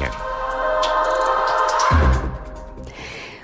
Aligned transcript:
dönerken. 0.00 0.10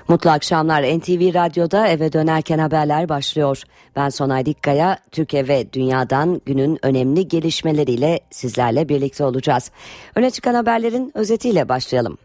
Mutlu 0.07 0.29
akşamlar. 0.29 0.83
NTV 0.83 1.33
Radyo'da 1.33 1.87
eve 1.87 2.13
dönerken 2.13 2.59
haberler 2.59 3.09
başlıyor. 3.09 3.63
Ben 3.95 4.09
Sonay 4.09 4.45
Dikkaya, 4.45 4.99
Türkiye 5.11 5.47
ve 5.47 5.73
dünyadan 5.73 6.41
günün 6.45 6.79
önemli 6.81 7.27
gelişmeleriyle 7.27 8.19
sizlerle 8.31 8.89
birlikte 8.89 9.23
olacağız. 9.23 9.71
Öne 10.15 10.31
çıkan 10.31 10.53
haberlerin 10.53 11.11
özetiyle 11.15 11.69
başlayalım. 11.69 12.17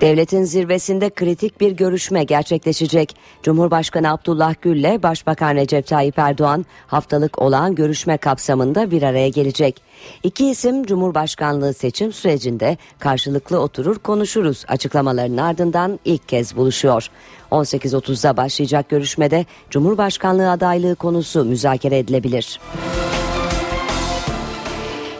Devletin 0.00 0.44
zirvesinde 0.44 1.10
kritik 1.10 1.60
bir 1.60 1.72
görüşme 1.72 2.24
gerçekleşecek. 2.24 3.16
Cumhurbaşkanı 3.42 4.12
Abdullah 4.12 4.54
Gül 4.62 4.76
ile 4.76 5.02
Başbakan 5.02 5.54
Recep 5.54 5.86
Tayyip 5.86 6.18
Erdoğan 6.18 6.66
haftalık 6.86 7.42
olağan 7.42 7.74
görüşme 7.74 8.16
kapsamında 8.16 8.90
bir 8.90 9.02
araya 9.02 9.28
gelecek. 9.28 9.82
İki 10.22 10.50
isim 10.50 10.84
Cumhurbaşkanlığı 10.84 11.74
seçim 11.74 12.12
sürecinde 12.12 12.76
karşılıklı 12.98 13.60
oturur 13.60 13.98
konuşuruz 13.98 14.64
açıklamalarının 14.68 15.36
ardından 15.36 16.00
ilk 16.04 16.28
kez 16.28 16.56
buluşuyor. 16.56 17.10
18.30'da 17.50 18.36
başlayacak 18.36 18.88
görüşmede 18.88 19.46
Cumhurbaşkanlığı 19.70 20.50
adaylığı 20.50 20.94
konusu 20.94 21.44
müzakere 21.44 21.98
edilebilir. 21.98 22.60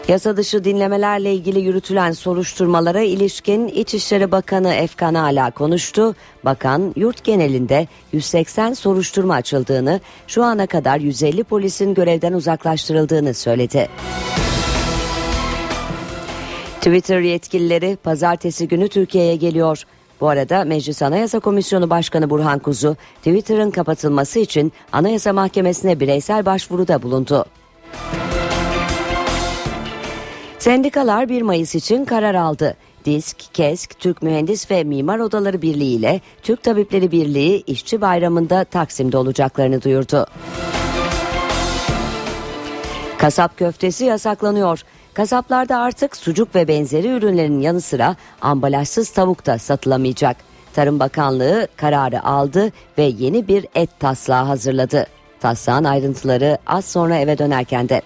Yasa 0.07 0.37
dışı 0.37 0.63
dinlemelerle 0.63 1.33
ilgili 1.33 1.59
yürütülen 1.59 2.11
soruşturmalara 2.11 3.01
ilişkin 3.01 3.67
İçişleri 3.67 4.31
Bakanı 4.31 4.73
Efkan 4.73 5.13
Ala 5.13 5.51
konuştu. 5.51 6.15
Bakan 6.45 6.93
yurt 6.95 7.23
genelinde 7.23 7.87
180 8.13 8.73
soruşturma 8.73 9.33
açıldığını, 9.33 9.99
şu 10.27 10.43
ana 10.43 10.67
kadar 10.67 10.99
150 10.99 11.43
polisin 11.43 11.93
görevden 11.93 12.33
uzaklaştırıldığını 12.33 13.33
söyledi. 13.33 13.89
Twitter 16.77 17.19
yetkilileri 17.19 17.97
pazartesi 18.03 18.67
günü 18.67 18.89
Türkiye'ye 18.89 19.35
geliyor. 19.35 19.83
Bu 20.21 20.29
arada 20.29 20.63
Meclis 20.63 21.01
Anayasa 21.01 21.39
Komisyonu 21.39 21.89
Başkanı 21.89 22.29
Burhan 22.29 22.59
Kuzu, 22.59 22.95
Twitter'ın 23.17 23.71
kapatılması 23.71 24.39
için 24.39 24.73
Anayasa 24.91 25.33
Mahkemesi'ne 25.33 25.99
bireysel 25.99 26.45
başvuruda 26.45 27.01
bulundu. 27.01 27.45
Sendikalar 30.67 31.29
1 31.29 31.41
Mayıs 31.41 31.75
için 31.75 32.05
karar 32.05 32.35
aldı. 32.35 32.75
DİSK, 33.05 33.53
KESK, 33.53 33.99
Türk 33.99 34.21
Mühendis 34.21 34.71
ve 34.71 34.83
Mimar 34.83 35.19
Odaları 35.19 35.61
Birliği 35.61 35.95
ile 35.95 36.21
Türk 36.41 36.63
Tabipleri 36.63 37.11
Birliği 37.11 37.63
işçi 37.67 38.01
bayramında 38.01 38.63
Taksim'de 38.63 39.17
olacaklarını 39.17 39.81
duyurdu. 39.81 40.25
Kasap 43.17 43.57
köftesi 43.57 44.05
yasaklanıyor. 44.05 44.83
Kasaplarda 45.13 45.77
artık 45.77 46.17
sucuk 46.17 46.55
ve 46.55 46.67
benzeri 46.67 47.07
ürünlerin 47.07 47.61
yanı 47.61 47.81
sıra 47.81 48.15
ambalajsız 48.41 49.09
tavuk 49.09 49.45
da 49.45 49.57
satılamayacak. 49.57 50.37
Tarım 50.73 50.99
Bakanlığı 50.99 51.67
kararı 51.75 52.25
aldı 52.25 52.71
ve 52.97 53.03
yeni 53.03 53.47
bir 53.47 53.65
et 53.75 53.89
taslağı 53.99 54.45
hazırladı. 54.45 55.07
Taslağın 55.39 55.83
ayrıntıları 55.83 56.57
az 56.67 56.85
sonra 56.85 57.17
eve 57.17 57.37
dönerken 57.37 57.89
de. 57.89 58.01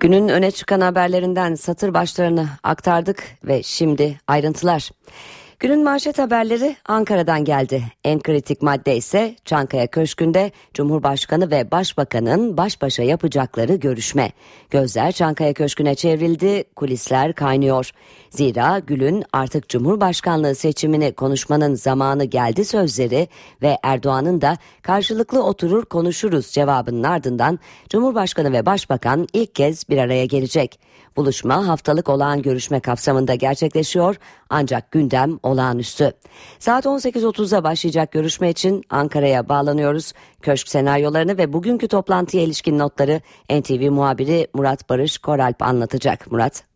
Günün 0.00 0.28
öne 0.28 0.50
çıkan 0.50 0.80
haberlerinden 0.80 1.54
satır 1.54 1.94
başlarını 1.94 2.48
aktardık 2.62 3.24
ve 3.44 3.62
şimdi 3.62 4.20
ayrıntılar. 4.26 4.90
Günün 5.60 5.84
manşet 5.84 6.18
haberleri 6.18 6.76
Ankara'dan 6.86 7.44
geldi. 7.44 7.82
En 8.04 8.20
kritik 8.20 8.62
madde 8.62 8.96
ise 8.96 9.34
Çankaya 9.44 9.86
Köşkü'nde 9.86 10.52
Cumhurbaşkanı 10.74 11.50
ve 11.50 11.70
Başbakan'ın 11.70 12.56
baş 12.56 12.82
başa 12.82 13.02
yapacakları 13.02 13.74
görüşme. 13.74 14.32
Gözler 14.70 15.12
Çankaya 15.12 15.52
Köşkü'ne 15.52 15.94
çevrildi, 15.94 16.64
kulisler 16.76 17.32
kaynıyor. 17.32 17.90
Zira 18.30 18.78
Gül'ün 18.78 19.24
artık 19.32 19.68
Cumhurbaşkanlığı 19.68 20.54
seçimini 20.54 21.12
konuşmanın 21.12 21.74
zamanı 21.74 22.24
geldi 22.24 22.64
sözleri 22.64 23.28
ve 23.62 23.78
Erdoğan'ın 23.82 24.40
da 24.40 24.56
karşılıklı 24.82 25.42
oturur 25.42 25.84
konuşuruz 25.84 26.46
cevabının 26.46 27.02
ardından 27.02 27.58
Cumhurbaşkanı 27.88 28.52
ve 28.52 28.66
Başbakan 28.66 29.28
ilk 29.32 29.54
kez 29.54 29.88
bir 29.88 29.98
araya 29.98 30.24
gelecek. 30.24 30.80
Buluşma 31.16 31.68
haftalık 31.68 32.08
olağan 32.08 32.42
görüşme 32.42 32.80
kapsamında 32.80 33.34
gerçekleşiyor 33.34 34.16
ancak 34.50 34.90
gündem 34.90 35.38
olağanüstü. 35.42 36.12
Saat 36.58 36.84
18.30'da 36.84 37.64
başlayacak 37.64 38.12
görüşme 38.12 38.50
için 38.50 38.82
Ankara'ya 38.90 39.48
bağlanıyoruz. 39.48 40.12
Köşk 40.42 40.68
senaryolarını 40.68 41.38
ve 41.38 41.52
bugünkü 41.52 41.88
toplantıya 41.88 42.42
ilişkin 42.42 42.78
notları 42.78 43.20
NTV 43.50 43.90
muhabiri 43.90 44.46
Murat 44.54 44.90
Barış 44.90 45.18
Koralp 45.18 45.62
anlatacak. 45.62 46.32
Murat. 46.32 46.70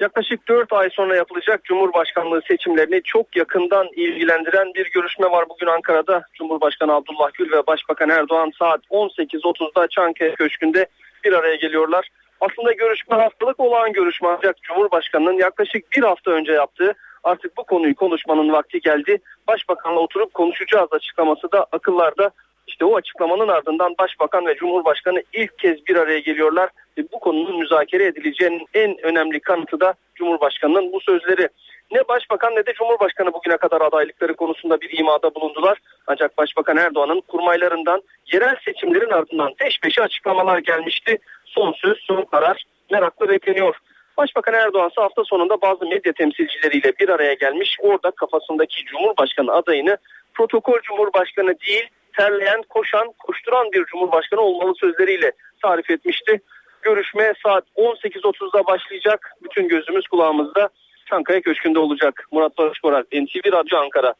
Yaklaşık 0.00 0.48
4 0.48 0.72
ay 0.72 0.90
sonra 0.90 1.16
yapılacak 1.16 1.64
Cumhurbaşkanlığı 1.64 2.40
seçimlerini 2.48 3.00
çok 3.04 3.36
yakından 3.36 3.88
ilgilendiren 3.96 4.74
bir 4.74 4.90
görüşme 4.90 5.30
var 5.30 5.44
bugün 5.48 5.66
Ankara'da. 5.66 6.22
Cumhurbaşkanı 6.34 6.94
Abdullah 6.94 7.30
Gül 7.34 7.52
ve 7.52 7.66
Başbakan 7.66 8.08
Erdoğan 8.10 8.52
saat 8.58 8.80
18.30'da 8.90 9.88
Çankaya 9.88 10.34
Köşkü'nde 10.34 10.86
bir 11.24 11.32
araya 11.32 11.56
geliyorlar. 11.56 12.08
Aslında 12.42 12.72
görüşme 12.72 13.16
haftalık 13.16 13.60
olağan 13.60 13.92
görüşme 13.92 14.28
ancak 14.28 14.62
Cumhurbaşkanı'nın 14.62 15.32
yaklaşık 15.32 15.92
bir 15.92 16.02
hafta 16.02 16.30
önce 16.30 16.52
yaptığı 16.52 16.94
artık 17.24 17.56
bu 17.56 17.64
konuyu 17.64 17.94
konuşmanın 17.94 18.52
vakti 18.52 18.80
geldi. 18.80 19.18
Başbakanla 19.48 20.00
oturup 20.00 20.34
konuşacağız 20.34 20.88
açıklaması 20.92 21.52
da 21.52 21.66
akıllarda. 21.72 22.30
İşte 22.66 22.84
o 22.84 22.96
açıklamanın 22.96 23.48
ardından 23.48 23.94
Başbakan 23.98 24.46
ve 24.46 24.54
Cumhurbaşkanı 24.54 25.22
ilk 25.32 25.58
kez 25.58 25.86
bir 25.86 25.96
araya 25.96 26.18
geliyorlar. 26.18 26.70
Ve 26.98 27.02
bu 27.12 27.20
konunun 27.20 27.58
müzakere 27.58 28.06
edileceğinin 28.06 28.66
en 28.74 29.06
önemli 29.06 29.40
kanıtı 29.40 29.80
da 29.80 29.94
Cumhurbaşkanı'nın 30.14 30.92
bu 30.92 31.00
sözleri. 31.00 31.48
Ne 31.90 32.08
Başbakan 32.08 32.54
ne 32.54 32.66
de 32.66 32.72
Cumhurbaşkanı 32.72 33.32
bugüne 33.32 33.56
kadar 33.56 33.80
adaylıkları 33.80 34.34
konusunda 34.34 34.80
bir 34.80 34.98
imada 34.98 35.34
bulundular. 35.34 35.78
Ancak 36.06 36.38
Başbakan 36.38 36.76
Erdoğan'ın 36.76 37.20
kurmaylarından 37.20 38.02
yerel 38.32 38.56
seçimlerin 38.64 39.10
ardından 39.10 39.54
peş 39.54 39.80
peşe 39.80 40.02
açıklamalar 40.02 40.58
gelmişti. 40.58 41.18
Son 41.54 41.72
söz, 41.72 41.98
son 41.98 42.24
karar 42.24 42.64
merakla 42.90 43.28
bekleniyor. 43.28 43.76
Başbakan 44.16 44.54
Erdoğan 44.54 44.88
ise 44.90 45.00
hafta 45.00 45.24
sonunda 45.24 45.60
bazı 45.60 45.86
medya 45.86 46.12
temsilcileriyle 46.12 46.92
bir 47.00 47.08
araya 47.08 47.34
gelmiş. 47.34 47.76
Orada 47.80 48.10
kafasındaki 48.10 48.84
Cumhurbaşkanı 48.84 49.52
adayını 49.52 49.96
protokol 50.34 50.80
Cumhurbaşkanı 50.82 51.60
değil, 51.60 51.88
terleyen, 52.16 52.62
koşan, 52.68 53.12
koşturan 53.18 53.72
bir 53.72 53.84
Cumhurbaşkanı 53.84 54.40
olmalı 54.40 54.74
sözleriyle 54.80 55.32
tarif 55.62 55.90
etmişti. 55.90 56.40
Görüşme 56.82 57.32
saat 57.44 57.64
18.30'da 57.76 58.66
başlayacak. 58.66 59.30
Bütün 59.44 59.68
gözümüz 59.68 60.06
kulağımızda 60.06 60.68
Çankaya 61.06 61.40
Köşkü'nde 61.40 61.78
olacak. 61.78 62.26
Murat 62.32 62.58
Barış 62.58 62.80
Koral, 62.80 63.02
NTV 63.12 63.52
Radyo 63.52 63.78
Ankara. 63.78 64.14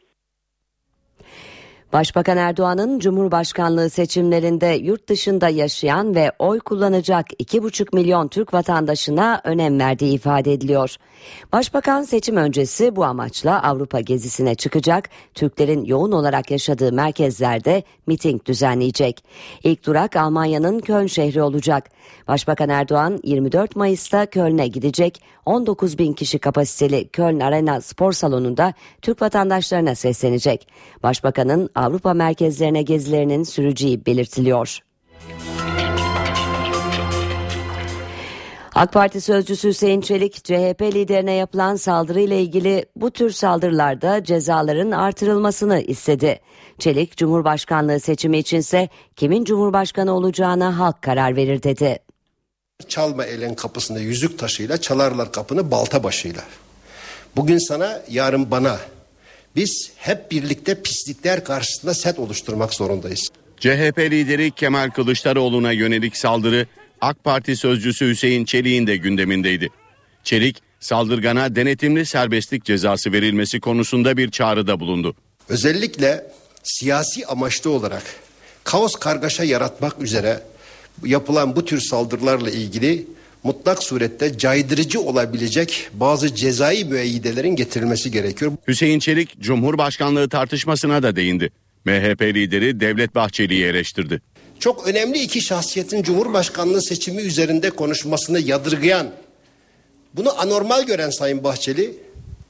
Başbakan 1.92 2.36
Erdoğan'ın 2.36 2.98
Cumhurbaşkanlığı 2.98 3.90
seçimlerinde 3.90 4.66
yurt 4.66 5.08
dışında 5.08 5.48
yaşayan 5.48 6.14
ve 6.14 6.32
oy 6.38 6.60
kullanacak 6.60 7.26
2,5 7.32 7.96
milyon 7.96 8.28
Türk 8.28 8.54
vatandaşına 8.54 9.40
önem 9.44 9.80
verdiği 9.80 10.14
ifade 10.14 10.52
ediliyor. 10.52 10.96
Başbakan 11.52 12.02
seçim 12.02 12.36
öncesi 12.36 12.96
bu 12.96 13.04
amaçla 13.04 13.62
Avrupa 13.62 14.00
gezisine 14.00 14.54
çıkacak, 14.54 15.08
Türklerin 15.34 15.84
yoğun 15.84 16.12
olarak 16.12 16.50
yaşadığı 16.50 16.92
merkezlerde 16.92 17.82
miting 18.06 18.44
düzenleyecek. 18.44 19.24
İlk 19.64 19.86
durak 19.86 20.16
Almanya'nın 20.16 20.80
Köln 20.80 21.06
şehri 21.06 21.42
olacak. 21.42 21.90
Başbakan 22.28 22.68
Erdoğan 22.68 23.20
24 23.24 23.76
Mayıs'ta 23.76 24.26
Köln'e 24.26 24.66
gidecek, 24.68 25.22
19 25.46 25.98
bin 25.98 26.12
kişi 26.12 26.38
kapasiteli 26.38 27.08
Köln 27.08 27.40
Arena 27.40 27.80
spor 27.80 28.12
salonunda 28.12 28.74
Türk 29.02 29.22
vatandaşlarına 29.22 29.94
seslenecek. 29.94 30.68
Başbakanın 31.02 31.70
Avrupa 31.82 32.14
merkezlerine 32.14 32.82
gezilerinin 32.82 33.44
süreceği 33.44 34.06
belirtiliyor. 34.06 34.78
AK 38.74 38.92
Parti 38.92 39.20
sözcüsü 39.20 39.68
Hüseyin 39.68 40.00
Çelik, 40.00 40.44
CHP 40.44 40.82
liderine 40.82 41.32
yapılan 41.32 41.76
saldırıyla 41.76 42.36
ilgili 42.36 42.86
bu 42.96 43.10
tür 43.10 43.30
saldırılarda 43.30 44.24
cezaların 44.24 44.90
artırılmasını 44.90 45.80
istedi. 45.80 46.40
Çelik, 46.78 47.16
Cumhurbaşkanlığı 47.16 48.00
seçimi 48.00 48.38
içinse 48.38 48.88
kimin 49.16 49.44
Cumhurbaşkanı 49.44 50.12
olacağına 50.12 50.78
halk 50.78 51.02
karar 51.02 51.36
verir 51.36 51.62
dedi. 51.62 51.98
Çalma 52.88 53.24
elin 53.24 53.54
kapısında 53.54 53.98
yüzük 53.98 54.38
taşıyla 54.38 54.76
çalarlar 54.76 55.32
kapını 55.32 55.70
balta 55.70 56.04
başıyla. 56.04 56.42
Bugün 57.36 57.58
sana 57.58 58.02
yarın 58.08 58.50
bana 58.50 58.78
biz 59.56 59.90
hep 59.96 60.30
birlikte 60.30 60.82
pislikler 60.82 61.44
karşısında 61.44 61.94
set 61.94 62.18
oluşturmak 62.18 62.74
zorundayız. 62.74 63.28
CHP 63.60 63.98
lideri 63.98 64.50
Kemal 64.50 64.90
Kılıçdaroğlu'na 64.90 65.72
yönelik 65.72 66.16
saldırı 66.16 66.66
AK 67.00 67.24
Parti 67.24 67.56
sözcüsü 67.56 68.08
Hüseyin 68.08 68.44
Çelik'in 68.44 68.86
de 68.86 68.96
gündemindeydi. 68.96 69.70
Çelik, 70.24 70.62
saldırgana 70.80 71.56
denetimli 71.56 72.06
serbestlik 72.06 72.64
cezası 72.64 73.12
verilmesi 73.12 73.60
konusunda 73.60 74.16
bir 74.16 74.30
çağrıda 74.30 74.80
bulundu. 74.80 75.14
Özellikle 75.48 76.26
siyasi 76.62 77.26
amaçlı 77.26 77.70
olarak 77.70 78.02
kaos 78.64 78.94
kargaşa 78.94 79.44
yaratmak 79.44 80.02
üzere 80.02 80.42
yapılan 81.04 81.56
bu 81.56 81.64
tür 81.64 81.80
saldırılarla 81.80 82.50
ilgili 82.50 83.06
mutlak 83.44 83.82
surette 83.82 84.38
caydırıcı 84.38 85.00
olabilecek 85.00 85.90
bazı 85.92 86.34
cezai 86.34 86.84
müeyyidelerin 86.84 87.56
getirilmesi 87.56 88.10
gerekiyor. 88.10 88.52
Hüseyin 88.68 88.98
Çelik 88.98 89.40
Cumhurbaşkanlığı 89.40 90.28
tartışmasına 90.28 91.02
da 91.02 91.16
değindi. 91.16 91.50
MHP 91.84 92.22
lideri 92.22 92.80
Devlet 92.80 93.14
Bahçeli'yi 93.14 93.64
eleştirdi. 93.64 94.22
Çok 94.58 94.86
önemli 94.88 95.18
iki 95.18 95.40
şahsiyetin 95.40 96.02
Cumhurbaşkanlığı 96.02 96.82
seçimi 96.82 97.22
üzerinde 97.22 97.70
konuşmasını 97.70 98.40
yadırgayan, 98.40 99.10
bunu 100.14 100.40
anormal 100.40 100.86
gören 100.86 101.10
Sayın 101.10 101.44
Bahçeli 101.44 101.94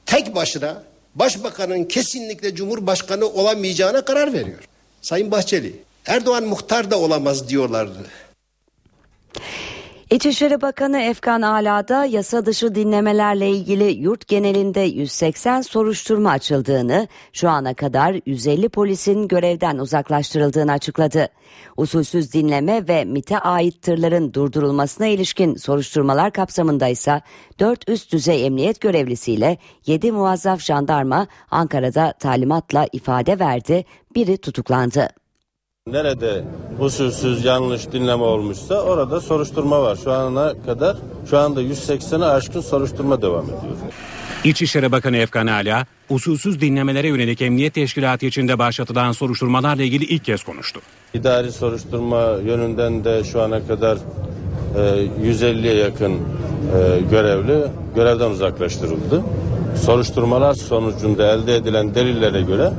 tek 0.05 0.35
başına 0.35 0.83
başbakanın 1.15 1.83
kesinlikle 1.83 2.55
Cumhurbaşkanı 2.55 3.25
olamayacağına 3.25 4.05
karar 4.05 4.33
veriyor. 4.33 4.59
Sayın 5.01 5.31
Bahçeli, 5.31 5.75
Erdoğan 6.05 6.43
muhtar 6.43 6.91
da 6.91 6.99
olamaz 6.99 7.49
diyorlardı. 7.49 7.97
İçişleri 10.13 10.61
Bakanı 10.61 10.99
Efkan 10.99 11.41
Ala'da 11.41 12.05
yasa 12.05 12.45
dışı 12.45 12.75
dinlemelerle 12.75 13.49
ilgili 13.49 13.83
yurt 13.83 14.27
genelinde 14.27 14.79
180 14.79 15.61
soruşturma 15.61 16.31
açıldığını, 16.31 17.07
şu 17.33 17.49
ana 17.49 17.73
kadar 17.73 18.19
150 18.25 18.69
polisin 18.69 19.27
görevden 19.27 19.77
uzaklaştırıldığını 19.77 20.71
açıkladı. 20.71 21.27
Usulsüz 21.77 22.33
dinleme 22.33 22.87
ve 22.87 23.05
MIT'e 23.05 23.39
ait 23.39 23.81
tırların 23.81 24.33
durdurulmasına 24.33 25.07
ilişkin 25.07 25.55
soruşturmalar 25.55 26.31
kapsamında 26.31 26.87
ise 26.87 27.21
4 27.59 27.89
üst 27.89 28.13
düzey 28.13 28.45
emniyet 28.45 28.81
görevlisiyle 28.81 29.57
7 29.85 30.11
muazzaf 30.11 30.61
jandarma 30.61 31.27
Ankara'da 31.51 32.13
talimatla 32.19 32.87
ifade 32.91 33.39
verdi, 33.39 33.85
biri 34.15 34.37
tutuklandı. 34.37 35.22
Nerede 35.93 36.43
usulsüz 36.79 37.45
yanlış 37.45 37.91
dinleme 37.91 38.23
olmuşsa 38.23 38.81
orada 38.81 39.21
soruşturma 39.21 39.83
var. 39.83 39.97
Şu 40.03 40.11
ana 40.11 40.53
kadar 40.65 40.97
şu 41.29 41.37
anda 41.37 41.61
180'e 41.61 42.25
aşkın 42.25 42.61
soruşturma 42.61 43.21
devam 43.21 43.45
ediyor. 43.45 43.75
İçişleri 44.43 44.91
Bakanı 44.91 45.17
Efkan 45.17 45.47
Ala, 45.47 45.85
usulsüz 46.09 46.61
dinlemelere 46.61 47.07
yönelik 47.07 47.41
emniyet 47.41 47.73
teşkilatı 47.73 48.25
içinde 48.25 48.59
başlatılan 48.59 49.11
soruşturmalarla 49.11 49.83
ilgili 49.83 50.05
ilk 50.05 50.25
kez 50.25 50.43
konuştu. 50.43 50.81
İdari 51.13 51.51
soruşturma 51.51 52.37
yönünden 52.45 53.03
de 53.03 53.23
şu 53.23 53.41
ana 53.41 53.67
kadar 53.67 53.97
e, 54.77 54.79
150'ye 55.31 55.73
yakın 55.73 56.13
e, 56.13 56.19
görevli 57.11 57.63
görevden 57.95 58.29
uzaklaştırıldı. 58.29 59.23
Soruşturmalar 59.81 60.53
sonucunda 60.53 61.33
elde 61.33 61.55
edilen 61.55 61.95
delillere 61.95 62.41
göre 62.41 62.71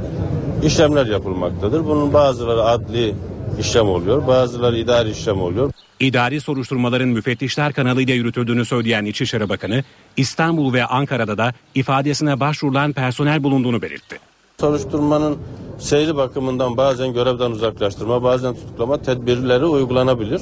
işlemler 0.65 1.07
yapılmaktadır. 1.07 1.85
Bunun 1.85 2.13
bazıları 2.13 2.63
adli 2.63 3.15
işlem 3.61 3.89
oluyor, 3.89 4.27
bazıları 4.27 4.79
idari 4.79 5.11
işlem 5.11 5.41
oluyor. 5.41 5.73
İdari 6.01 6.41
soruşturmaların 6.41 7.09
müfettişler 7.09 7.73
kanalıyla 7.73 8.15
yürütüldüğünü 8.15 8.65
söyleyen 8.65 9.05
İçişleri 9.05 9.49
Bakanı, 9.49 9.85
İstanbul 10.17 10.73
ve 10.73 10.85
Ankara'da 10.85 11.39
da 11.39 11.53
ifadesine 11.75 12.41
başvurulan 12.41 12.93
personel 12.93 13.43
bulunduğunu 13.43 13.83
belirtti. 13.83 14.19
Soruşturmanın 14.61 15.39
seyri 15.79 16.17
bakımından 16.17 16.77
bazen 16.77 17.13
görevden 17.13 17.51
uzaklaştırma, 17.51 18.23
bazen 18.23 18.55
tutuklama 18.55 19.03
tedbirleri 19.03 19.65
uygulanabilir. 19.65 20.41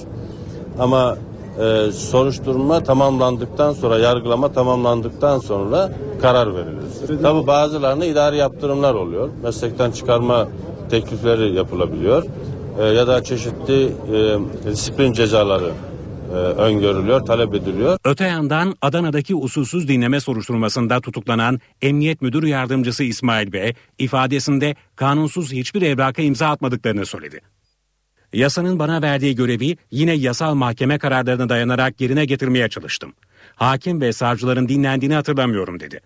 Ama 0.79 1.17
e, 1.61 1.93
soruşturma 1.93 2.83
tamamlandıktan 2.83 3.73
sonra, 3.73 3.99
yargılama 3.99 4.53
tamamlandıktan 4.53 5.39
sonra 5.39 5.93
karar 6.23 6.55
verilir. 6.55 7.23
Tabi 7.23 7.47
bazılarına 7.47 8.05
idari 8.05 8.37
yaptırımlar 8.37 8.95
oluyor. 8.95 9.29
Meslekten 9.43 9.91
çıkarma 9.91 10.49
teklifleri 10.91 11.55
yapılabiliyor. 11.55 12.25
E, 12.79 12.85
ya 12.85 13.07
da 13.07 13.25
çeşitli 13.25 13.85
e, 13.85 14.39
disiplin 14.71 15.13
cezaları 15.13 15.71
e, 16.33 16.35
öngörülüyor, 16.35 17.21
talep 17.21 17.55
ediliyor. 17.55 17.99
Öte 18.05 18.25
yandan 18.25 18.75
Adana'daki 18.83 19.35
usulsüz 19.35 19.89
dinleme 19.89 20.21
soruşturmasında 20.21 21.01
tutuklanan 21.01 21.61
Emniyet 21.83 22.23
Müdür 22.23 22.43
Yardımcısı 22.43 23.05
İsmail 23.05 23.53
Bey 23.53 23.75
ifadesinde 23.99 24.77
kanunsuz 24.97 25.53
hiçbir 25.53 25.83
evraka 25.83 26.23
imza 26.23 26.47
atmadıklarını 26.47 27.07
söyledi. 27.07 27.41
Yasanın 28.33 28.79
bana 28.79 29.03
verdiği 29.03 29.35
görevi 29.35 29.77
yine 29.91 30.13
yasal 30.13 30.55
mahkeme 30.55 30.99
kararlarına 30.99 31.49
dayanarak 31.49 32.01
yerine 32.01 32.25
getirmeye 32.25 32.69
çalıştım. 32.69 33.13
Hakim 33.57 34.01
ve 34.01 34.13
savcıların 34.13 34.69
dinlendiğini 34.69 35.15
hatırlamıyorum 35.15 35.81
dedi. 35.81 36.01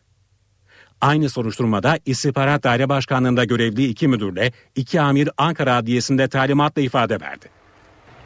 Aynı 1.00 1.28
soruşturmada 1.28 1.98
İstihbarat 2.06 2.64
Daire 2.64 2.88
Başkanlığı'nda 2.88 3.44
görevli 3.44 3.86
iki 3.86 4.08
müdürle 4.08 4.52
iki 4.76 5.00
amir 5.00 5.30
Ankara 5.38 5.76
Adliyesi'nde 5.76 6.28
talimatla 6.28 6.82
ifade 6.82 7.20
verdi. 7.20 7.48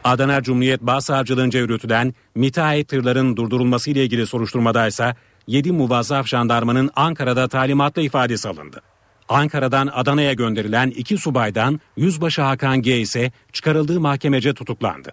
Adana 0.04 0.42
Cumhuriyet 0.42 0.82
Başsavcılığınca 0.82 1.60
yürütülen 1.60 2.14
müteahhit 2.34 2.88
tırların 2.88 3.36
durdurulması 3.36 3.90
ile 3.90 4.04
ilgili 4.04 4.26
soruşturmada 4.26 4.86
ise 4.86 5.14
7 5.46 5.72
muvazzaf 5.72 6.26
jandarmanın 6.26 6.90
Ankara'da 6.96 7.48
talimatla 7.48 8.02
ifadesi 8.02 8.48
alındı. 8.48 8.82
Ankara'dan 9.30 9.86
Adana'ya 9.86 10.32
gönderilen 10.32 10.90
iki 10.90 11.18
subaydan 11.18 11.80
Yüzbaşı 11.96 12.42
Hakan 12.42 12.82
G 12.82 13.00
ise 13.00 13.32
çıkarıldığı 13.52 14.00
mahkemece 14.00 14.54
tutuklandı. 14.54 15.12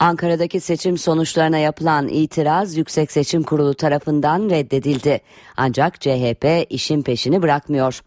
Ankara'daki 0.00 0.60
seçim 0.60 0.98
sonuçlarına 0.98 1.58
yapılan 1.58 2.08
itiraz 2.08 2.76
Yüksek 2.76 3.12
Seçim 3.12 3.42
Kurulu 3.42 3.74
tarafından 3.74 4.50
reddedildi. 4.50 5.20
Ancak 5.56 6.00
CHP 6.00 6.66
işin 6.70 7.02
peşini 7.02 7.42
bırakmıyor. 7.42 8.00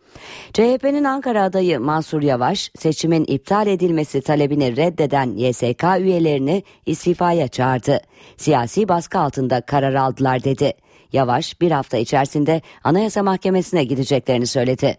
CHP'nin 0.53 1.03
Ankara 1.03 1.43
adayı 1.43 1.79
Mansur 1.79 2.21
Yavaş 2.21 2.71
seçimin 2.79 3.25
iptal 3.27 3.67
edilmesi 3.67 4.21
talebini 4.21 4.77
reddeden 4.77 5.37
YSK 5.37 5.83
üyelerini 5.99 6.63
istifaya 6.85 7.47
çağırdı. 7.47 7.99
Siyasi 8.37 8.87
baskı 8.87 9.19
altında 9.19 9.61
karar 9.61 9.93
aldılar 9.93 10.43
dedi. 10.43 10.73
Yavaş 11.13 11.61
bir 11.61 11.71
hafta 11.71 11.97
içerisinde 11.97 12.61
Anayasa 12.83 13.23
Mahkemesi'ne 13.23 13.83
gideceklerini 13.83 14.47
söyledi. 14.47 14.97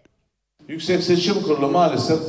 Yüksek 0.67 1.03
Seçim 1.03 1.33
Kurulu 1.33 1.71
maalesef 1.71 2.19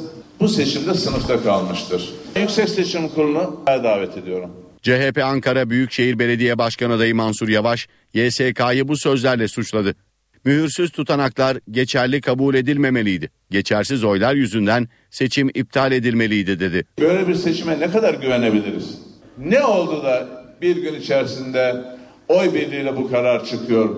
bu 0.40 0.48
seçimde 0.48 0.94
sınıfta 0.94 1.42
kalmıştır. 1.42 2.14
Yüksek 2.36 2.68
Seçim 2.68 3.08
Kurulu'nu 3.08 3.60
davet 3.66 4.16
ediyorum. 4.16 4.50
CHP 4.82 5.20
Ankara 5.24 5.70
Büyükşehir 5.70 6.18
Belediye 6.18 6.58
Başkan 6.58 6.90
adayı 6.90 7.14
Mansur 7.14 7.48
Yavaş, 7.48 7.88
YSK'yı 8.14 8.88
bu 8.88 8.96
sözlerle 8.96 9.48
suçladı. 9.48 9.94
Mühürsüz 10.44 10.90
tutanaklar 10.90 11.58
geçerli 11.70 12.20
kabul 12.20 12.54
edilmemeliydi. 12.54 13.30
Geçersiz 13.50 14.04
oylar 14.04 14.34
yüzünden 14.34 14.88
seçim 15.10 15.48
iptal 15.54 15.92
edilmeliydi 15.92 16.60
dedi. 16.60 16.84
Böyle 17.00 17.28
bir 17.28 17.34
seçime 17.34 17.80
ne 17.80 17.90
kadar 17.90 18.14
güvenebiliriz? 18.14 18.98
Ne 19.38 19.64
oldu 19.64 20.04
da 20.04 20.28
bir 20.62 20.76
gün 20.76 20.94
içerisinde 20.94 21.84
oy 22.30 22.54
birliğiyle 22.54 22.96
bu 22.96 23.10
karar 23.10 23.44
çıkıyor? 23.44 23.96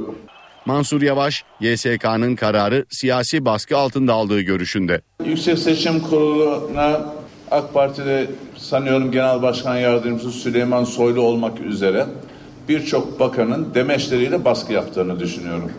Mansur 0.66 1.02
Yavaş, 1.02 1.44
YSK'nın 1.60 2.36
kararı 2.36 2.84
siyasi 2.90 3.44
baskı 3.44 3.76
altında 3.76 4.12
aldığı 4.12 4.40
görüşünde. 4.40 5.00
Yüksek 5.24 5.58
Seçim 5.58 6.00
Kurulu'na 6.00 7.14
AK 7.50 7.74
Parti'de 7.74 8.26
sanıyorum 8.56 9.12
Genel 9.12 9.42
Başkan 9.42 9.76
Yardımcısı 9.76 10.30
Süleyman 10.32 10.84
Soylu 10.84 11.20
olmak 11.20 11.60
üzere 11.60 12.06
birçok 12.68 13.20
bakanın 13.20 13.74
demeçleriyle 13.74 14.44
baskı 14.44 14.72
yaptığını 14.72 15.20
düşünüyorum. 15.20 15.72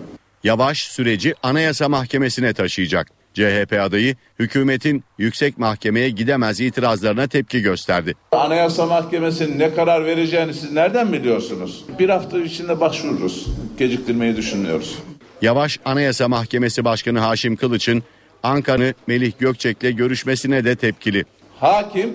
Yavaş 0.43 0.77
süreci 0.77 1.33
Anayasa 1.43 1.89
Mahkemesi'ne 1.89 2.53
taşıyacak. 2.53 3.22
CHP 3.33 3.73
adayı 3.81 4.15
hükümetin 4.39 5.03
yüksek 5.17 5.57
mahkemeye 5.57 6.09
gidemez 6.09 6.59
itirazlarına 6.59 7.27
tepki 7.27 7.61
gösterdi. 7.61 8.13
Anayasa 8.31 8.85
Mahkemesi'nin 8.85 9.59
ne 9.59 9.73
karar 9.73 10.05
vereceğini 10.05 10.53
siz 10.53 10.71
nereden 10.71 11.13
biliyorsunuz? 11.13 11.85
Bir 11.99 12.09
hafta 12.09 12.39
içinde 12.39 12.79
başvururuz. 12.79 13.47
Geciktirmeyi 13.77 14.37
düşünüyoruz. 14.37 14.97
Yavaş 15.41 15.79
Anayasa 15.85 16.27
Mahkemesi 16.27 16.85
Başkanı 16.85 17.19
Haşim 17.19 17.55
Kılıç'ın 17.55 18.03
Ankara'nı 18.43 18.93
Melih 19.07 19.31
Gökçek'le 19.39 19.97
görüşmesine 19.97 20.65
de 20.65 20.75
tepkili. 20.75 21.25
Hakim 21.59 22.13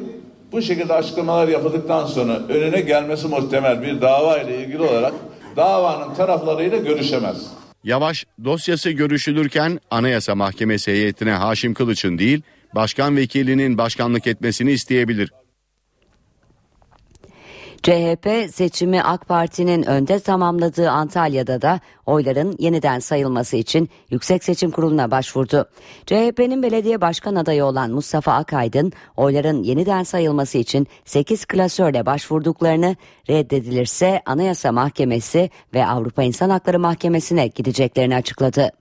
bu 0.52 0.62
şekilde 0.62 0.94
açıklamalar 0.94 1.48
yapıldıktan 1.48 2.06
sonra 2.06 2.38
önüne 2.48 2.80
gelmesi 2.80 3.28
muhtemel 3.28 3.82
bir 3.82 4.00
dava 4.00 4.38
ile 4.38 4.64
ilgili 4.64 4.82
olarak 4.82 5.12
davanın 5.56 6.14
taraflarıyla 6.14 6.78
görüşemez. 6.78 7.36
Yavaş 7.84 8.26
dosyası 8.44 8.90
görüşülürken 8.90 9.80
Anayasa 9.90 10.34
Mahkemesi 10.34 10.92
heyetine 10.92 11.30
Haşim 11.30 11.74
Kılıç'ın 11.74 12.18
değil 12.18 12.42
başkan 12.74 13.16
vekilinin 13.16 13.78
başkanlık 13.78 14.26
etmesini 14.26 14.72
isteyebilir. 14.72 15.30
CHP 17.82 18.54
seçimi 18.54 19.02
AK 19.02 19.28
Parti'nin 19.28 19.82
önde 19.82 20.20
tamamladığı 20.20 20.90
Antalya'da 20.90 21.62
da 21.62 21.80
oyların 22.06 22.56
yeniden 22.58 22.98
sayılması 22.98 23.56
için 23.56 23.88
Yüksek 24.10 24.44
Seçim 24.44 24.70
Kurulu'na 24.70 25.10
başvurdu. 25.10 25.68
CHP'nin 26.06 26.62
belediye 26.62 27.00
başkan 27.00 27.34
adayı 27.34 27.64
olan 27.64 27.90
Mustafa 27.90 28.32
Akaydın 28.32 28.92
oyların 29.16 29.62
yeniden 29.62 30.02
sayılması 30.02 30.58
için 30.58 30.86
8 31.04 31.44
klasörle 31.44 32.06
başvurduklarını 32.06 32.96
reddedilirse 33.28 34.22
Anayasa 34.26 34.72
Mahkemesi 34.72 35.50
ve 35.74 35.86
Avrupa 35.86 36.22
İnsan 36.22 36.50
Hakları 36.50 36.78
Mahkemesi'ne 36.78 37.46
gideceklerini 37.46 38.16
açıkladı. 38.16 38.72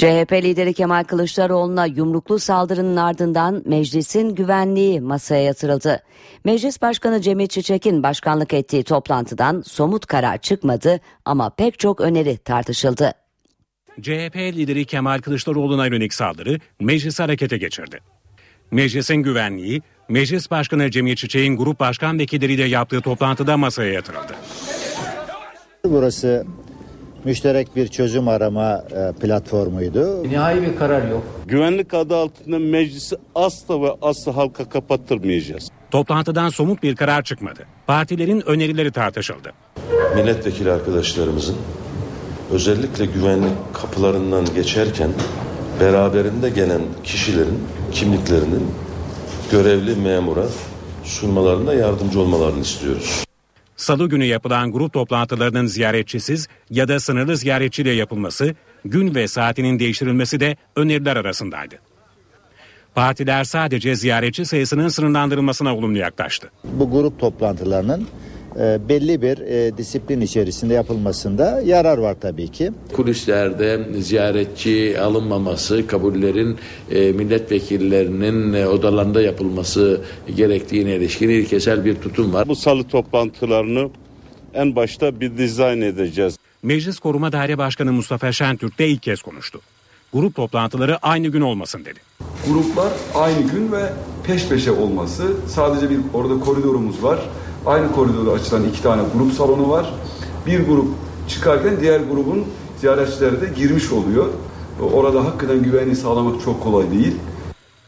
CHP 0.00 0.32
lideri 0.32 0.74
Kemal 0.74 1.04
Kılıçdaroğlu'na 1.04 1.86
yumruklu 1.86 2.38
saldırının 2.38 2.96
ardından 2.96 3.62
meclisin 3.66 4.34
güvenliği 4.34 5.00
masaya 5.00 5.42
yatırıldı. 5.42 6.02
Meclis 6.44 6.82
Başkanı 6.82 7.20
Cemil 7.20 7.46
Çiçek'in 7.46 8.02
başkanlık 8.02 8.54
ettiği 8.54 8.84
toplantıdan 8.84 9.62
somut 9.66 10.06
karar 10.06 10.38
çıkmadı 10.38 11.00
ama 11.24 11.50
pek 11.50 11.78
çok 11.78 12.00
öneri 12.00 12.38
tartışıldı. 12.38 13.12
CHP 14.00 14.36
lideri 14.36 14.84
Kemal 14.84 15.18
Kılıçdaroğlu'na 15.18 15.86
yönelik 15.86 16.14
saldırı 16.14 16.58
meclisi 16.80 17.22
harekete 17.22 17.58
geçirdi. 17.58 17.98
Meclisin 18.70 19.16
güvenliği, 19.16 19.82
Meclis 20.08 20.50
Başkanı 20.50 20.90
Cemil 20.90 21.16
Çiçek'in 21.16 21.56
grup 21.56 21.80
başkan 21.80 22.18
vekilleriyle 22.18 22.64
yaptığı 22.64 23.00
toplantıda 23.00 23.56
masaya 23.56 23.92
yatırıldı. 23.92 24.32
Burası 25.84 26.46
müşterek 27.24 27.76
bir 27.76 27.88
çözüm 27.88 28.28
arama 28.28 28.84
e, 28.92 29.12
platformuydu. 29.20 30.22
Nihai 30.22 30.62
bir 30.62 30.76
karar 30.76 31.08
yok. 31.08 31.22
Güvenlik 31.46 31.94
adı 31.94 32.16
altında 32.16 32.58
meclisi 32.58 33.16
asla 33.34 33.82
ve 33.82 33.90
asla 34.02 34.36
halka 34.36 34.68
kapattırmayacağız. 34.68 35.68
Toplantıdan 35.90 36.48
somut 36.48 36.82
bir 36.82 36.96
karar 36.96 37.22
çıkmadı. 37.22 37.66
Partilerin 37.86 38.48
önerileri 38.48 38.92
tartışıldı. 38.92 39.52
Milletvekili 40.16 40.72
arkadaşlarımızın 40.72 41.56
özellikle 42.52 43.06
güvenlik 43.06 43.74
kapılarından 43.74 44.44
geçerken 44.54 45.10
beraberinde 45.80 46.50
gelen 46.50 46.82
kişilerin 47.04 47.58
kimliklerinin 47.92 48.66
görevli 49.52 49.96
memura 49.96 50.44
sunmalarında 51.04 51.74
yardımcı 51.74 52.20
olmalarını 52.20 52.60
istiyoruz. 52.60 53.24
Salı 53.80 54.08
günü 54.08 54.24
yapılan 54.24 54.72
grup 54.72 54.92
toplantılarının 54.92 55.66
ziyaretçisiz 55.66 56.48
ya 56.70 56.88
da 56.88 57.00
sınırlı 57.00 57.36
ziyaretçiyle 57.36 57.90
yapılması, 57.90 58.54
gün 58.84 59.14
ve 59.14 59.28
saatinin 59.28 59.78
değiştirilmesi 59.78 60.40
de 60.40 60.56
öneriler 60.76 61.16
arasındaydı. 61.16 61.74
Partiler 62.94 63.44
sadece 63.44 63.94
ziyaretçi 63.94 64.44
sayısının 64.44 64.88
sınırlandırılmasına 64.88 65.76
olumlu 65.76 65.98
yaklaştı. 65.98 66.50
Bu 66.64 66.90
grup 66.90 67.20
toplantılarının 67.20 68.08
belli 68.60 69.22
bir 69.22 69.38
e, 69.38 69.76
disiplin 69.76 70.20
içerisinde 70.20 70.74
yapılmasında 70.74 71.62
yarar 71.64 71.98
var 71.98 72.16
tabii 72.20 72.48
ki. 72.48 72.70
Kulislerde 72.92 73.86
ziyaretçi 73.98 75.00
alınmaması, 75.00 75.86
kabullerin 75.86 76.58
e, 76.90 77.12
milletvekillerinin 77.12 78.52
e, 78.52 78.66
odalarında 78.66 79.22
yapılması 79.22 80.00
gerektiğine 80.36 80.96
ilişkin 80.96 81.28
ilkesel 81.28 81.84
bir 81.84 81.94
tutum 81.94 82.32
var. 82.32 82.48
Bu 82.48 82.56
salı 82.56 82.84
toplantılarını 82.84 83.90
en 84.54 84.76
başta 84.76 85.20
bir 85.20 85.36
dizayn 85.36 85.80
edeceğiz. 85.80 86.36
Meclis 86.62 86.98
Koruma 86.98 87.32
Daire 87.32 87.58
Başkanı 87.58 87.92
Mustafa 87.92 88.32
Şentürk 88.32 88.78
de 88.78 88.88
ilk 88.88 89.02
kez 89.02 89.22
konuştu. 89.22 89.60
Grup 90.12 90.34
toplantıları 90.34 90.98
aynı 90.98 91.28
gün 91.28 91.40
olmasın 91.40 91.84
dedi. 91.84 92.00
Gruplar 92.48 92.92
aynı 93.14 93.40
gün 93.40 93.72
ve 93.72 93.92
peş 94.24 94.48
peşe 94.48 94.70
olması. 94.70 95.32
Sadece 95.48 95.90
bir 95.90 95.98
orada 96.14 96.40
koridorumuz 96.40 97.02
var. 97.02 97.18
Aynı 97.66 97.92
koridorda 97.92 98.30
açılan 98.32 98.68
iki 98.68 98.82
tane 98.82 99.02
grup 99.14 99.32
salonu 99.32 99.70
var. 99.70 99.94
Bir 100.46 100.66
grup 100.66 100.88
çıkarken 101.28 101.80
diğer 101.80 102.00
grubun 102.00 102.46
ziyaretçileri 102.80 103.40
de 103.40 103.46
girmiş 103.56 103.92
oluyor. 103.92 104.28
Orada 104.92 105.24
hakikaten 105.24 105.62
güvenliği 105.62 105.96
sağlamak 105.96 106.42
çok 106.44 106.62
kolay 106.62 106.90
değil. 106.90 107.16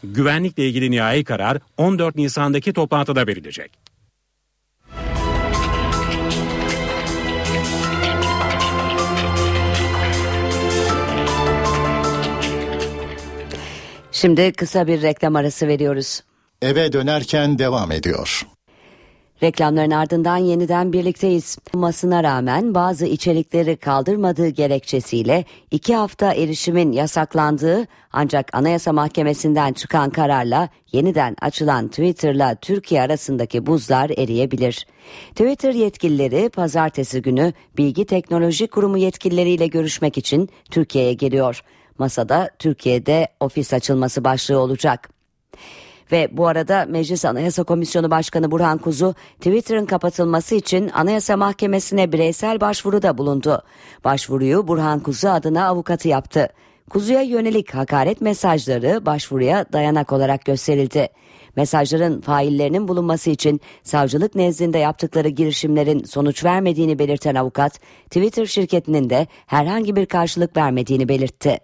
Güvenlikle 0.03 0.67
ilgili 0.67 0.91
nihai 0.91 1.23
karar 1.23 1.57
14 1.77 2.15
Nisan'daki 2.15 2.73
toplantıda 2.73 3.27
verilecek. 3.27 3.71
Şimdi 14.11 14.51
kısa 14.53 14.87
bir 14.87 15.01
reklam 15.01 15.35
arası 15.35 15.67
veriyoruz. 15.67 16.21
Eve 16.61 16.93
dönerken 16.93 17.59
devam 17.59 17.91
ediyor. 17.91 18.43
Reklamların 19.43 19.91
ardından 19.91 20.37
yeniden 20.37 20.93
birlikteyiz. 20.93 21.57
Olmasına 21.75 22.23
rağmen 22.23 22.75
bazı 22.75 23.05
içerikleri 23.05 23.77
kaldırmadığı 23.77 24.47
gerekçesiyle 24.47 25.45
iki 25.71 25.95
hafta 25.95 26.33
erişimin 26.33 26.91
yasaklandığı 26.91 27.87
ancak 28.13 28.55
Anayasa 28.55 28.93
Mahkemesi'nden 28.93 29.73
çıkan 29.73 30.09
kararla 30.09 30.69
yeniden 30.91 31.35
açılan 31.41 31.87
Twitter'la 31.87 32.55
Türkiye 32.55 33.01
arasındaki 33.01 33.65
buzlar 33.65 34.09
eriyebilir. 34.09 34.87
Twitter 35.29 35.73
yetkilileri 35.73 36.49
pazartesi 36.49 37.21
günü 37.21 37.53
Bilgi 37.77 38.05
Teknoloji 38.05 38.67
Kurumu 38.67 38.97
yetkilileriyle 38.97 39.67
görüşmek 39.67 40.17
için 40.17 40.49
Türkiye'ye 40.71 41.13
geliyor. 41.13 41.63
Masada 41.97 42.49
Türkiye'de 42.59 43.27
ofis 43.39 43.73
açılması 43.73 44.23
başlığı 44.23 44.59
olacak. 44.59 45.09
Ve 46.13 46.29
bu 46.31 46.47
arada 46.47 46.85
Meclis 46.89 47.25
Anayasa 47.25 47.63
Komisyonu 47.63 48.11
Başkanı 48.11 48.51
Burhan 48.51 48.77
Kuzu 48.77 49.15
Twitter'ın 49.37 49.85
kapatılması 49.85 50.55
için 50.55 50.89
Anayasa 50.89 51.37
Mahkemesi'ne 51.37 52.11
bireysel 52.11 52.61
başvuruda 52.61 53.17
bulundu. 53.17 53.63
Başvuruyu 54.03 54.67
Burhan 54.67 54.99
Kuzu 54.99 55.27
adına 55.27 55.67
avukatı 55.67 56.07
yaptı. 56.07 56.49
Kuzu'ya 56.89 57.21
yönelik 57.21 57.73
hakaret 57.73 58.21
mesajları 58.21 59.05
başvuruya 59.05 59.65
dayanak 59.73 60.11
olarak 60.11 60.45
gösterildi. 60.45 61.07
Mesajların 61.55 62.21
faillerinin 62.21 62.87
bulunması 62.87 63.29
için 63.29 63.61
savcılık 63.83 64.35
nezdinde 64.35 64.77
yaptıkları 64.77 65.29
girişimlerin 65.29 66.03
sonuç 66.03 66.45
vermediğini 66.45 66.99
belirten 66.99 67.35
avukat, 67.35 67.79
Twitter 68.05 68.45
şirketinin 68.45 69.09
de 69.09 69.27
herhangi 69.45 69.95
bir 69.95 70.05
karşılık 70.05 70.57
vermediğini 70.57 71.09
belirtti. 71.09 71.59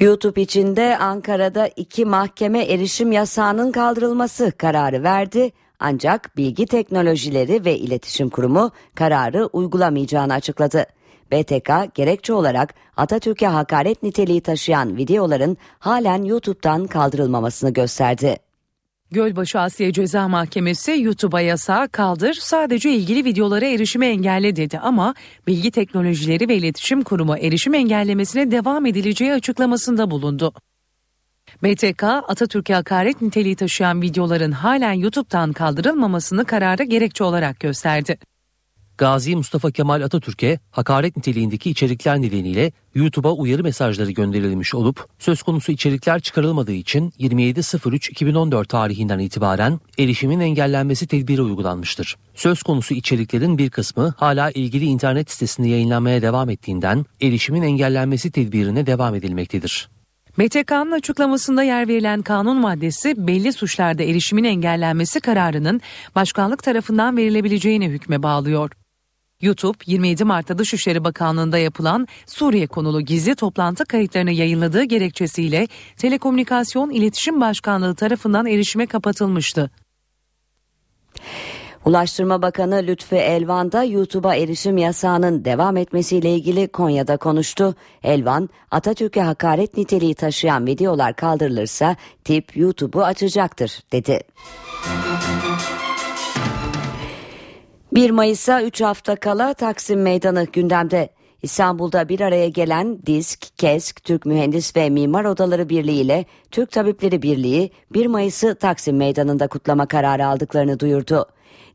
YouTube 0.00 0.42
içinde 0.42 0.98
Ankara'da 0.98 1.66
iki 1.76 2.04
mahkeme 2.04 2.64
erişim 2.64 3.12
yasağının 3.12 3.72
kaldırılması 3.72 4.52
kararı 4.58 5.02
verdi. 5.02 5.52
Ancak 5.80 6.36
Bilgi 6.36 6.66
Teknolojileri 6.66 7.64
ve 7.64 7.78
İletişim 7.78 8.30
Kurumu 8.30 8.70
kararı 8.94 9.46
uygulamayacağını 9.46 10.32
açıkladı. 10.34 10.86
BTK 11.32 11.94
gerekçe 11.94 12.32
olarak 12.32 12.74
Atatürk'e 12.96 13.46
hakaret 13.46 14.02
niteliği 14.02 14.40
taşıyan 14.40 14.96
videoların 14.96 15.56
halen 15.78 16.22
YouTube'dan 16.22 16.86
kaldırılmamasını 16.86 17.70
gösterdi. 17.70 18.49
Gölbaşı 19.12 19.60
Asya 19.60 19.92
Ceza 19.92 20.28
Mahkemesi 20.28 21.00
YouTube'a 21.00 21.40
yasağı 21.40 21.88
kaldır 21.88 22.34
sadece 22.40 22.90
ilgili 22.92 23.24
videolara 23.24 23.66
erişime 23.66 24.08
engelle 24.08 24.56
dedi 24.56 24.78
ama 24.78 25.14
Bilgi 25.46 25.70
Teknolojileri 25.70 26.48
ve 26.48 26.56
İletişim 26.56 27.02
Kurumu 27.02 27.36
erişim 27.38 27.74
engellemesine 27.74 28.50
devam 28.50 28.86
edileceği 28.86 29.32
açıklamasında 29.32 30.10
bulundu. 30.10 30.52
BTK 31.62 32.02
Atatürk'e 32.04 32.74
hakaret 32.74 33.22
niteliği 33.22 33.56
taşıyan 33.56 34.02
videoların 34.02 34.52
halen 34.52 34.92
YouTube'dan 34.92 35.52
kaldırılmamasını 35.52 36.44
karara 36.44 36.84
gerekçe 36.84 37.24
olarak 37.24 37.60
gösterdi. 37.60 38.18
Gazi 39.00 39.36
Mustafa 39.36 39.70
Kemal 39.70 40.02
Atatürk'e 40.02 40.58
hakaret 40.70 41.16
niteliğindeki 41.16 41.70
içerikler 41.70 42.22
nedeniyle 42.22 42.72
YouTube'a 42.94 43.32
uyarı 43.32 43.62
mesajları 43.62 44.10
gönderilmiş 44.10 44.74
olup 44.74 45.06
söz 45.18 45.42
konusu 45.42 45.72
içerikler 45.72 46.20
çıkarılmadığı 46.20 46.72
için 46.72 47.10
27.03.2014 47.10 48.66
tarihinden 48.66 49.18
itibaren 49.18 49.80
erişimin 49.98 50.40
engellenmesi 50.40 51.06
tedbiri 51.06 51.42
uygulanmıştır. 51.42 52.16
Söz 52.34 52.62
konusu 52.62 52.94
içeriklerin 52.94 53.58
bir 53.58 53.70
kısmı 53.70 54.14
hala 54.16 54.50
ilgili 54.50 54.84
internet 54.84 55.30
sitesinde 55.30 55.68
yayınlanmaya 55.68 56.22
devam 56.22 56.50
ettiğinden 56.50 57.04
erişimin 57.20 57.62
engellenmesi 57.62 58.30
tedbirine 58.30 58.86
devam 58.86 59.14
edilmektedir. 59.14 59.88
BTK'nın 60.38 60.92
açıklamasında 60.92 61.62
yer 61.62 61.88
verilen 61.88 62.22
kanun 62.22 62.56
maddesi 62.56 63.26
belli 63.26 63.52
suçlarda 63.52 64.02
erişimin 64.02 64.44
engellenmesi 64.44 65.20
kararının 65.20 65.80
başkanlık 66.14 66.62
tarafından 66.62 67.16
verilebileceğine 67.16 67.88
hükme 67.88 68.22
bağlıyor. 68.22 68.70
YouTube 69.40 69.78
27 69.86 70.24
Mart'ta 70.24 70.58
Dışişleri 70.58 71.04
Bakanlığı'nda 71.04 71.58
yapılan 71.58 72.08
Suriye 72.26 72.66
konulu 72.66 73.00
gizli 73.00 73.34
toplantı 73.34 73.84
kayıtlarını 73.84 74.32
yayınladığı 74.32 74.82
gerekçesiyle 74.82 75.68
Telekomünikasyon 75.96 76.90
İletişim 76.90 77.40
Başkanlığı 77.40 77.94
tarafından 77.94 78.46
erişime 78.46 78.86
kapatılmıştı. 78.86 79.70
Ulaştırma 81.84 82.42
Bakanı 82.42 82.82
Lütfü 82.86 83.16
Elvan 83.16 83.72
da 83.72 83.84
YouTube'a 83.84 84.34
erişim 84.34 84.78
yasağının 84.78 85.44
devam 85.44 85.76
etmesiyle 85.76 86.34
ilgili 86.34 86.68
Konya'da 86.68 87.16
konuştu. 87.16 87.74
Elvan, 88.02 88.48
Atatürk'e 88.70 89.20
hakaret 89.20 89.76
niteliği 89.76 90.14
taşıyan 90.14 90.66
videolar 90.66 91.16
kaldırılırsa 91.16 91.96
tip 92.24 92.56
YouTube'u 92.56 93.04
açacaktır 93.04 93.80
dedi. 93.92 94.20
1 97.92 98.10
Mayıs'a 98.10 98.62
3 98.62 98.80
hafta 98.80 99.16
kala 99.16 99.54
Taksim 99.54 100.02
Meydanı 100.02 100.44
gündemde. 100.44 101.08
İstanbul'da 101.42 102.08
bir 102.08 102.20
araya 102.20 102.48
gelen 102.48 102.98
DİSK, 103.06 103.58
KESK, 103.58 104.04
Türk 104.04 104.26
Mühendis 104.26 104.76
ve 104.76 104.90
Mimar 104.90 105.24
Odaları 105.24 105.68
Birliği 105.68 106.00
ile 106.00 106.24
Türk 106.50 106.70
Tabipleri 106.70 107.22
Birliği 107.22 107.70
1 107.90 108.06
Mayıs'ı 108.06 108.54
Taksim 108.54 108.96
Meydanı'nda 108.96 109.48
kutlama 109.48 109.86
kararı 109.86 110.26
aldıklarını 110.26 110.80
duyurdu. 110.80 111.26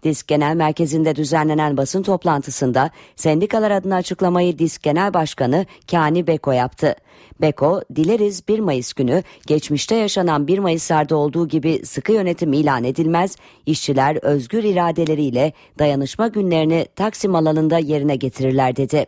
DİSK 0.04 0.28
Genel 0.28 0.56
Merkezi'nde 0.56 1.16
düzenlenen 1.16 1.78
basın 1.78 2.04
toplantısında 2.04 2.90
sendikalar 3.16 3.72
adına 3.72 3.96
açıklamayı 3.96 4.60
DİSK 4.60 4.84
Genel 4.84 5.14
Başkanı 5.14 5.66
Kani 5.92 6.28
Beko 6.28 6.52
yaptı. 6.52 6.96
Beko, 7.42 7.82
dileriz 7.96 8.48
1 8.48 8.60
Mayıs 8.60 8.94
günü 8.94 9.24
geçmişte 9.48 9.96
yaşanan 9.96 10.48
1 10.48 10.60
Mayıs'larda 10.60 11.16
olduğu 11.16 11.48
gibi 11.48 11.86
sıkı 11.86 12.12
yönetim 12.12 12.54
ilan 12.54 12.84
edilmez, 12.84 13.36
işçiler 13.66 14.16
özgür 14.16 14.64
iradeleriyle 14.64 15.54
dayanışma 15.80 16.28
günlerini 16.28 16.86
Taksim 16.96 17.36
alanında 17.36 17.78
yerine 17.78 18.16
getirirler 18.16 18.76
dedi. 18.76 19.06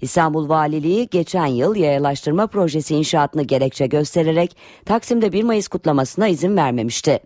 İstanbul 0.00 0.48
Valiliği 0.48 1.08
geçen 1.10 1.46
yıl 1.46 1.76
yayalaştırma 1.76 2.46
projesi 2.46 2.96
inşaatını 2.96 3.42
gerekçe 3.42 3.86
göstererek 3.86 4.56
Taksim'de 4.84 5.32
1 5.32 5.42
Mayıs 5.42 5.68
kutlamasına 5.68 6.28
izin 6.28 6.56
vermemişti. 6.56 7.18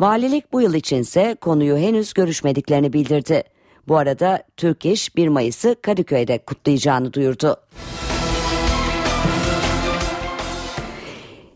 Valilik 0.00 0.52
bu 0.52 0.60
yıl 0.60 0.74
içinse 0.74 1.36
konuyu 1.40 1.76
henüz 1.76 2.12
görüşmediklerini 2.12 2.92
bildirdi. 2.92 3.42
Bu 3.88 3.96
arada 3.96 4.42
Türk 4.56 4.86
İş 4.86 5.16
1 5.16 5.28
Mayıs'ı 5.28 5.76
Kadıköy'de 5.82 6.38
kutlayacağını 6.38 7.12
duyurdu. 7.12 7.56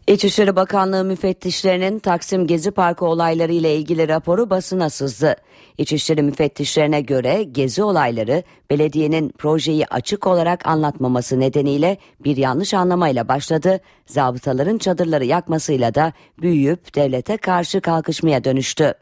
İçişleri 0.07 0.57
Bakanlığı 0.57 1.05
müfettişlerinin 1.05 1.99
Taksim 1.99 2.47
Gezi 2.47 2.71
Parkı 2.71 3.05
olayları 3.07 3.53
ile 3.53 3.77
ilgili 3.77 4.09
raporu 4.09 4.51
basına 4.51 4.91
sızdı. 4.91 5.37
İçişleri 5.79 6.23
müfettişlerine 6.23 7.01
göre 7.01 7.43
gezi 7.43 7.83
olayları 7.83 8.43
belediyenin 8.71 9.29
projeyi 9.39 9.87
açık 9.87 10.27
olarak 10.27 10.67
anlatmaması 10.67 11.41
nedeniyle 11.41 11.99
bir 12.25 12.37
yanlış 12.37 12.75
anlamayla 12.75 13.29
başladı. 13.29 13.81
Zabıtaların 14.07 14.79
çadırları 14.79 15.25
yakmasıyla 15.25 15.95
da 15.95 16.13
büyüyüp 16.43 16.95
devlete 16.95 17.37
karşı 17.37 17.81
kalkışmaya 17.81 18.45
dönüştü. 18.45 18.95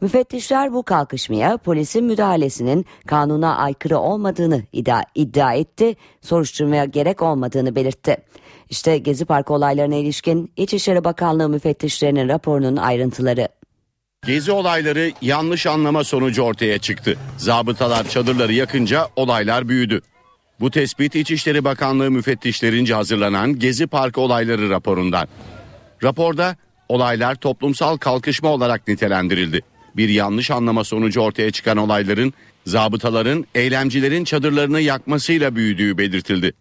Müfettişler 0.00 0.72
bu 0.72 0.82
kalkışmaya 0.82 1.56
polisin 1.56 2.04
müdahalesinin 2.04 2.86
kanuna 3.06 3.56
aykırı 3.56 3.98
olmadığını 3.98 4.62
iddia, 4.72 5.02
iddia 5.14 5.54
etti, 5.54 5.96
soruşturmaya 6.20 6.84
gerek 6.84 7.22
olmadığını 7.22 7.74
belirtti. 7.74 8.16
İşte 8.70 8.98
Gezi 8.98 9.24
Parkı 9.24 9.52
olaylarına 9.52 9.94
ilişkin 9.94 10.52
İçişleri 10.56 11.04
Bakanlığı 11.04 11.48
müfettişlerinin 11.48 12.28
raporunun 12.28 12.76
ayrıntıları. 12.76 13.48
Gezi 14.26 14.52
olayları 14.52 15.12
yanlış 15.22 15.66
anlama 15.66 16.04
sonucu 16.04 16.42
ortaya 16.42 16.78
çıktı. 16.78 17.16
Zabıtalar 17.36 18.08
çadırları 18.08 18.52
yakınca 18.52 19.08
olaylar 19.16 19.68
büyüdü. 19.68 20.00
Bu 20.60 20.70
tespit 20.70 21.14
İçişleri 21.14 21.64
Bakanlığı 21.64 22.10
müfettişlerince 22.10 22.94
hazırlanan 22.94 23.58
Gezi 23.58 23.86
Parkı 23.86 24.20
olayları 24.20 24.70
raporundan. 24.70 25.28
Raporda 26.02 26.56
olaylar 26.88 27.34
toplumsal 27.34 27.96
kalkışma 27.96 28.48
olarak 28.48 28.88
nitelendirildi. 28.88 29.60
Bir 29.96 30.08
yanlış 30.08 30.50
anlama 30.50 30.84
sonucu 30.84 31.20
ortaya 31.20 31.50
çıkan 31.50 31.76
olayların 31.76 32.34
zabıtaların 32.66 33.46
eylemcilerin 33.54 34.24
çadırlarını 34.24 34.80
yakmasıyla 34.80 35.56
büyüdüğü 35.56 35.98
belirtildi. 35.98 36.52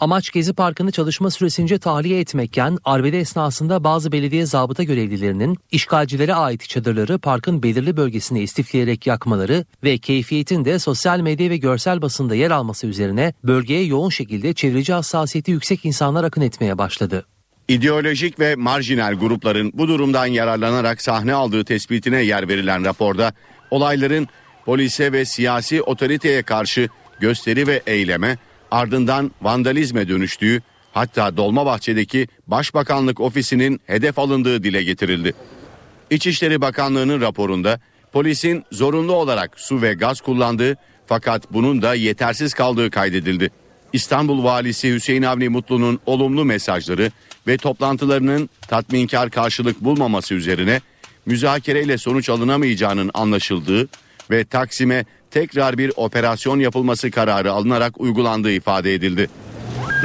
Amaç 0.00 0.30
Gezi 0.30 0.52
Parkı'nı 0.52 0.92
çalışma 0.92 1.30
süresince 1.30 1.78
tahliye 1.78 2.20
etmekken 2.20 2.78
arbede 2.84 3.18
esnasında 3.20 3.84
bazı 3.84 4.12
belediye 4.12 4.46
zabıta 4.46 4.82
görevlilerinin 4.82 5.56
işgalcilere 5.70 6.34
ait 6.34 6.68
çadırları 6.68 7.18
parkın 7.18 7.62
belirli 7.62 7.96
bölgesine 7.96 8.42
istifleyerek 8.42 9.06
yakmaları 9.06 9.64
ve 9.84 9.98
keyfiyetin 9.98 10.64
de 10.64 10.78
sosyal 10.78 11.20
medya 11.20 11.50
ve 11.50 11.56
görsel 11.56 12.02
basında 12.02 12.34
yer 12.34 12.50
alması 12.50 12.86
üzerine 12.86 13.34
bölgeye 13.44 13.84
yoğun 13.84 14.08
şekilde 14.08 14.54
çevreci 14.54 14.92
hassasiyeti 14.92 15.50
yüksek 15.50 15.84
insanlar 15.84 16.24
akın 16.24 16.42
etmeye 16.42 16.78
başladı. 16.78 17.26
İdeolojik 17.68 18.40
ve 18.40 18.56
marjinal 18.56 19.14
grupların 19.14 19.72
bu 19.74 19.88
durumdan 19.88 20.26
yararlanarak 20.26 21.02
sahne 21.02 21.34
aldığı 21.34 21.64
tespitine 21.64 22.22
yer 22.22 22.48
verilen 22.48 22.84
raporda 22.84 23.32
olayların 23.70 24.28
polise 24.64 25.12
ve 25.12 25.24
siyasi 25.24 25.82
otoriteye 25.82 26.42
karşı 26.42 26.88
gösteri 27.20 27.66
ve 27.66 27.82
eyleme 27.86 28.38
ardından 28.70 29.30
vandalizme 29.42 30.08
dönüştüğü 30.08 30.62
hatta 30.92 31.36
Dolmabahçe'deki 31.36 32.28
Başbakanlık 32.46 33.20
ofisinin 33.20 33.80
hedef 33.86 34.18
alındığı 34.18 34.64
dile 34.64 34.82
getirildi. 34.82 35.32
İçişleri 36.10 36.60
Bakanlığı'nın 36.60 37.20
raporunda 37.20 37.80
polisin 38.12 38.64
zorunlu 38.72 39.12
olarak 39.12 39.60
su 39.60 39.82
ve 39.82 39.94
gaz 39.94 40.20
kullandığı 40.20 40.76
fakat 41.06 41.52
bunun 41.52 41.82
da 41.82 41.94
yetersiz 41.94 42.54
kaldığı 42.54 42.90
kaydedildi. 42.90 43.50
İstanbul 43.92 44.44
Valisi 44.44 44.94
Hüseyin 44.94 45.22
Avni 45.22 45.48
Mutlu'nun 45.48 46.00
olumlu 46.06 46.44
mesajları 46.44 47.10
ve 47.46 47.56
toplantılarının 47.56 48.50
tatminkar 48.68 49.30
karşılık 49.30 49.80
bulmaması 49.80 50.34
üzerine 50.34 50.80
müzakereyle 51.26 51.98
sonuç 51.98 52.28
alınamayacağının 52.28 53.10
anlaşıldığı 53.14 53.88
ve 54.30 54.44
Taksim'e 54.44 55.04
tekrar 55.30 55.78
bir 55.78 55.92
operasyon 55.96 56.60
yapılması 56.60 57.10
kararı 57.10 57.52
alınarak 57.52 58.00
uygulandığı 58.00 58.52
ifade 58.52 58.94
edildi. 58.94 59.30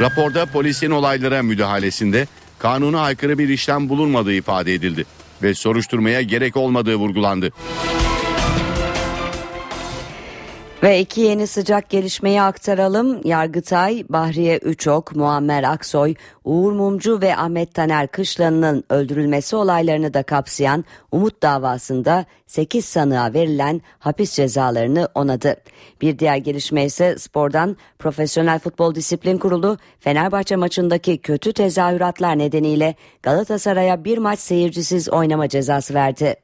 Raporda 0.00 0.46
polisin 0.46 0.90
olaylara 0.90 1.42
müdahalesinde 1.42 2.26
kanuna 2.58 3.00
aykırı 3.00 3.38
bir 3.38 3.48
işlem 3.48 3.88
bulunmadığı 3.88 4.32
ifade 4.32 4.74
edildi 4.74 5.04
ve 5.42 5.54
soruşturmaya 5.54 6.22
gerek 6.22 6.56
olmadığı 6.56 6.96
vurgulandı. 6.96 7.52
Ve 10.86 11.00
iki 11.00 11.20
yeni 11.20 11.46
sıcak 11.46 11.90
gelişmeyi 11.90 12.42
aktaralım. 12.42 13.20
Yargıtay, 13.24 14.04
Bahriye 14.08 14.56
Üçok, 14.58 15.16
Muammer 15.16 15.64
Aksoy, 15.64 16.14
Uğur 16.44 16.72
Mumcu 16.72 17.20
ve 17.20 17.36
Ahmet 17.36 17.74
Taner 17.74 18.06
Kışlan'ın 18.06 18.84
öldürülmesi 18.90 19.56
olaylarını 19.56 20.14
da 20.14 20.22
kapsayan 20.22 20.84
Umut 21.12 21.42
davasında 21.42 22.24
8 22.46 22.84
sanığa 22.84 23.34
verilen 23.34 23.80
hapis 23.98 24.32
cezalarını 24.32 25.08
onadı. 25.14 25.56
Bir 26.00 26.18
diğer 26.18 26.36
gelişme 26.36 26.84
ise 26.84 27.18
spordan 27.18 27.76
Profesyonel 27.98 28.58
Futbol 28.58 28.94
Disiplin 28.94 29.38
Kurulu 29.38 29.78
Fenerbahçe 30.00 30.56
maçındaki 30.56 31.18
kötü 31.18 31.52
tezahüratlar 31.52 32.38
nedeniyle 32.38 32.94
Galatasaray'a 33.22 34.04
bir 34.04 34.18
maç 34.18 34.38
seyircisiz 34.38 35.08
oynama 35.08 35.48
cezası 35.48 35.94
verdi. 35.94 36.36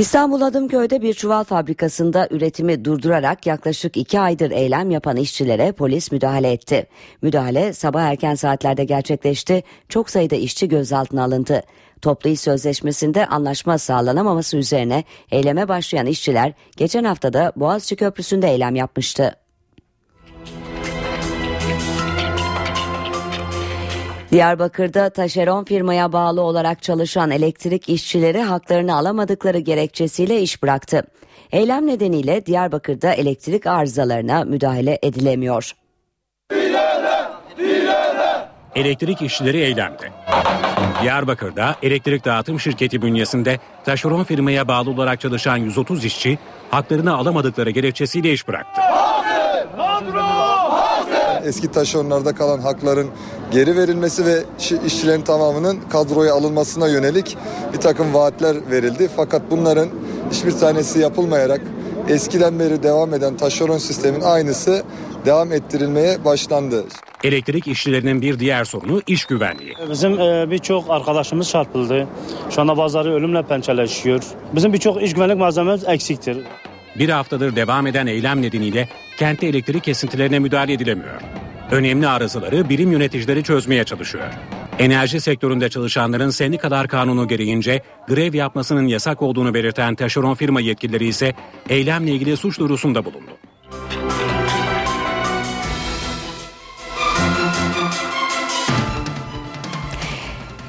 İstanbul 0.00 0.40
Adımköy'de 0.40 1.02
bir 1.02 1.14
çuval 1.14 1.44
fabrikasında 1.44 2.28
üretimi 2.30 2.84
durdurarak 2.84 3.46
yaklaşık 3.46 3.96
iki 3.96 4.20
aydır 4.20 4.50
eylem 4.50 4.90
yapan 4.90 5.16
işçilere 5.16 5.72
polis 5.72 6.12
müdahale 6.12 6.52
etti. 6.52 6.86
Müdahale 7.22 7.72
sabah 7.72 8.02
erken 8.02 8.34
saatlerde 8.34 8.84
gerçekleşti. 8.84 9.62
Çok 9.88 10.10
sayıda 10.10 10.36
işçi 10.36 10.68
gözaltına 10.68 11.24
alındı. 11.24 11.62
Toplu 12.02 12.30
iş 12.30 12.40
sözleşmesinde 12.40 13.26
anlaşma 13.26 13.78
sağlanamaması 13.78 14.56
üzerine 14.56 15.04
eyleme 15.30 15.68
başlayan 15.68 16.06
işçiler 16.06 16.52
geçen 16.76 17.04
haftada 17.04 17.52
Boğaziçi 17.56 17.96
Köprüsü'nde 17.96 18.48
eylem 18.48 18.76
yapmıştı. 18.76 19.36
Diyarbakır'da 24.32 25.10
taşeron 25.10 25.64
firmaya 25.64 26.12
bağlı 26.12 26.40
olarak 26.40 26.82
çalışan 26.82 27.30
elektrik 27.30 27.88
işçileri 27.88 28.42
haklarını 28.42 28.94
alamadıkları 28.94 29.58
gerekçesiyle 29.58 30.42
iş 30.42 30.62
bıraktı. 30.62 31.02
Eylem 31.52 31.86
nedeniyle 31.86 32.46
Diyarbakır'da 32.46 33.12
elektrik 33.12 33.66
arızalarına 33.66 34.44
müdahale 34.44 34.98
edilemiyor. 35.02 35.72
Elektrik 38.74 39.22
işçileri 39.22 39.58
eylemde. 39.58 40.10
Diyarbakır'da 41.02 41.76
elektrik 41.82 42.24
dağıtım 42.24 42.60
şirketi 42.60 43.02
bünyesinde 43.02 43.58
taşeron 43.84 44.24
firmaya 44.24 44.68
bağlı 44.68 44.90
olarak 44.90 45.20
çalışan 45.20 45.56
130 45.56 46.04
işçi 46.04 46.38
haklarını 46.70 47.14
alamadıkları 47.14 47.70
gerekçesiyle 47.70 48.32
iş 48.32 48.48
bıraktı. 48.48 48.80
Eski 51.44 51.68
taşeronlarda 51.68 52.34
kalan 52.34 52.58
hakların 52.58 53.06
geri 53.50 53.76
verilmesi 53.76 54.26
ve 54.26 54.44
işçilerin 54.86 55.22
tamamının 55.22 55.78
kadroya 55.90 56.34
alınmasına 56.34 56.88
yönelik 56.88 57.36
bir 57.72 57.78
takım 57.78 58.14
vaatler 58.14 58.56
verildi. 58.70 59.10
Fakat 59.16 59.42
bunların 59.50 59.88
hiçbir 60.30 60.52
tanesi 60.52 60.98
yapılmayarak 60.98 61.60
eskiden 62.08 62.58
beri 62.58 62.82
devam 62.82 63.14
eden 63.14 63.36
taşeron 63.36 63.78
sistemin 63.78 64.20
aynısı 64.20 64.82
devam 65.26 65.52
ettirilmeye 65.52 66.24
başlandı. 66.24 66.84
Elektrik 67.24 67.66
işçilerinin 67.66 68.22
bir 68.22 68.38
diğer 68.38 68.64
sorunu 68.64 69.02
iş 69.06 69.24
güvenliği. 69.24 69.74
Bizim 69.90 70.20
e, 70.20 70.50
birçok 70.50 70.90
arkadaşımız 70.90 71.48
çarpıldı. 71.48 72.08
Şu 72.50 72.60
anda 72.60 72.76
bazıları 72.76 73.14
ölümle 73.14 73.42
pençeleşiyor. 73.42 74.22
Bizim 74.52 74.72
birçok 74.72 75.02
iş 75.02 75.14
güvenlik 75.14 75.36
malzememiz 75.36 75.84
eksiktir. 75.88 76.38
Bir 76.98 77.08
haftadır 77.08 77.56
devam 77.56 77.86
eden 77.86 78.06
eylem 78.06 78.42
nedeniyle 78.42 78.88
kentte 79.18 79.46
elektrik 79.46 79.84
kesintilerine 79.84 80.38
müdahale 80.38 80.72
edilemiyor. 80.72 81.20
Önemli 81.70 82.08
arızaları 82.08 82.68
birim 82.68 82.92
yöneticileri 82.92 83.42
çözmeye 83.42 83.84
çalışıyor. 83.84 84.28
Enerji 84.78 85.20
sektöründe 85.20 85.68
çalışanların 85.68 86.30
sendikalar 86.30 86.88
kanunu 86.88 87.28
gereğince 87.28 87.82
grev 88.08 88.34
yapmasının 88.34 88.86
yasak 88.86 89.22
olduğunu 89.22 89.54
belirten 89.54 89.94
taşeron 89.94 90.34
firma 90.34 90.60
yetkilileri 90.60 91.06
ise 91.06 91.34
eylemle 91.68 92.10
ilgili 92.10 92.36
suç 92.36 92.58
duyurusunda 92.58 93.04
bulundu. 93.04 93.30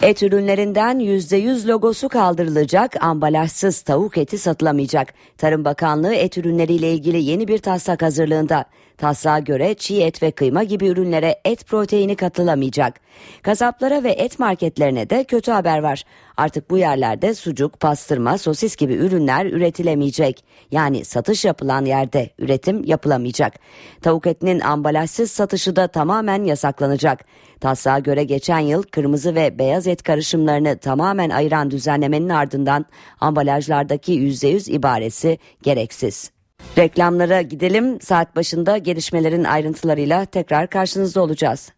Et 0.02 0.24
ürünlerinden 0.24 1.00
%100 1.00 1.68
logosu 1.68 2.10
kaldırılacak, 2.10 3.04
ambalajsız 3.04 3.82
tavuk 3.82 4.18
eti 4.18 4.38
satılamayacak. 4.38 5.14
Tarım 5.38 5.66
Bakanlığı 5.66 6.14
et 6.14 6.38
ürünleriyle 6.38 6.94
ilgili 6.94 7.24
yeni 7.24 7.48
bir 7.48 7.58
taslak 7.58 8.02
hazırlığında. 8.02 8.66
Taslağa 9.02 9.40
göre 9.40 9.74
çiğ 9.74 10.02
et 10.02 10.24
ve 10.24 10.32
kıyma 10.32 10.64
gibi 10.64 10.88
ürünlere 10.88 11.40
et 11.46 11.68
proteini 11.68 12.16
katılamayacak. 12.16 13.00
Kasaplara 13.42 14.04
ve 14.04 14.12
et 14.12 14.40
marketlerine 14.40 15.10
de 15.10 15.24
kötü 15.24 15.52
haber 15.52 15.80
var. 15.80 16.04
Artık 16.38 16.70
bu 16.70 16.78
yerlerde 16.78 17.34
sucuk, 17.34 17.80
pastırma, 17.80 18.38
sosis 18.38 18.76
gibi 18.76 18.94
ürünler 18.94 19.46
üretilemeyecek. 19.46 20.44
Yani 20.72 21.06
satış 21.06 21.46
yapılan 21.46 21.86
yerde 21.86 22.30
üretim 22.40 22.84
yapılamayacak. 22.84 23.54
Tavuk 24.02 24.28
etinin 24.28 24.60
ambalajsız 24.60 25.32
satışı 25.32 25.76
da 25.76 25.88
tamamen 25.88 26.44
yasaklanacak. 26.44 27.26
Taslağa 27.60 28.00
göre 28.00 28.24
geçen 28.24 28.60
yıl 28.60 28.84
kırmızı 28.84 29.36
ve 29.36 29.60
beyaz 29.60 29.88
et 29.88 30.04
karışımlarını 30.04 30.78
tamamen 30.78 31.30
ayıran 31.30 31.72
düzenlemenin 31.72 32.30
ardından 32.30 32.86
ambalajlardaki 33.20 34.14
%100 34.14 34.72
ibaresi 34.72 35.38
gereksiz. 35.64 36.40
Reklamlara 36.77 37.41
gidelim. 37.41 38.01
Saat 38.01 38.36
başında 38.36 38.77
gelişmelerin 38.77 39.43
ayrıntılarıyla 39.43 40.25
tekrar 40.25 40.67
karşınızda 40.69 41.21
olacağız. 41.21 41.69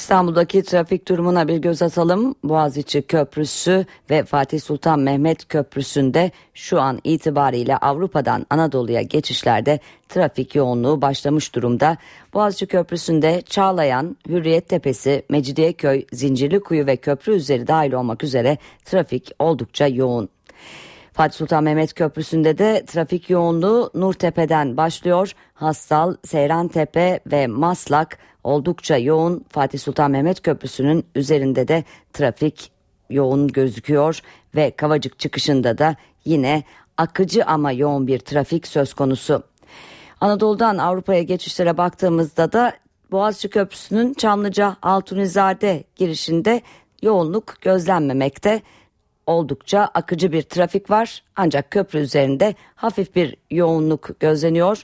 İstanbul'daki 0.00 0.62
trafik 0.62 1.08
durumuna 1.08 1.48
bir 1.48 1.56
göz 1.56 1.82
atalım. 1.82 2.34
Boğaziçi 2.44 3.02
Köprüsü 3.02 3.86
ve 4.10 4.24
Fatih 4.24 4.60
Sultan 4.60 5.00
Mehmet 5.00 5.48
Köprüsü'nde 5.48 6.30
şu 6.54 6.80
an 6.80 7.00
itibariyle 7.04 7.76
Avrupa'dan 7.76 8.46
Anadolu'ya 8.50 9.02
geçişlerde 9.02 9.80
trafik 10.08 10.54
yoğunluğu 10.54 11.02
başlamış 11.02 11.54
durumda. 11.54 11.96
Boğaziçi 12.34 12.66
Köprüsü'nde 12.66 13.42
Çağlayan, 13.42 14.16
Hürriyet 14.28 14.68
Tepesi, 14.68 15.22
Mecidiyeköy, 15.28 16.04
Zincirlikuyu 16.12 16.86
ve 16.86 16.96
köprü 16.96 17.32
üzeri 17.32 17.66
dahil 17.66 17.92
olmak 17.92 18.24
üzere 18.24 18.58
trafik 18.84 19.30
oldukça 19.38 19.86
yoğun. 19.86 20.28
Fatih 21.20 21.36
Sultan 21.36 21.64
Mehmet 21.64 21.94
Köprüsü'nde 21.94 22.58
de 22.58 22.84
trafik 22.86 23.30
yoğunluğu 23.30 23.90
Nurtepe'den 23.94 24.76
başlıyor. 24.76 25.32
Hastal, 25.54 26.16
Seyrantepe 26.24 27.20
ve 27.26 27.46
Maslak 27.46 28.18
oldukça 28.44 28.96
yoğun. 28.96 29.44
Fatih 29.48 29.78
Sultan 29.78 30.10
Mehmet 30.10 30.42
Köprüsü'nün 30.42 31.06
üzerinde 31.14 31.68
de 31.68 31.84
trafik 32.12 32.70
yoğun 33.10 33.48
gözüküyor 33.48 34.20
ve 34.54 34.70
Kavacık 34.70 35.18
çıkışında 35.18 35.78
da 35.78 35.96
yine 36.24 36.64
akıcı 36.96 37.44
ama 37.44 37.72
yoğun 37.72 38.06
bir 38.06 38.18
trafik 38.18 38.66
söz 38.66 38.94
konusu. 38.94 39.42
Anadolu'dan 40.20 40.78
Avrupa'ya 40.78 41.22
geçişlere 41.22 41.76
baktığımızda 41.76 42.52
da 42.52 42.72
Boğaziçi 43.10 43.50
Köprüsü'nün 43.50 44.14
Çamlıca 44.14 44.76
Altunizade 44.82 45.84
girişinde 45.96 46.62
yoğunluk 47.02 47.54
gözlenmemekte 47.60 48.62
oldukça 49.30 49.80
akıcı 49.94 50.32
bir 50.32 50.42
trafik 50.42 50.90
var 50.90 51.22
ancak 51.36 51.70
köprü 51.70 51.98
üzerinde 51.98 52.54
hafif 52.74 53.16
bir 53.16 53.36
yoğunluk 53.50 54.20
gözleniyor. 54.20 54.82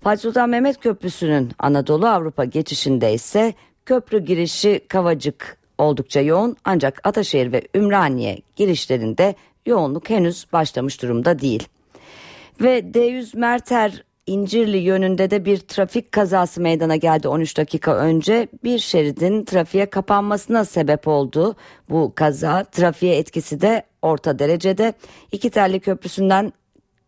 Fatih 0.00 0.22
Sultan 0.22 0.48
Mehmet 0.50 0.80
Köprüsü'nün 0.80 1.52
Anadolu 1.58 2.06
Avrupa 2.06 2.44
geçişinde 2.44 3.14
ise 3.14 3.54
köprü 3.86 4.24
girişi 4.24 4.80
Kavacık 4.88 5.58
oldukça 5.78 6.20
yoğun 6.20 6.56
ancak 6.64 7.00
Ataşehir 7.04 7.52
ve 7.52 7.62
Ümraniye 7.74 8.38
girişlerinde 8.56 9.34
yoğunluk 9.66 10.10
henüz 10.10 10.46
başlamış 10.52 11.02
durumda 11.02 11.38
değil. 11.38 11.68
Ve 12.60 12.78
D100 12.78 13.38
Merter 13.38 14.04
İncirli 14.26 14.76
yönünde 14.76 15.30
de 15.30 15.44
bir 15.44 15.58
trafik 15.58 16.12
kazası 16.12 16.60
meydana 16.60 16.96
geldi 16.96 17.28
13 17.28 17.56
dakika 17.56 17.96
önce. 17.96 18.48
Bir 18.64 18.78
şeridin 18.78 19.44
trafiğe 19.44 19.86
kapanmasına 19.86 20.64
sebep 20.64 21.08
oldu. 21.08 21.56
Bu 21.90 22.12
kaza 22.14 22.64
trafiğe 22.64 23.16
etkisi 23.16 23.60
de 23.60 23.82
orta 24.02 24.38
derecede. 24.38 24.92
İki 25.32 25.50
telli 25.50 25.80
köprüsünden 25.80 26.52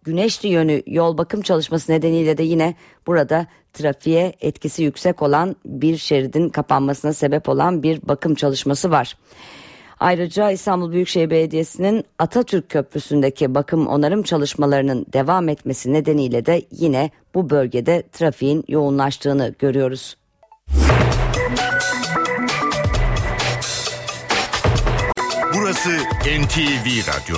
Güneşli 0.05 0.49
yönü 0.49 0.83
yol 0.87 1.19
bakım 1.19 1.43
çalışması 1.43 1.93
nedeniyle 1.93 2.39
de 2.39 2.43
yine 2.43 2.75
burada 3.07 3.47
trafiğe 3.73 4.33
etkisi 4.41 4.83
yüksek 4.83 5.23
olan 5.23 5.57
bir 5.65 5.97
şeridin 5.97 6.49
kapanmasına 6.49 7.13
sebep 7.13 7.49
olan 7.49 7.83
bir 7.83 8.09
bakım 8.09 8.35
çalışması 8.35 8.91
var. 8.91 9.17
Ayrıca 10.05 10.51
İstanbul 10.51 10.93
Büyükşehir 10.93 11.31
Belediyesi'nin 11.31 12.05
Atatürk 12.19 12.69
Köprüsü'ndeki 12.69 13.55
bakım 13.55 13.87
onarım 13.87 14.23
çalışmalarının 14.23 15.07
devam 15.13 15.49
etmesi 15.49 15.93
nedeniyle 15.93 16.47
de 16.47 16.63
yine 16.71 17.11
bu 17.35 17.51
bölgede 17.51 18.03
trafiğin 18.13 18.65
yoğunlaştığını 18.69 19.55
görüyoruz. 19.59 20.17
Burası 25.55 25.91
NTV 26.43 26.87
Radyo. 27.09 27.37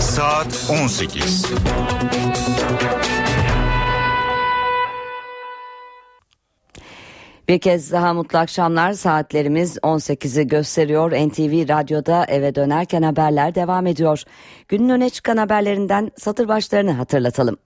Saat 0.00 0.70
18. 0.70 1.46
Bir 7.48 7.58
kez 7.58 7.92
daha 7.92 8.14
mutlu 8.14 8.38
akşamlar 8.38 8.92
saatlerimiz 8.92 9.76
18'i 9.76 10.46
gösteriyor. 10.46 11.10
NTV 11.10 11.68
Radyo'da 11.68 12.24
eve 12.24 12.54
dönerken 12.54 13.02
haberler 13.02 13.54
devam 13.54 13.86
ediyor. 13.86 14.22
Günün 14.68 14.88
öne 14.88 15.10
çıkan 15.10 15.36
haberlerinden 15.36 16.10
satır 16.16 16.48
başlarını 16.48 16.92
hatırlatalım. 16.92 17.56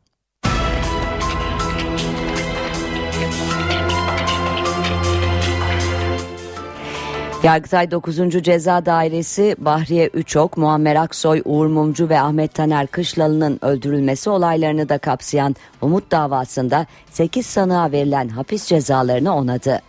Yargıtay 7.43 7.91
9. 7.91 8.43
Ceza 8.43 8.87
Dairesi 8.87 9.57
Bahriye 9.59 10.07
Üçok, 10.07 10.57
Muammer 10.57 10.97
Aksoy, 10.97 11.43
Uğur 11.45 11.67
Mumcu 11.67 12.09
ve 12.09 12.21
Ahmet 12.21 12.55
Taner 12.55 12.87
Kışlalı'nın 12.87 13.59
öldürülmesi 13.63 14.31
olaylarını 14.31 14.89
da 14.89 14.99
kapsayan 14.99 15.57
Umut 15.81 16.11
davasında 16.11 16.87
8 17.11 17.47
sanığa 17.47 17.93
verilen 17.93 18.29
hapis 18.29 18.67
cezalarını 18.67 19.37
onadı. 19.37 19.81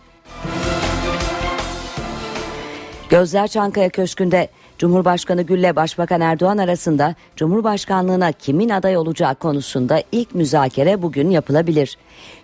Gözler 3.08 3.48
Çankaya 3.48 3.88
Köşkü'nde 3.88 4.48
Cumhurbaşkanı 4.82 5.42
Gül 5.42 5.58
ile 5.58 5.76
Başbakan 5.76 6.20
Erdoğan 6.20 6.58
arasında 6.58 7.14
Cumhurbaşkanlığına 7.36 8.32
kimin 8.32 8.68
aday 8.68 8.96
olacağı 8.96 9.34
konusunda 9.34 10.02
ilk 10.12 10.34
müzakere 10.34 11.02
bugün 11.02 11.30
yapılabilir. 11.30 11.98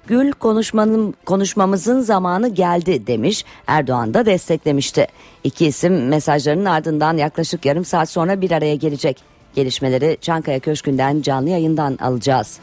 Gül 0.07 0.33
konuşmanın, 0.33 1.15
konuşmamızın 1.27 2.01
zamanı 2.01 2.49
geldi 2.49 3.07
demiş 3.07 3.45
Erdoğan 3.67 4.15
da 4.15 4.27
desteklemişti. 4.27 5.07
İki 5.45 5.67
isim 5.67 6.09
mesajlarının 6.09 6.65
ardından 6.65 7.17
yaklaşık 7.17 7.65
yarım 7.65 7.85
saat 7.85 8.11
sonra 8.11 8.41
bir 8.41 8.51
araya 8.51 8.75
gelecek. 8.75 9.23
Gelişmeleri 9.55 10.19
Çankaya 10.21 10.61
Köşkü'nden 10.61 11.23
canlı 11.23 11.49
yayından 11.49 11.99
alacağız. 12.01 12.61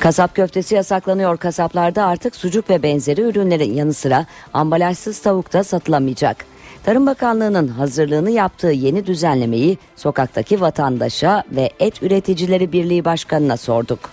Kasap 0.00 0.34
köftesi 0.34 0.74
yasaklanıyor. 0.74 1.36
Kasaplarda 1.36 2.04
artık 2.04 2.36
sucuk 2.36 2.70
ve 2.70 2.82
benzeri 2.82 3.20
ürünlerin 3.20 3.74
yanı 3.74 3.94
sıra 3.94 4.26
ambalajsız 4.52 5.18
tavuk 5.18 5.52
da 5.52 5.64
satılamayacak. 5.64 6.53
Tarım 6.84 7.06
Bakanlığı'nın 7.06 7.68
hazırlığını 7.68 8.30
yaptığı 8.30 8.70
yeni 8.70 9.06
düzenlemeyi 9.06 9.78
sokaktaki 9.96 10.60
vatandaşa 10.60 11.44
ve 11.50 11.70
Et 11.80 12.02
Üreticileri 12.02 12.72
Birliği 12.72 13.04
Başkanı'na 13.04 13.56
sorduk. 13.56 14.10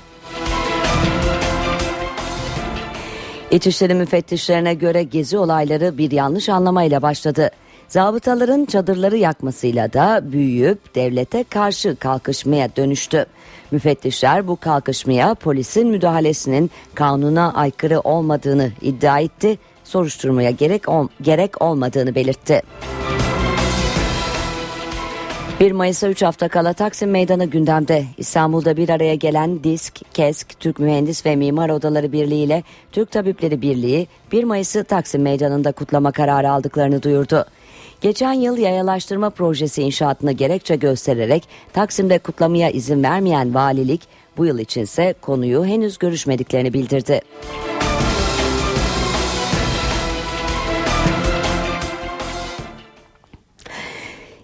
İçişleri 3.51 3.93
müfettişlerine 3.93 4.73
göre 4.73 5.03
gezi 5.03 5.38
olayları 5.38 5.97
bir 5.97 6.12
yanlış 6.12 6.49
anlamayla 6.49 7.01
başladı. 7.01 7.49
Zabıtaların 7.88 8.65
çadırları 8.65 9.17
yakmasıyla 9.17 9.93
da 9.93 10.21
büyüyüp 10.31 10.95
devlete 10.95 11.43
karşı 11.43 11.95
kalkışmaya 11.95 12.75
dönüştü. 12.75 13.25
Müfettişler 13.71 14.47
bu 14.47 14.55
kalkışmaya 14.55 15.36
polisin 15.36 15.88
müdahalesinin 15.88 16.71
kanuna 16.95 17.53
aykırı 17.53 17.99
olmadığını 17.99 18.71
iddia 18.81 19.19
etti 19.19 19.57
soruşturmaya 19.91 20.51
gerek, 20.51 20.89
ol, 20.89 21.08
gerek 21.21 21.62
olmadığını 21.62 22.15
belirtti. 22.15 22.62
1 25.60 25.71
Mayıs'a 25.71 26.08
3 26.10 26.21
hafta 26.21 26.47
kala 26.47 26.73
Taksim 26.73 27.12
Meydanı 27.12 27.45
gündemde. 27.45 28.06
İstanbul'da 28.17 28.77
bir 28.77 28.89
araya 28.89 29.15
gelen 29.15 29.63
DİSK, 29.63 29.99
KESK, 30.13 30.60
Türk 30.60 30.80
Mühendis 30.80 31.25
ve 31.25 31.36
Mimar 31.36 31.69
Odaları 31.69 32.12
Birliği 32.12 32.43
ile 32.43 32.63
Türk 32.91 33.12
Tabipleri 33.12 33.62
Birliği 33.62 34.08
1 34.32 34.43
Mayıs'ı 34.43 34.84
Taksim 34.84 35.21
Meydanı'nda 35.21 35.71
kutlama 35.71 36.12
kararı 36.12 36.51
aldıklarını 36.51 37.04
duyurdu. 37.04 37.45
Geçen 38.01 38.34
yıl 38.34 38.58
yayalaştırma 38.58 39.30
projesi 39.30 39.82
inşaatını 39.82 40.32
gerekçe 40.32 40.75
göstererek 40.75 41.47
Taksim'de 41.73 42.19
kutlamaya 42.19 42.69
izin 42.69 43.04
vermeyen 43.04 43.54
valilik 43.54 44.01
bu 44.38 44.45
yıl 44.45 44.60
içinse 44.60 45.15
konuyu 45.21 45.65
henüz 45.65 45.97
görüşmediklerini 45.97 46.73
bildirdi. 46.73 47.21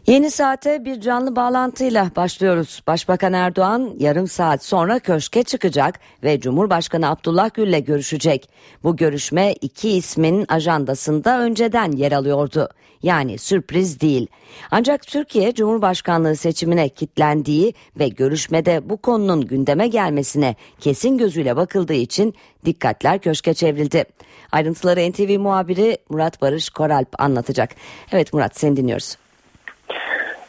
Yeni 0.07 0.31
saate 0.31 0.85
bir 0.85 1.01
canlı 1.01 1.35
bağlantıyla 1.35 2.11
başlıyoruz. 2.15 2.81
Başbakan 2.87 3.33
Erdoğan 3.33 3.95
yarım 3.99 4.27
saat 4.27 4.63
sonra 4.63 4.99
köşke 4.99 5.43
çıkacak 5.43 5.99
ve 6.23 6.39
Cumhurbaşkanı 6.39 7.09
Abdullah 7.09 7.53
Gül'le 7.53 7.85
görüşecek. 7.85 8.49
Bu 8.83 8.95
görüşme 8.95 9.53
iki 9.61 9.89
ismin 9.89 10.45
ajandasında 10.49 11.39
önceden 11.39 11.91
yer 11.91 12.11
alıyordu. 12.11 12.69
Yani 13.03 13.37
sürpriz 13.37 14.01
değil. 14.01 14.27
Ancak 14.71 15.07
Türkiye 15.07 15.53
Cumhurbaşkanlığı 15.53 16.35
seçimine 16.35 16.89
kitlendiği 16.89 17.73
ve 17.99 18.07
görüşmede 18.07 18.89
bu 18.89 18.97
konunun 18.97 19.41
gündeme 19.41 19.87
gelmesine 19.87 20.55
kesin 20.79 21.17
gözüyle 21.17 21.55
bakıldığı 21.55 21.93
için 21.93 22.33
dikkatler 22.65 23.19
köşke 23.19 23.53
çevrildi. 23.53 24.05
Ayrıntıları 24.51 25.11
NTV 25.11 25.39
muhabiri 25.39 25.97
Murat 26.09 26.41
Barış 26.41 26.69
Koralp 26.69 27.21
anlatacak. 27.21 27.75
Evet 28.11 28.33
Murat 28.33 28.59
seni 28.59 28.77
dinliyoruz. 28.77 29.17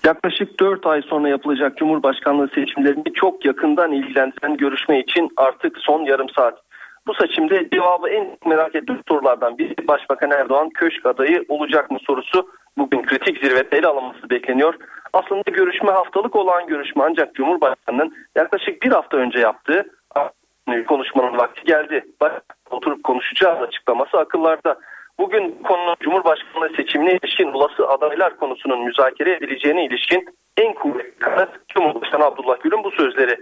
Yaklaşık 0.04 0.61
4 0.61 0.87
ay 0.87 1.02
sonra 1.02 1.28
yapılacak 1.28 1.76
Cumhurbaşkanlığı 1.76 2.48
seçimlerini 2.54 3.12
çok 3.14 3.44
yakından 3.44 3.92
ilgilendiren 3.92 4.56
görüşme 4.56 5.00
için 5.00 5.28
artık 5.37 5.78
son 5.78 6.04
yarım 6.04 6.28
saat. 6.28 6.62
Bu 7.06 7.14
seçimde 7.14 7.68
cevabı 7.72 8.08
en 8.08 8.38
merak 8.46 8.74
ettiğim 8.74 9.00
sorulardan 9.08 9.58
biri 9.58 9.88
Başbakan 9.88 10.30
Erdoğan 10.30 10.70
köşk 10.70 11.06
adayı 11.06 11.44
olacak 11.48 11.90
mı 11.90 11.98
sorusu 12.06 12.48
bugün 12.78 13.02
kritik 13.02 13.38
zirvede 13.38 13.76
ele 13.76 13.87
alınması 13.87 14.30
bekleniyor. 14.30 14.74
Aslında 15.12 15.42
görüşme 15.50 15.90
haftalık 15.90 16.37
olan 16.37 16.66
görüşme 16.66 17.04
ancak 17.06 17.34
Cumhurbaşkanı'nın 17.34 18.14
yaklaşık 18.37 18.82
bir 18.82 18.90
hafta 18.90 19.16
önce 19.16 19.38
yaptığı 19.38 19.84
konuşmanın 20.88 21.38
vakti 21.38 21.64
geldi. 21.64 22.04
Oturup 22.70 23.04
konuşacağı 23.04 23.58
açıklaması 23.58 24.18
akıllarda. 24.18 24.78
Bugün 25.20 25.62
konunun 25.62 25.96
Cumhurbaşkanlığı 26.00 26.76
seçimine 26.76 27.12
ilişkin 27.12 27.52
olası 27.52 27.88
adaylar 27.88 28.37
konusunun 28.37 28.85
müzakere 28.85 29.33
edileceğine 29.33 29.85
ilişkin 29.85 30.28
en 30.57 30.74
kuvvetli 30.74 31.18
kanıt 31.18 31.68
Cumhurbaşkanı 31.68 32.24
Abdullah 32.24 32.61
Gül'ün 32.61 32.85
bu 32.85 32.90
sözleri. 32.90 33.37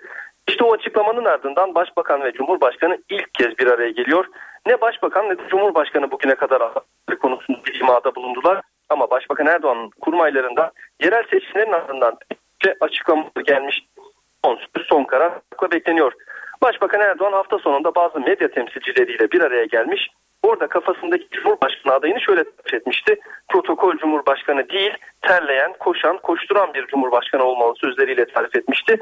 İşte 0.48 0.64
o 0.64 0.72
açıklamanın 0.72 1.24
ardından 1.24 1.74
Başbakan 1.74 2.22
ve 2.22 2.32
Cumhurbaşkanı 2.32 2.98
ilk 3.10 3.34
kez 3.34 3.58
bir 3.58 3.66
araya 3.66 3.90
geliyor. 3.90 4.26
Ne 4.66 4.80
Başbakan 4.80 5.28
ne 5.28 5.38
de 5.38 5.48
Cumhurbaşkanı 5.48 6.10
bugüne 6.10 6.34
kadar 6.34 6.62
konusunda 7.20 7.60
imada 7.80 8.14
bulundular. 8.14 8.60
Ama 8.88 9.10
Başbakan 9.10 9.46
Erdoğan'ın 9.46 9.90
kurmaylarından 9.90 10.70
yerel 11.02 11.22
seçimlerin 11.30 11.72
ardından 11.72 12.16
açıklamalar 12.80 13.42
gelmiş. 13.46 13.86
Son, 14.44 14.58
son 14.88 15.04
karar 15.04 15.32
bekleniyor. 15.72 16.12
Başbakan 16.62 17.00
Erdoğan 17.00 17.32
hafta 17.32 17.58
sonunda 17.58 17.94
bazı 17.94 18.20
medya 18.20 18.50
temsilcileriyle 18.50 19.30
bir 19.30 19.40
araya 19.40 19.64
gelmiş 19.64 20.10
Orada 20.46 20.66
kafasındaki 20.66 21.28
Cumhurbaşkanı 21.30 21.94
adayını 21.94 22.20
şöyle 22.20 22.44
tarif 22.44 22.74
etmişti. 22.74 23.20
Protokol 23.48 23.96
Cumhurbaşkanı 23.98 24.68
değil, 24.68 24.92
terleyen, 25.22 25.72
koşan, 25.80 26.18
koşturan 26.22 26.74
bir 26.74 26.86
Cumhurbaşkanı 26.86 27.42
olmalı 27.44 27.74
sözleriyle 27.76 28.26
tarif 28.26 28.56
etmişti. 28.56 28.98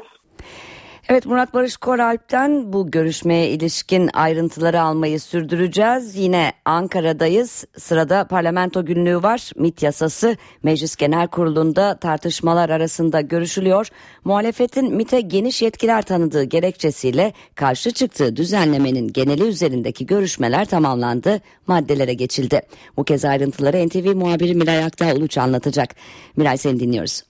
Evet 1.09 1.25
Murat 1.25 1.53
Barış 1.53 1.77
Koralp'ten 1.77 2.73
bu 2.73 2.91
görüşmeye 2.91 3.49
ilişkin 3.49 4.09
ayrıntıları 4.13 4.81
almayı 4.81 5.19
sürdüreceğiz. 5.19 6.15
Yine 6.15 6.53
Ankara'dayız. 6.65 7.65
Sırada 7.77 8.27
parlamento 8.27 8.85
günlüğü 8.85 9.23
var. 9.23 9.51
MIT 9.55 9.83
yasası 9.83 10.37
Meclis 10.63 10.95
Genel 10.95 11.27
Kurulu'nda 11.27 11.97
tartışmalar 11.97 12.69
arasında 12.69 13.21
görüşülüyor. 13.21 13.87
Muhalefetin 14.23 14.95
MIT'e 14.95 15.21
geniş 15.21 15.61
yetkiler 15.61 16.01
tanıdığı 16.01 16.43
gerekçesiyle 16.43 17.33
karşı 17.55 17.91
çıktığı 17.91 18.35
düzenlemenin 18.35 19.07
geneli 19.07 19.43
üzerindeki 19.43 20.05
görüşmeler 20.05 20.65
tamamlandı. 20.65 21.41
Maddelere 21.67 22.13
geçildi. 22.13 22.61
Bu 22.97 23.03
kez 23.03 23.25
ayrıntıları 23.25 23.87
NTV 23.87 24.15
muhabiri 24.15 24.55
Miray 24.55 24.83
Aktağ 24.83 25.13
Uluç 25.13 25.37
anlatacak. 25.37 25.95
Miray 26.35 26.57
seni 26.57 26.79
dinliyoruz. 26.79 27.23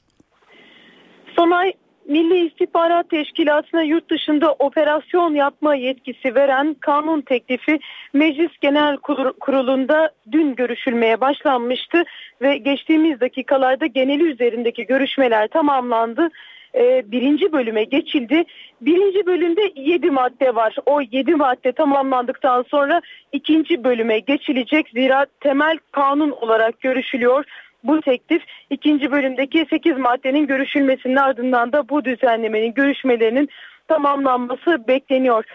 Sonay 1.35 1.73
Milli 2.07 2.47
İstihbarat 2.47 3.09
Teşkilatı'na 3.09 3.81
yurt 3.81 4.09
dışında 4.09 4.53
operasyon 4.53 5.33
yapma 5.33 5.75
yetkisi 5.75 6.35
veren 6.35 6.73
kanun 6.79 7.21
teklifi 7.21 7.79
Meclis 8.13 8.51
Genel 8.61 8.97
Kurulu'nda 9.39 10.09
dün 10.31 10.55
görüşülmeye 10.55 11.21
başlanmıştı 11.21 12.03
ve 12.41 12.57
geçtiğimiz 12.57 13.19
dakikalarda 13.19 13.85
geneli 13.85 14.23
üzerindeki 14.23 14.85
görüşmeler 14.85 15.47
tamamlandı. 15.47 16.29
Ee, 16.75 17.03
birinci 17.11 17.51
bölüme 17.51 17.83
geçildi. 17.83 18.43
Birinci 18.81 19.25
bölümde 19.25 19.71
yedi 19.75 20.11
madde 20.11 20.55
var. 20.55 20.75
O 20.85 21.01
yedi 21.11 21.35
madde 21.35 21.71
tamamlandıktan 21.71 22.65
sonra 22.67 23.01
ikinci 23.31 23.83
bölüme 23.83 24.19
geçilecek. 24.19 24.89
Zira 24.89 25.25
temel 25.39 25.77
kanun 25.91 26.31
olarak 26.31 26.81
görüşülüyor 26.81 27.45
bu 27.87 28.01
teklif 28.01 28.43
ikinci 28.69 29.11
bölümdeki 29.11 29.65
8 29.69 29.97
maddenin 29.97 30.47
görüşülmesinin 30.47 31.15
ardından 31.15 31.71
da 31.73 31.89
bu 31.89 32.05
düzenlemenin 32.05 32.73
görüşmelerinin 32.73 33.49
tamamlanması 33.87 34.87
bekleniyor. 34.87 35.45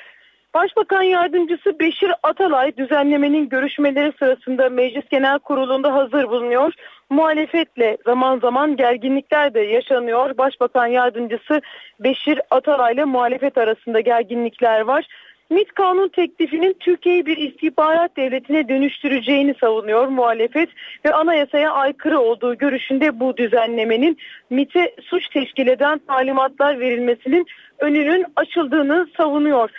Başbakan 0.54 1.02
Yardımcısı 1.02 1.78
Beşir 1.80 2.12
Atalay 2.22 2.76
düzenlemenin 2.76 3.48
görüşmeleri 3.48 4.12
sırasında 4.18 4.68
Meclis 4.68 5.08
Genel 5.08 5.38
Kurulu'nda 5.38 5.94
hazır 5.94 6.28
bulunuyor. 6.28 6.72
Muhalefetle 7.10 7.96
zaman 8.06 8.38
zaman 8.38 8.76
gerginlikler 8.76 9.54
de 9.54 9.60
yaşanıyor. 9.60 10.38
Başbakan 10.38 10.86
Yardımcısı 10.86 11.60
Beşir 12.00 12.40
Atalay 12.50 12.94
ile 12.94 13.04
muhalefet 13.04 13.58
arasında 13.58 14.00
gerginlikler 14.00 14.80
var. 14.80 15.06
MİT 15.50 15.72
kanun 15.72 16.08
teklifinin 16.08 16.76
Türkiye'yi 16.80 17.26
bir 17.26 17.36
istihbarat 17.36 18.16
devletine 18.16 18.68
dönüştüreceğini 18.68 19.54
savunuyor 19.60 20.08
muhalefet 20.08 20.68
ve 21.04 21.14
anayasaya 21.14 21.72
aykırı 21.72 22.20
olduğu 22.20 22.58
görüşünde 22.58 23.20
bu 23.20 23.36
düzenlemenin 23.36 24.18
MİT'e 24.50 24.94
suç 25.02 25.28
teşkil 25.28 25.66
eden 25.66 26.00
talimatlar 26.06 26.80
verilmesinin 26.80 27.46
önünün 27.78 28.26
açıldığını 28.36 29.06
savunuyor. 29.16 29.70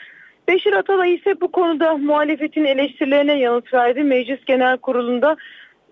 Beşir 0.48 0.74
Atalay 0.74 1.14
ise 1.14 1.42
bu 1.42 1.52
konuda 1.52 1.98
muhalefetin 1.98 2.66
eleştirilerine 2.66 3.40
yanıt 3.40 3.74
verdi. 3.74 4.04
Meclis 4.04 4.46
Genel 4.46 4.78
Kurulu'nda 4.78 5.36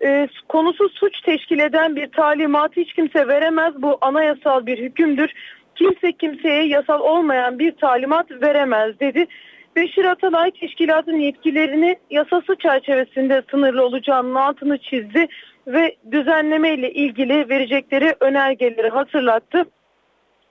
e, 0.03 0.27
konusu 0.49 0.89
suç 0.89 1.21
teşkil 1.21 1.59
eden 1.59 1.95
bir 1.95 2.07
talimatı 2.07 2.81
hiç 2.81 2.93
kimse 2.93 3.27
veremez. 3.27 3.73
Bu 3.81 3.97
anayasal 4.01 4.65
bir 4.65 4.77
hükümdür. 4.77 5.31
Kimse 5.75 6.11
kimseye 6.11 6.63
yasal 6.63 6.99
olmayan 6.99 7.59
bir 7.59 7.71
talimat 7.71 8.31
veremez 8.31 8.99
dedi. 8.99 9.27
Beşir 9.75 10.05
Atalay 10.05 10.51
teşkilatın 10.51 11.17
yetkilerini 11.17 11.97
yasası 12.10 12.55
çerçevesinde 12.55 13.43
sınırlı 13.51 13.86
olacağının 13.86 14.36
altını 14.36 14.77
çizdi 14.77 15.27
ve 15.67 15.95
düzenleme 16.12 16.73
ile 16.73 16.93
ilgili 16.93 17.49
verecekleri 17.49 18.15
önergeleri 18.19 18.89
hatırlattı. 18.89 19.65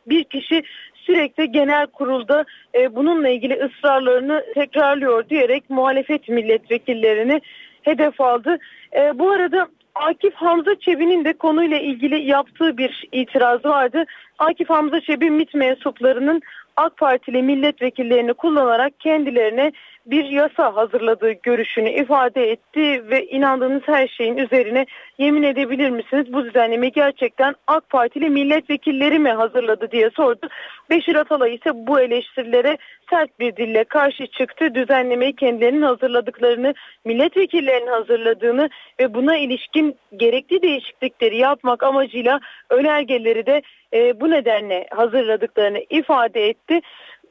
Bir 0.07 0.25
kişi 0.25 0.63
sürekli 0.95 1.53
genel 1.53 1.87
kurulda 1.87 2.45
e, 2.75 2.97
bununla 2.97 3.29
ilgili 3.29 3.55
ısrarlarını 3.65 4.45
tekrarlıyor 4.55 5.29
diyerek 5.29 5.71
muhalefet 5.71 6.29
milletvekillerini 6.29 7.41
hedef 7.83 8.21
aldı. 8.21 8.59
E, 8.97 9.19
bu 9.19 9.31
arada 9.31 9.69
Akif 9.95 10.35
Hamza 10.35 10.79
Çebi'nin 10.81 11.25
de 11.25 11.33
konuyla 11.33 11.79
ilgili 11.79 12.21
yaptığı 12.23 12.79
bir 12.79 13.05
itiraz 13.13 13.65
vardı. 13.65 14.05
Akif 14.39 14.71
Hamza 14.71 15.01
Çebi 15.01 15.31
MİT 15.31 15.55
mensuplarının 15.55 16.43
AK 16.79 16.97
Partili 16.97 17.43
milletvekillerini 17.43 18.35
kullanarak 18.35 19.01
kendilerine 19.01 19.73
bir 20.11 20.25
yasa 20.25 20.77
hazırladığı 20.77 21.33
görüşünü 21.33 21.91
ifade 21.91 22.51
etti 22.51 23.11
ve 23.11 23.27
inandığınız 23.27 23.83
her 23.87 24.09
şeyin 24.09 24.37
üzerine 24.37 24.87
yemin 25.19 25.43
edebilir 25.43 25.91
misiniz? 25.91 26.33
Bu 26.33 26.45
düzenleme 26.45 26.89
gerçekten 26.89 27.55
AK 27.67 27.89
Partili 27.89 28.31
milletvekilleri 28.31 29.19
mi 29.19 29.31
hazırladı 29.31 29.91
diye 29.91 30.11
sordu. 30.11 30.49
Beşir 30.91 31.15
Atalay 31.15 31.55
ise 31.55 31.71
bu 31.75 32.01
eleştirilere 32.01 32.79
sert 33.11 33.41
bir 33.41 33.57
dille 33.57 33.85
karşı 33.85 34.27
çıktı. 34.27 34.75
Düzenlemeyi 34.75 35.37
kendilerinin 35.37 35.83
hazırladıklarını, 35.83 36.75
milletvekillerinin 37.05 37.91
hazırladığını 37.91 38.71
ve 39.01 39.15
buna 39.15 39.37
ilişkin 39.37 39.97
gerekli 40.17 40.63
değişiklikleri 40.63 41.37
yapmak 41.37 41.83
amacıyla 41.83 42.41
önergeleri 42.71 43.47
de 43.47 43.63
e, 43.95 44.21
bu 44.21 44.31
nedenle 44.31 44.87
hazırladıklarını 44.91 45.85
ifade 45.91 46.49
etti. 46.49 46.81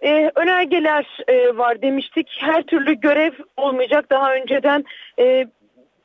E, 0.02 0.32
önergeler 0.36 1.18
e, 1.28 1.58
var 1.58 1.82
demiştik. 1.82 2.28
Her 2.40 2.64
türlü 2.64 2.94
görev 2.94 3.32
olmayacak. 3.58 4.10
Daha 4.10 4.36
önceden 4.36 4.84
e, 5.20 5.48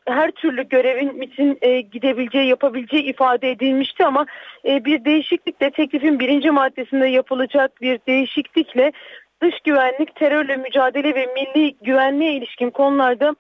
her 0.06 0.30
türlü 0.30 0.68
görevin 0.68 1.18
MIT'in 1.18 1.58
e, 1.62 1.80
gidebileceği, 1.80 2.48
yapabileceği 2.48 3.02
ifade 3.02 3.50
edilmişti 3.50 4.06
ama 4.06 4.26
e, 4.64 4.84
bir 4.84 5.04
değişiklikle 5.04 5.70
teklifin 5.70 6.18
birinci 6.18 6.50
maddesinde 6.50 7.06
yapılacak 7.06 7.80
bir 7.80 7.98
değişiklikle 8.06 8.92
dış 9.42 9.60
güvenlik, 9.64 10.14
terörle 10.14 10.56
mücadele 10.56 11.14
ve 11.14 11.26
milli 11.26 11.76
güvenliğe 11.82 12.32
ilişkin 12.32 12.70
konularda 12.70 13.34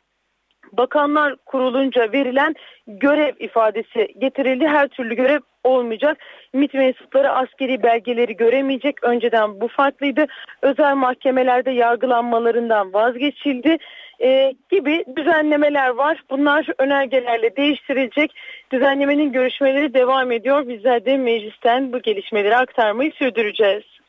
Bakanlar 0.72 1.36
Kurulunca 1.46 2.12
verilen 2.12 2.54
görev 2.86 3.32
ifadesi 3.38 4.08
getirildi. 4.18 4.66
Her 4.66 4.88
türlü 4.88 5.14
görev 5.14 5.40
olmayacak. 5.64 6.18
MİT 6.52 6.74
mensupları 6.74 7.30
askeri 7.30 7.82
belgeleri 7.82 8.36
göremeyecek. 8.36 9.04
Önceden 9.04 9.60
bu 9.60 9.68
farklıydı. 9.68 10.26
Özel 10.62 10.94
mahkemelerde 10.94 11.70
yargılanmalarından 11.70 12.92
vazgeçildi 12.92 13.78
e, 14.20 14.54
gibi 14.70 15.04
düzenlemeler 15.16 15.88
var. 15.88 16.22
Bunlar 16.30 16.66
önergelerle 16.78 17.56
değiştirilecek. 17.56 18.34
Düzenlemenin 18.72 19.32
görüşmeleri 19.32 19.94
devam 19.94 20.32
ediyor. 20.32 20.68
Bizler 20.68 21.04
de 21.04 21.16
meclisten 21.16 21.92
bu 21.92 21.98
gelişmeleri 21.98 22.56
aktarmayı 22.56 23.12
sürdüreceğiz. 23.12 24.01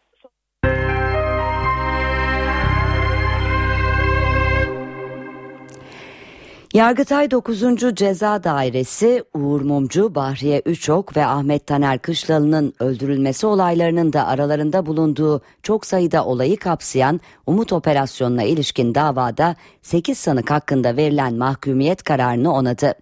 Yargıtay 6.73 7.31
9. 7.31 7.95
Ceza 7.95 8.43
Dairesi 8.43 9.23
Uğur 9.33 9.61
Mumcu, 9.61 10.15
Bahriye 10.15 10.61
Üçok 10.65 11.17
ve 11.17 11.25
Ahmet 11.25 11.67
Taner 11.67 11.99
Kışlalı'nın 11.99 12.73
öldürülmesi 12.79 13.47
olaylarının 13.47 14.13
da 14.13 14.27
aralarında 14.27 14.85
bulunduğu 14.85 15.41
çok 15.63 15.85
sayıda 15.85 16.25
olayı 16.25 16.57
kapsayan 16.57 17.21
Umut 17.47 17.73
Operasyonu'na 17.73 18.43
ilişkin 18.43 18.95
davada 18.95 19.55
8 19.81 20.17
sanık 20.17 20.51
hakkında 20.51 20.97
verilen 20.97 21.33
mahkumiyet 21.33 22.03
kararını 22.03 22.53
onadı. 22.53 22.93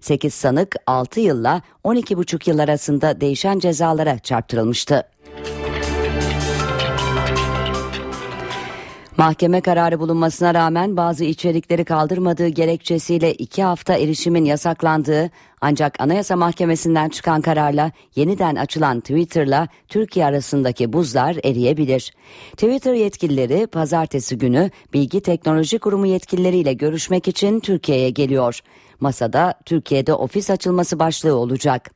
8 0.00 0.34
sanık 0.34 0.76
6 0.86 1.20
yılla 1.20 1.62
12,5 1.84 2.50
yıl 2.50 2.58
arasında 2.58 3.20
değişen 3.20 3.58
cezalara 3.58 4.18
çarptırılmıştı. 4.18 5.02
Mahkeme 9.16 9.60
kararı 9.60 10.00
bulunmasına 10.00 10.54
rağmen 10.54 10.96
bazı 10.96 11.24
içerikleri 11.24 11.84
kaldırmadığı 11.84 12.48
gerekçesiyle 12.48 13.34
iki 13.34 13.62
hafta 13.62 13.94
erişimin 13.94 14.44
yasaklandığı 14.44 15.30
ancak 15.60 16.00
Anayasa 16.00 16.36
Mahkemesi'nden 16.36 17.08
çıkan 17.08 17.40
kararla 17.40 17.92
yeniden 18.16 18.56
açılan 18.56 19.00
Twitter'la 19.00 19.68
Türkiye 19.88 20.26
arasındaki 20.26 20.92
buzlar 20.92 21.36
eriyebilir. 21.44 22.12
Twitter 22.50 22.94
yetkilileri 22.94 23.66
pazartesi 23.66 24.38
günü 24.38 24.70
Bilgi 24.92 25.20
Teknoloji 25.20 25.78
Kurumu 25.78 26.06
yetkilileriyle 26.06 26.72
görüşmek 26.72 27.28
için 27.28 27.60
Türkiye'ye 27.60 28.10
geliyor. 28.10 28.60
Masada 29.00 29.54
Türkiye'de 29.64 30.14
ofis 30.14 30.50
açılması 30.50 30.98
başlığı 30.98 31.34
olacak. 31.36 31.90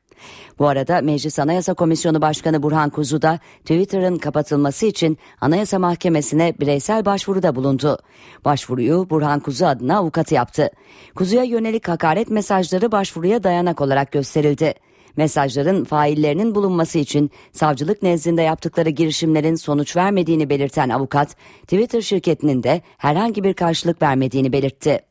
Bu 0.59 0.67
arada 0.67 1.01
Meclis 1.01 1.39
Anayasa 1.39 1.73
Komisyonu 1.73 2.21
Başkanı 2.21 2.63
Burhan 2.63 2.89
Kuzu 2.89 3.21
da 3.21 3.39
Twitter'ın 3.59 4.17
kapatılması 4.17 4.85
için 4.85 5.17
Anayasa 5.41 5.79
Mahkemesi'ne 5.79 6.53
bireysel 6.59 7.05
başvuruda 7.05 7.55
bulundu. 7.55 7.97
Başvuruyu 8.45 9.07
Burhan 9.09 9.39
Kuzu 9.39 9.65
adına 9.65 9.97
avukatı 9.97 10.33
yaptı. 10.33 10.69
Kuzu'ya 11.15 11.43
yönelik 11.43 11.87
hakaret 11.87 12.29
mesajları 12.29 12.91
başvuruya 12.91 13.43
dayanak 13.43 13.81
olarak 13.81 14.11
gösterildi. 14.11 14.73
Mesajların 15.17 15.83
faillerinin 15.83 16.55
bulunması 16.55 16.99
için 16.99 17.31
savcılık 17.51 18.03
nezdinde 18.03 18.41
yaptıkları 18.41 18.89
girişimlerin 18.89 19.55
sonuç 19.55 19.95
vermediğini 19.95 20.49
belirten 20.49 20.89
avukat, 20.89 21.35
Twitter 21.61 22.01
şirketinin 22.01 22.63
de 22.63 22.81
herhangi 22.97 23.43
bir 23.43 23.53
karşılık 23.53 24.01
vermediğini 24.01 24.53
belirtti. 24.53 25.08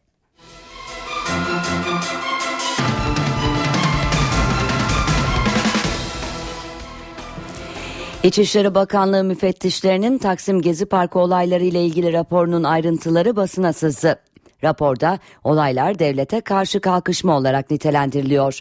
İçişleri 8.29 8.75
Bakanlığı 8.75 9.25
müfettişlerinin 9.25 10.19
Taksim 10.19 10.63
Gezi 10.63 10.87
Parkı 10.87 11.19
olayları 11.19 11.65
ile 11.65 11.85
ilgili 11.85 12.13
raporunun 12.13 12.65
ayrıntıları 12.65 13.37
basına 13.37 13.73
sızdı. 13.73 14.19
Raporda 14.65 15.19
olaylar 15.45 15.99
devlete 15.99 16.41
karşı 16.41 16.81
kalkışma 16.81 17.37
olarak 17.37 17.71
nitelendiriliyor. 17.71 18.61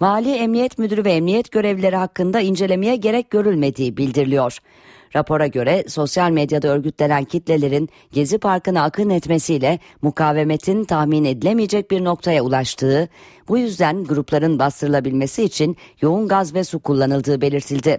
Vali 0.00 0.30
Emniyet 0.30 0.78
Müdürü 0.78 1.04
ve 1.04 1.12
emniyet 1.12 1.52
görevlileri 1.52 1.96
hakkında 1.96 2.40
incelemeye 2.40 2.96
gerek 2.96 3.30
görülmediği 3.30 3.96
bildiriliyor. 3.96 4.58
Rapora 5.16 5.46
göre 5.46 5.84
sosyal 5.88 6.30
medyada 6.30 6.68
örgütlenen 6.68 7.24
kitlelerin 7.24 7.88
Gezi 8.12 8.38
Parkı'na 8.38 8.82
akın 8.82 9.10
etmesiyle 9.10 9.78
mukavemetin 10.02 10.84
tahmin 10.84 11.24
edilemeyecek 11.24 11.90
bir 11.90 12.04
noktaya 12.04 12.42
ulaştığı, 12.42 13.08
bu 13.48 13.58
yüzden 13.58 14.04
grupların 14.04 14.58
bastırılabilmesi 14.58 15.42
için 15.42 15.76
yoğun 16.00 16.28
gaz 16.28 16.54
ve 16.54 16.64
su 16.64 16.78
kullanıldığı 16.78 17.40
belirtildi. 17.40 17.98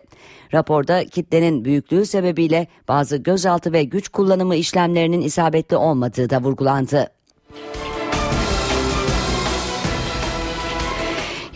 Raporda 0.54 1.06
kitlenin 1.06 1.66
büyüklüğü 1.66 2.06
sebebiyle 2.06 2.68
bazı 2.88 3.18
gözaltı 3.18 3.74
ve 3.74 3.84
güç 3.84 4.10
kullanımı 4.10 4.56
işlemlerinin 4.56 5.22
isabetli 5.22 5.78
olmadığı 5.78 6.30
da 6.30 6.42
vurgulandı. 6.42 7.10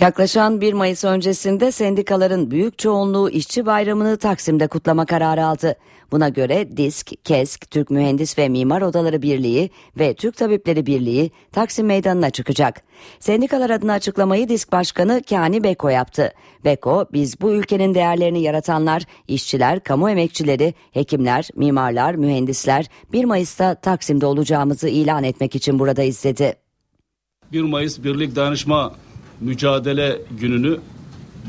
Yaklaşan 0.02 0.62
1 0.62 0.74
Mayıs 0.74 1.04
öncesinde 1.04 1.72
sendikaların 1.72 2.52
büyük 2.52 2.78
çoğunluğu 2.78 3.30
işçi 3.30 3.66
bayramını 3.66 4.18
Taksim'de 4.18 4.68
kutlama 4.68 5.06
kararı 5.06 5.46
aldı. 5.46 5.76
Buna 6.12 6.30
göre 6.30 6.78
DİSK, 6.78 7.14
KESK, 7.24 7.72
Türk 7.72 7.92
Mühendis 7.92 8.38
ve 8.38 8.50
Mimar 8.50 8.82
Odaları 8.82 9.22
Birliği 9.22 9.70
ve 10.00 10.14
Türk 10.14 10.38
Tabipleri 10.38 10.86
Birliği 10.86 11.32
Taksim 11.52 11.86
Meydanı'na 11.86 12.30
çıkacak. 12.30 12.82
Sendikalar 13.20 13.70
adına 13.70 13.94
açıklamayı 13.94 14.50
DİSK 14.50 14.72
Başkanı 14.72 15.22
Kani 15.30 15.64
Beko 15.64 15.90
yaptı. 15.90 16.34
Beko, 16.66 17.06
biz 17.14 17.42
bu 17.42 17.52
ülkenin 17.52 17.94
değerlerini 17.94 18.42
yaratanlar, 18.42 19.04
işçiler, 19.28 19.80
kamu 19.80 20.10
emekçileri, 20.10 20.74
hekimler, 20.92 21.50
mimarlar, 21.56 22.16
mühendisler 22.16 22.86
1 23.14 23.26
Mayıs'ta 23.26 23.76
Taksim'de 23.76 24.26
olacağımızı 24.26 24.90
ilan 24.90 25.24
etmek 25.24 25.56
için 25.56 25.80
burada 25.80 26.04
izledi. 26.04 26.56
1 27.52 27.62
Mayıs 27.62 28.04
Birlik 28.04 28.36
Dayanışma 28.36 28.94
mücadele 29.42 30.22
gününü 30.32 30.80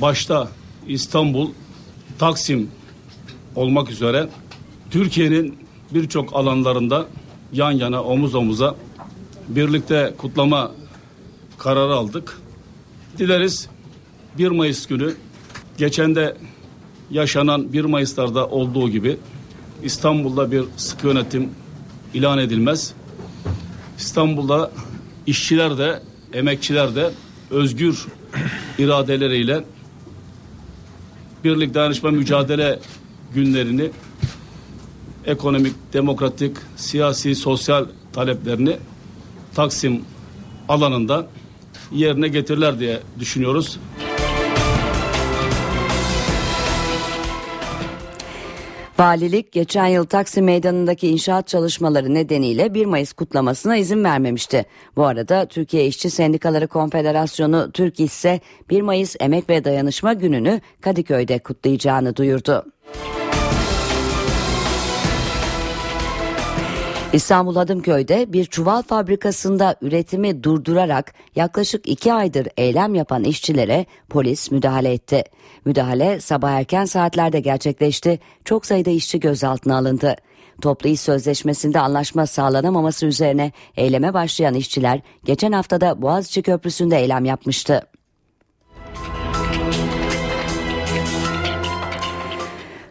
başta 0.01 0.48
İstanbul, 0.87 1.51
Taksim 2.18 2.70
olmak 3.57 3.90
üzere 3.90 4.29
Türkiye'nin 4.90 5.59
birçok 5.90 6.37
alanlarında 6.37 7.07
yan 7.53 7.70
yana 7.70 8.03
omuz 8.03 8.35
omuza 8.35 8.77
birlikte 9.48 10.14
kutlama 10.18 10.72
kararı 11.59 11.94
aldık. 11.94 12.40
Dileriz 13.18 13.68
1 14.38 14.48
Mayıs 14.48 14.87
günü 14.87 15.14
geçen 15.79 16.14
de 16.14 16.37
yaşanan 17.11 17.72
1 17.72 17.85
Mayıs'larda 17.85 18.48
olduğu 18.48 18.88
gibi 18.88 19.16
İstanbul'da 19.83 20.53
bir 20.53 20.64
sıkı 20.77 21.07
yönetim 21.07 21.51
ilan 22.14 22.38
edilmez. 22.38 22.92
İstanbul'da 23.98 24.70
işçiler 25.27 25.79
de 25.79 26.03
emekçiler 26.33 26.94
de 26.94 27.11
özgür 27.50 28.06
iradeleriyle 28.78 29.64
birlik 31.44 31.74
dayanışma 31.74 32.11
mücadele 32.11 32.78
günlerini 33.34 33.90
ekonomik, 35.26 35.74
demokratik, 35.92 36.56
siyasi, 36.76 37.34
sosyal 37.34 37.87
taleplerini 38.12 38.76
Taksim 39.54 40.04
alanında 40.68 41.26
yerine 41.92 42.28
getirirler 42.28 42.80
diye 42.80 43.00
düşünüyoruz. 43.20 43.78
Valilik 48.98 49.52
geçen 49.52 49.87
yıl 49.87 50.04
Taksim 50.04 50.44
Meydanı'ndaki 50.44 51.08
inşaat 51.08 51.48
çalışmaları 51.48 52.14
nedeniyle 52.14 52.74
1 52.74 52.87
Mayıs 52.87 53.12
kutlamasına 53.12 53.76
izin 53.76 54.04
vermemişti. 54.04 54.66
Bu 54.96 55.06
arada 55.06 55.46
Türkiye 55.46 55.87
İşçi 55.87 56.11
Sendikaları 56.11 56.68
Konfederasyonu 56.68 57.72
Türk 57.72 58.00
ise 58.00 58.40
1 58.70 58.82
Mayıs 58.82 59.16
Emek 59.20 59.50
ve 59.50 59.64
Dayanışma 59.64 60.12
Günü'nü 60.12 60.61
Kadıköy'de 60.80 61.38
kutlayacağını 61.38 62.16
duyurdu. 62.16 62.64
İstanbul 67.12 67.57
Hadımköy'de 67.57 68.33
bir 68.33 68.44
çuval 68.44 68.83
fabrikasında 68.83 69.77
üretimi 69.83 70.44
durdurarak 70.44 71.14
yaklaşık 71.37 71.88
iki 71.88 72.12
aydır 72.12 72.49
eylem 72.57 72.94
yapan 72.94 73.25
işçilere 73.25 73.87
polis 74.09 74.51
müdahale 74.51 74.92
etti. 74.92 75.25
Müdahale 75.64 76.21
sabah 76.21 76.51
erken 76.51 76.85
saatlerde 76.85 77.40
gerçekleşti. 77.40 78.18
Çok 78.44 78.66
sayıda 78.66 78.90
işçi 78.90 79.21
gözaltına 79.21 79.79
alındı. 79.79 80.16
Toplu 80.61 80.88
iş 80.88 81.01
sözleşmesinde 81.01 81.81
anlaşma 81.81 82.27
sağlanamaması 82.27 83.07
üzerine 83.07 83.53
eyleme 83.77 84.14
başlayan 84.14 84.55
işçiler 84.55 85.01
geçen 85.24 85.53
haftada 85.53 86.03
Boğaziçi 86.03 86.43
Köprüsü'nde 86.43 86.97
eylem 86.99 87.24
yapmıştı. 87.24 87.82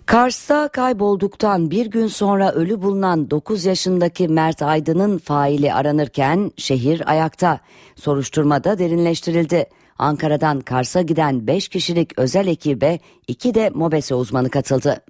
Kars'ta 0.08 0.68
kaybolduktan 0.68 1.72
bir 1.72 1.86
gün 1.86 2.08
sonra 2.08 2.52
ölü 2.52 2.82
bulunan 2.82 3.32
9 3.32 3.66
yaşındaki 3.66 4.28
Mert 4.28 4.62
Aydın'ın 4.62 5.18
faili 5.18 5.74
aranırken 5.74 6.52
şehir 6.58 7.12
ayakta. 7.12 7.60
Soruşturmada 7.96 8.80
derinleştirildi. 8.80 9.66
Ankara'dan 9.98 10.62
Kars'a 10.62 11.02
giden 11.02 11.48
5 11.48 11.68
kişilik 11.68 12.20
özel 12.20 12.48
ekibe 12.48 13.00
2 13.28 13.54
de 13.54 13.70
MOBESE 13.70 14.16
uzmanı 14.16 14.50
katıldı. 14.50 15.06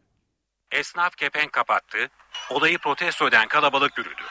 Esnaf 0.71 1.15
kepenk 1.15 1.53
kapattı, 1.53 1.97
olayı 2.49 2.77
protesto 2.77 3.27
eden 3.27 3.47
kalabalık 3.47 3.97
yürüdü. 3.97 4.23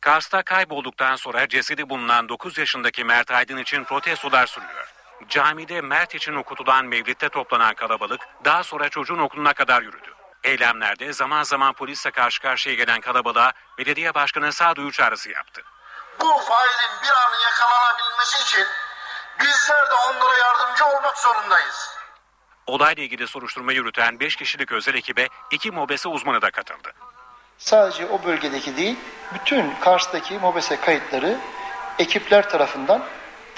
Kars'ta 0.00 0.42
kaybolduktan 0.42 1.16
sonra 1.16 1.48
cesedi 1.48 1.88
bulunan 1.88 2.28
9 2.28 2.58
yaşındaki 2.58 3.04
Mert 3.04 3.30
Aydın 3.30 3.58
için 3.58 3.84
protestolar 3.84 4.46
sürüyor. 4.46 4.89
Camide 5.28 5.80
Mert 5.80 6.14
için 6.14 6.34
okutulan 6.34 6.84
mevlitte 6.84 7.28
toplanan 7.28 7.74
kalabalık 7.74 8.20
daha 8.44 8.64
sonra 8.64 8.88
çocuğun 8.88 9.18
okuluna 9.18 9.52
kadar 9.52 9.82
yürüdü. 9.82 10.14
Eylemlerde 10.44 11.12
zaman 11.12 11.42
zaman 11.42 11.72
polisle 11.72 12.10
karşı 12.10 12.42
karşıya 12.42 12.74
gelen 12.74 13.00
kalabalığa 13.00 13.52
belediye 13.78 14.14
başkanı 14.14 14.52
sağduyu 14.52 14.92
çağrısı 14.92 15.30
yaptı. 15.30 15.62
Bu 16.20 16.28
failin 16.28 17.02
bir 17.02 17.08
an 17.08 17.32
yakalanabilmesi 17.50 18.42
için 18.42 18.66
bizler 19.40 19.90
de 19.90 19.94
onlara 19.94 20.38
yardımcı 20.38 20.84
olmak 20.84 21.18
zorundayız. 21.18 21.90
Olayla 22.66 23.02
ilgili 23.02 23.26
soruşturma 23.28 23.72
yürüten 23.72 24.20
5 24.20 24.36
kişilik 24.36 24.72
özel 24.72 24.94
ekibe 24.94 25.28
2 25.50 25.70
mobese 25.70 26.08
uzmanı 26.08 26.42
da 26.42 26.50
katıldı. 26.50 26.92
Sadece 27.58 28.06
o 28.06 28.24
bölgedeki 28.24 28.76
değil, 28.76 28.98
bütün 29.34 29.74
Kars'taki 29.80 30.38
MOBESE 30.38 30.80
kayıtları 30.80 31.38
ekipler 31.98 32.50
tarafından 32.50 33.02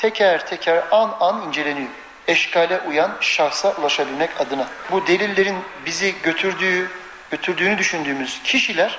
teker 0.02 0.46
teker 0.46 0.84
an 0.90 1.14
an 1.20 1.42
inceleniyor. 1.48 1.88
Eşkale 2.28 2.80
uyan 2.80 3.12
şahsa 3.20 3.74
ulaşabilmek 3.76 4.40
adına. 4.40 4.66
Bu 4.90 5.06
delillerin 5.06 5.56
bizi 5.86 6.14
götürdüğü, 6.22 6.90
götürdüğünü 7.30 7.78
düşündüğümüz 7.78 8.42
kişiler 8.42 8.98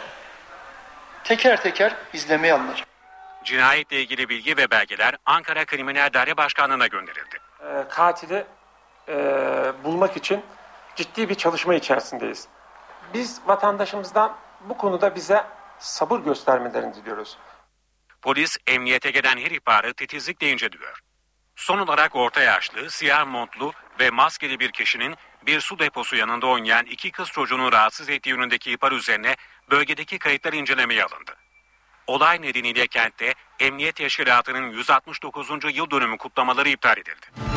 teker 1.23 1.61
teker 1.61 1.95
izlemeye 2.13 2.53
alınacak. 2.53 2.87
Cinayetle 3.43 4.01
ilgili 4.01 4.29
bilgi 4.29 4.57
ve 4.57 4.71
belgeler 4.71 5.15
Ankara 5.25 5.65
Kriminal 5.65 6.13
Daire 6.13 6.37
Başkanlığı'na 6.37 6.87
gönderildi. 6.87 7.37
e, 7.61 7.83
katili 7.89 8.45
e, 9.07 9.13
bulmak 9.83 10.17
için 10.17 10.41
ciddi 10.95 11.29
bir 11.29 11.35
çalışma 11.35 11.73
içerisindeyiz. 11.75 12.47
Biz 13.13 13.41
vatandaşımızdan 13.47 14.35
bu 14.61 14.77
konuda 14.77 15.15
bize 15.15 15.43
sabır 15.79 16.19
göstermelerini 16.19 16.95
diliyoruz. 16.95 17.37
Polis 18.23 18.57
emniyete 18.67 19.11
gelen 19.11 19.37
her 19.37 19.51
ihbarı 19.51 19.93
titizlikle 19.93 20.51
inceliyor. 20.51 20.99
Son 21.55 21.79
olarak 21.79 22.15
orta 22.15 22.41
yaşlı, 22.41 22.91
siyah 22.91 23.27
montlu 23.27 23.73
ve 23.99 24.09
maskeli 24.09 24.59
bir 24.59 24.71
kişinin 24.71 25.15
bir 25.45 25.59
su 25.59 25.79
deposu 25.79 26.15
yanında 26.15 26.47
oynayan 26.47 26.85
iki 26.85 27.11
kız 27.11 27.27
çocuğunu 27.27 27.71
rahatsız 27.71 28.09
ettiği 28.09 28.29
yönündeki 28.29 28.71
ihbar 28.71 28.91
üzerine 28.91 29.35
bölgedeki 29.71 30.19
kayıtlar 30.19 30.53
incelemeye 30.53 31.03
alındı. 31.03 31.35
Olay 32.07 32.41
nedeniyle 32.41 32.87
kentte 32.87 33.33
Emniyet 33.59 33.95
Teşkilatı'nın 33.95 34.71
169. 34.71 35.49
yıl 35.73 35.91
dönümü 35.91 36.17
kutlamaları 36.17 36.69
iptal 36.69 36.97
edildi. 36.97 37.52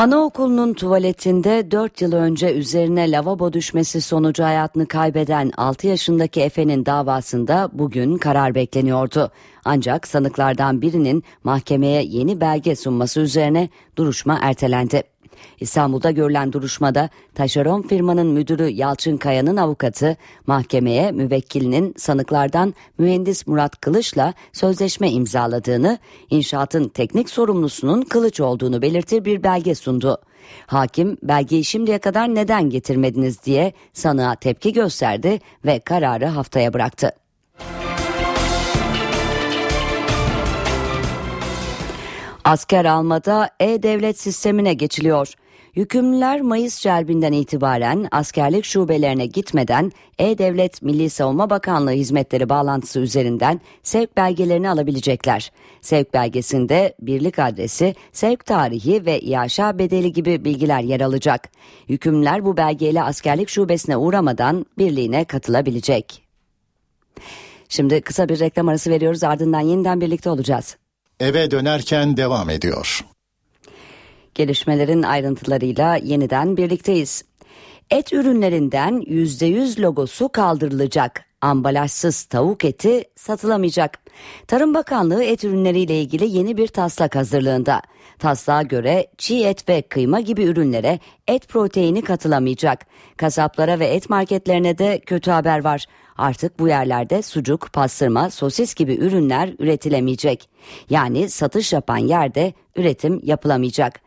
Anaokulunun 0.00 0.74
tuvaletinde 0.74 1.70
4 1.70 2.02
yıl 2.02 2.12
önce 2.12 2.52
üzerine 2.54 3.10
lavabo 3.10 3.52
düşmesi 3.52 4.00
sonucu 4.00 4.44
hayatını 4.44 4.86
kaybeden 4.86 5.52
6 5.56 5.86
yaşındaki 5.86 6.40
Efe'nin 6.40 6.86
davasında 6.86 7.70
bugün 7.72 8.16
karar 8.18 8.54
bekleniyordu. 8.54 9.30
Ancak 9.64 10.08
sanıklardan 10.08 10.82
birinin 10.82 11.24
mahkemeye 11.44 12.02
yeni 12.02 12.40
belge 12.40 12.76
sunması 12.76 13.20
üzerine 13.20 13.68
duruşma 13.96 14.38
ertelendi. 14.42 15.02
İstanbul'da 15.60 16.10
görülen 16.10 16.52
duruşmada 16.52 17.08
taşeron 17.34 17.82
firmanın 17.82 18.26
müdürü 18.26 18.68
Yalçın 18.68 19.16
Kaya'nın 19.16 19.56
avukatı 19.56 20.16
mahkemeye 20.46 21.12
müvekkilinin 21.12 21.94
sanıklardan 21.98 22.74
mühendis 22.98 23.46
Murat 23.46 23.80
Kılıç'la 23.80 24.34
sözleşme 24.52 25.10
imzaladığını, 25.10 25.98
inşaatın 26.30 26.88
teknik 26.88 27.30
sorumlusunun 27.30 28.02
Kılıç 28.02 28.40
olduğunu 28.40 28.82
belirtir 28.82 29.24
bir 29.24 29.42
belge 29.42 29.74
sundu. 29.74 30.18
Hakim 30.66 31.16
belgeyi 31.22 31.64
şimdiye 31.64 31.98
kadar 31.98 32.34
neden 32.34 32.70
getirmediniz 32.70 33.44
diye 33.44 33.72
sanığa 33.92 34.34
tepki 34.34 34.72
gösterdi 34.72 35.38
ve 35.64 35.78
kararı 35.78 36.26
haftaya 36.26 36.72
bıraktı. 36.72 37.19
Asker 42.50 42.84
almada 42.84 43.50
e-devlet 43.60 44.20
sistemine 44.20 44.74
geçiliyor. 44.74 45.32
Yükümlüler 45.74 46.40
Mayıs 46.40 46.80
celbinden 46.80 47.32
itibaren 47.32 48.08
askerlik 48.10 48.64
şubelerine 48.64 49.26
gitmeden 49.26 49.92
E-Devlet 50.18 50.82
Milli 50.82 51.10
Savunma 51.10 51.50
Bakanlığı 51.50 51.90
hizmetleri 51.90 52.48
bağlantısı 52.48 53.00
üzerinden 53.00 53.60
sevk 53.82 54.16
belgelerini 54.16 54.70
alabilecekler. 54.70 55.52
Sevk 55.80 56.14
belgesinde 56.14 56.94
birlik 57.00 57.38
adresi, 57.38 57.94
sevk 58.12 58.46
tarihi 58.46 59.06
ve 59.06 59.20
iaşa 59.20 59.78
bedeli 59.78 60.12
gibi 60.12 60.44
bilgiler 60.44 60.80
yer 60.80 61.00
alacak. 61.00 61.48
Yükümlüler 61.88 62.44
bu 62.44 62.56
belgeyle 62.56 63.02
askerlik 63.02 63.48
şubesine 63.48 63.96
uğramadan 63.96 64.66
birliğine 64.78 65.24
katılabilecek. 65.24 66.22
Şimdi 67.68 68.00
kısa 68.00 68.28
bir 68.28 68.40
reklam 68.40 68.68
arası 68.68 68.90
veriyoruz 68.90 69.24
ardından 69.24 69.60
yeniden 69.60 70.00
birlikte 70.00 70.30
olacağız. 70.30 70.79
Eve 71.20 71.50
dönerken 71.50 72.16
devam 72.16 72.50
ediyor. 72.50 73.04
Gelişmelerin 74.34 75.02
ayrıntılarıyla 75.02 75.96
yeniden 75.96 76.56
birlikteyiz. 76.56 77.24
Et 77.90 78.12
ürünlerinden 78.12 79.02
%100 79.06 79.82
logosu 79.82 80.28
kaldırılacak. 80.28 81.24
Ambalajsız 81.40 82.24
tavuk 82.24 82.64
eti 82.64 83.04
satılamayacak. 83.16 83.98
Tarım 84.46 84.74
Bakanlığı 84.74 85.24
et 85.24 85.44
ürünleriyle 85.44 86.00
ilgili 86.00 86.36
yeni 86.36 86.56
bir 86.56 86.68
taslak 86.68 87.16
hazırlığında. 87.16 87.82
Taslağa 88.18 88.62
göre 88.62 89.06
çiğ 89.18 89.44
et 89.44 89.68
ve 89.68 89.82
kıyma 89.82 90.20
gibi 90.20 90.44
ürünlere 90.44 90.98
et 91.28 91.48
proteini 91.48 92.02
katılamayacak. 92.02 92.86
Kasaplara 93.16 93.78
ve 93.78 93.86
et 93.86 94.10
marketlerine 94.10 94.78
de 94.78 95.00
kötü 95.00 95.30
haber 95.30 95.64
var. 95.64 95.86
Artık 96.18 96.58
bu 96.58 96.68
yerlerde 96.68 97.22
sucuk, 97.22 97.72
pastırma, 97.72 98.30
sosis 98.30 98.74
gibi 98.74 98.94
ürünler 98.94 99.50
üretilemeyecek. 99.58 100.48
Yani 100.90 101.30
satış 101.30 101.72
yapan 101.72 101.98
yerde 101.98 102.52
üretim 102.76 103.20
yapılamayacak. 103.22 104.00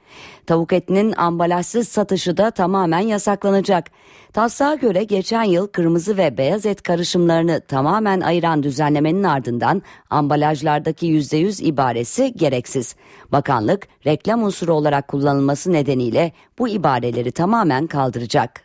Tavuk 0.45 0.73
etinin 0.73 1.13
ambalajsız 1.17 1.87
satışı 1.87 2.37
da 2.37 2.51
tamamen 2.51 2.99
yasaklanacak. 2.99 3.91
Taslağa 4.33 4.75
göre 4.75 5.03
geçen 5.03 5.43
yıl 5.43 5.67
kırmızı 5.67 6.17
ve 6.17 6.37
beyaz 6.37 6.65
et 6.65 6.83
karışımlarını 6.83 7.61
tamamen 7.67 8.21
ayıran 8.21 8.63
düzenlemenin 8.63 9.23
ardından 9.23 9.81
ambalajlardaki 10.09 11.07
%100 11.07 11.63
ibaresi 11.63 12.33
gereksiz. 12.35 12.95
Bakanlık 13.31 13.87
reklam 14.05 14.43
unsuru 14.43 14.73
olarak 14.73 15.07
kullanılması 15.07 15.73
nedeniyle 15.73 16.31
bu 16.59 16.67
ibareleri 16.67 17.31
tamamen 17.31 17.87
kaldıracak. 17.87 18.63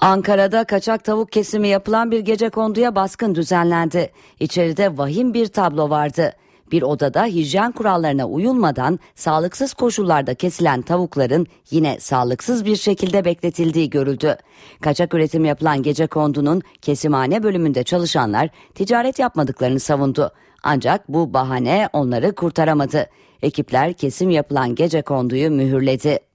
Ankara'da 0.00 0.64
kaçak 0.64 1.04
tavuk 1.04 1.32
kesimi 1.32 1.68
yapılan 1.68 2.10
bir 2.10 2.20
gece 2.20 2.50
konduya 2.50 2.94
baskın 2.94 3.34
düzenlendi. 3.34 4.12
İçeride 4.40 4.98
vahim 4.98 5.34
bir 5.34 5.46
tablo 5.46 5.90
vardı. 5.90 6.32
Bir 6.72 6.82
odada 6.82 7.24
hijyen 7.24 7.72
kurallarına 7.72 8.28
uyulmadan 8.28 8.98
sağlıksız 9.14 9.74
koşullarda 9.74 10.34
kesilen 10.34 10.82
tavukların 10.82 11.46
yine 11.70 12.00
sağlıksız 12.00 12.64
bir 12.64 12.76
şekilde 12.76 13.24
bekletildiği 13.24 13.90
görüldü. 13.90 14.36
Kaçak 14.80 15.14
üretim 15.14 15.44
yapılan 15.44 15.82
gece 15.82 16.06
kondunun 16.06 16.62
kesimhane 16.82 17.42
bölümünde 17.42 17.82
çalışanlar 17.82 18.48
ticaret 18.74 19.18
yapmadıklarını 19.18 19.80
savundu. 19.80 20.30
Ancak 20.62 21.08
bu 21.08 21.34
bahane 21.34 21.88
onları 21.92 22.34
kurtaramadı. 22.34 23.06
Ekipler 23.42 23.92
kesim 23.92 24.30
yapılan 24.30 24.74
gece 24.74 25.02
konduyu 25.02 25.50
mühürledi. 25.50 26.27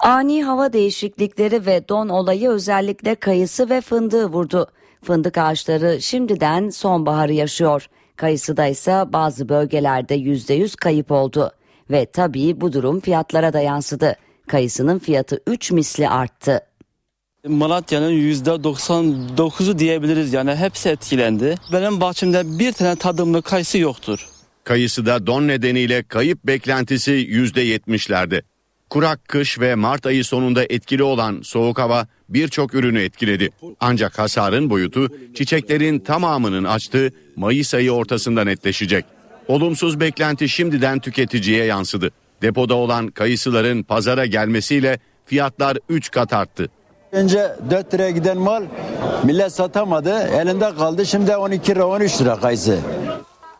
Ani 0.00 0.44
hava 0.44 0.72
değişiklikleri 0.72 1.66
ve 1.66 1.88
don 1.88 2.08
olayı 2.08 2.48
özellikle 2.48 3.14
kayısı 3.14 3.70
ve 3.70 3.80
fındığı 3.80 4.26
vurdu. 4.26 4.66
Fındık 5.04 5.38
ağaçları 5.38 6.02
şimdiden 6.02 6.70
sonbaharı 6.70 7.32
yaşıyor. 7.32 7.88
Kayısıda 8.16 8.66
ise 8.66 9.04
bazı 9.06 9.48
bölgelerde 9.48 10.16
%100 10.16 10.76
kayıp 10.76 11.10
oldu. 11.10 11.52
Ve 11.90 12.06
tabii 12.06 12.60
bu 12.60 12.72
durum 12.72 13.00
fiyatlara 13.00 13.52
da 13.52 13.60
yansıdı. 13.60 14.16
Kayısının 14.48 14.98
fiyatı 14.98 15.40
3 15.46 15.72
misli 15.72 16.08
arttı. 16.08 16.60
Malatya'nın 17.46 18.12
%99'u 18.12 19.78
diyebiliriz 19.78 20.32
yani 20.32 20.54
hepsi 20.54 20.88
etkilendi. 20.88 21.54
Benim 21.72 22.00
bahçemde 22.00 22.58
bir 22.58 22.72
tane 22.72 22.96
tadımlı 22.96 23.42
kayısı 23.42 23.78
yoktur. 23.78 24.28
Kayısıda 24.64 25.26
don 25.26 25.48
nedeniyle 25.48 26.02
kayıp 26.02 26.44
beklentisi 26.44 27.12
%70'lerde. 27.12 28.42
Kurak 28.90 29.28
kış 29.28 29.60
ve 29.60 29.74
Mart 29.74 30.06
ayı 30.06 30.24
sonunda 30.24 30.64
etkili 30.64 31.02
olan 31.02 31.40
soğuk 31.42 31.78
hava 31.78 32.06
birçok 32.28 32.74
ürünü 32.74 33.02
etkiledi. 33.02 33.50
Ancak 33.80 34.18
hasarın 34.18 34.70
boyutu 34.70 35.08
çiçeklerin 35.34 35.98
tamamının 35.98 36.64
açtığı 36.64 37.12
Mayıs 37.36 37.74
ayı 37.74 37.92
ortasında 37.92 38.44
netleşecek. 38.44 39.04
Olumsuz 39.48 40.00
beklenti 40.00 40.48
şimdiden 40.48 40.98
tüketiciye 40.98 41.64
yansıdı. 41.64 42.10
Depoda 42.42 42.74
olan 42.74 43.08
kayısıların 43.08 43.82
pazara 43.82 44.26
gelmesiyle 44.26 44.98
fiyatlar 45.26 45.78
3 45.88 46.10
kat 46.10 46.32
arttı. 46.32 46.70
Önce 47.12 47.52
4 47.70 47.94
liraya 47.94 48.10
giden 48.10 48.38
mal 48.38 48.62
millet 49.24 49.52
satamadı 49.52 50.18
elinde 50.18 50.74
kaldı 50.74 51.06
şimdi 51.06 51.36
12 51.36 51.74
lira 51.74 51.86
13 51.86 52.20
lira 52.20 52.36
kayısı. 52.40 52.78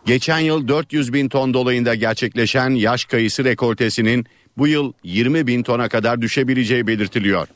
Geçen 0.07 0.39
yıl 0.39 0.69
400 0.69 1.13
bin 1.13 1.29
ton 1.29 1.55
dolayında 1.55 1.95
gerçekleşen 1.95 2.71
yaş 2.71 3.05
kayısı 3.05 3.45
rekoltesinin 3.45 4.27
bu 4.59 4.67
yıl 4.67 4.93
20 5.05 5.47
bin 5.47 5.63
tona 5.63 5.89
kadar 5.89 6.23
düşebileceği 6.23 6.87
belirtiliyor. 6.87 7.49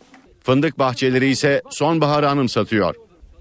Fındık 0.42 0.78
bahçeleri 0.78 1.30
ise 1.30 1.62
sonbaharı 1.70 2.28
anımsatıyor. 2.28 2.94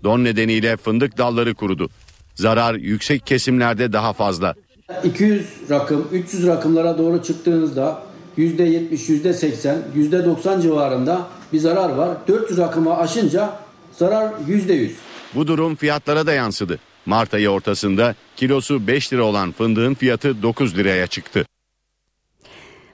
Don 0.03 0.23
nedeniyle 0.23 0.77
fındık 0.77 1.17
dalları 1.17 1.53
kurudu. 1.53 1.89
Zarar 2.35 2.75
yüksek 2.75 3.27
kesimlerde 3.27 3.93
daha 3.93 4.13
fazla. 4.13 4.55
200 5.03 5.45
rakım, 5.69 6.07
300 6.11 6.47
rakımlara 6.47 6.97
doğru 6.97 7.23
çıktığınızda 7.23 8.03
%70, 8.37 9.09
%80, 9.09 9.77
%90 9.95 10.61
civarında 10.61 11.27
bir 11.53 11.59
zarar 11.59 11.89
var. 11.89 12.17
400 12.27 12.59
rakımı 12.59 12.97
aşınca 12.97 13.59
zarar 13.91 14.33
%100. 14.47 14.89
Bu 15.35 15.47
durum 15.47 15.75
fiyatlara 15.75 16.27
da 16.27 16.33
yansıdı. 16.33 16.79
Mart 17.05 17.33
ayı 17.33 17.49
ortasında 17.49 18.15
kilosu 18.35 18.87
5 18.87 19.13
lira 19.13 19.23
olan 19.23 19.51
fındığın 19.51 19.93
fiyatı 19.93 20.43
9 20.43 20.77
liraya 20.77 21.07
çıktı. 21.07 21.45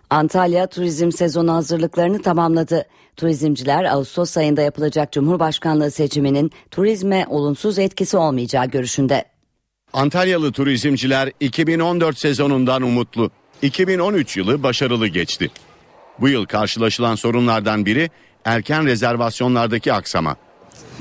Antalya 0.10 0.68
turizm 0.68 1.12
sezonu 1.12 1.53
hazırlıklarını 1.53 2.22
tamamladı. 2.22 2.86
Turizmciler 3.16 3.84
Ağustos 3.84 4.38
ayında 4.38 4.62
yapılacak 4.62 5.12
Cumhurbaşkanlığı 5.12 5.91
seçiminin 5.91 6.51
turizme 6.72 7.26
olumsuz 7.30 7.80
etkisi 7.80 8.18
olmayacağı 8.18 8.66
görüşünde. 8.66 9.26
Antalyalı 9.93 10.51
turizmciler 10.51 11.32
2014 11.39 12.18
sezonundan 12.18 12.82
umutlu. 12.82 13.32
2013 13.62 14.38
yılı 14.38 14.64
başarılı 14.64 15.08
geçti. 15.08 15.51
Bu 16.20 16.30
yıl 16.30 16.45
karşılaşılan 16.45 17.16
sorunlardan 17.16 17.86
biri 17.86 18.10
erken 18.45 18.86
rezervasyonlardaki 18.86 19.93
aksama. 19.93 20.36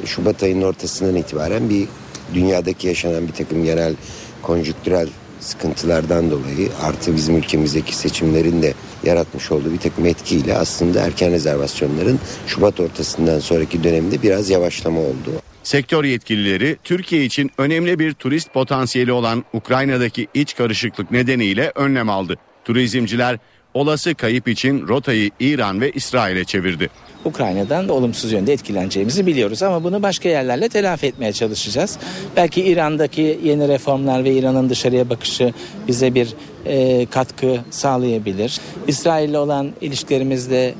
Şubat 0.05 0.43
ayının 0.43 0.63
ortasından 0.63 1.17
itibaren 1.17 1.71
bir 1.71 1.89
dünyadaki 2.35 2.87
yaşanan 2.87 3.29
bir 3.29 3.33
takım 3.33 3.65
genel 3.65 3.95
konjüktürel 4.43 5.09
sıkıntılardan 5.41 6.30
dolayı 6.30 6.68
artı 6.82 7.16
bizim 7.16 7.37
ülkemizdeki 7.37 7.97
seçimlerin 7.97 8.62
de 8.62 8.74
yaratmış 9.05 9.53
olduğu 9.53 9.72
bir 9.72 9.78
takım 9.78 10.07
etkiyle 10.07 10.57
aslında 10.57 11.01
erken 11.01 11.32
rezervasyonların 11.32 12.18
Şubat 12.47 12.80
ortasından 12.80 13.39
sonraki 13.39 13.84
dönemde 13.84 14.22
biraz 14.22 14.51
yavaşlama 14.51 15.01
oldu. 15.01 15.30
Sektör 15.62 16.05
yetkilileri 16.05 16.76
Türkiye 16.84 17.24
için 17.24 17.51
önemli 17.59 17.99
bir 17.99 18.12
turist 18.12 18.53
potansiyeli 18.53 19.12
olan 19.12 19.45
Ukrayna'daki 19.53 20.26
iç 20.34 20.57
karışıklık 20.57 21.11
nedeniyle 21.11 21.72
önlem 21.74 22.11
aldı. 22.11 22.37
Turizmciler 22.64 23.39
olası 23.77 24.14
kayıp 24.14 24.49
için 24.49 24.89
rotayı 24.89 25.31
İran 25.41 25.81
ve 25.81 25.91
İsrail'e 25.91 26.45
çevirdi. 26.45 26.91
Ukrayna'dan 27.24 27.89
da 27.89 27.93
olumsuz 27.93 28.33
yönde 28.33 28.53
etkileneceğimizi 28.53 29.27
biliyoruz 29.27 29.62
ama 29.62 29.85
bunu 29.85 30.03
başka 30.03 30.29
yerlerle 30.29 30.68
telafi 30.68 31.07
etmeye 31.07 31.33
çalışacağız. 31.33 31.99
Belki 32.37 32.62
İran'daki 32.62 33.41
yeni 33.45 33.68
reformlar 33.68 34.24
ve 34.24 34.33
İran'ın 34.33 34.70
dışarıya 34.70 35.11
bakışı 35.11 35.53
bize 35.89 36.14
bir 36.14 36.29
e, 36.66 37.07
katkı 37.07 37.61
sağlayabilir. 37.70 38.61
İsrail 38.87 39.29
ile 39.29 39.39
olan 39.39 39.72
ilişkilerimizde 39.81 40.74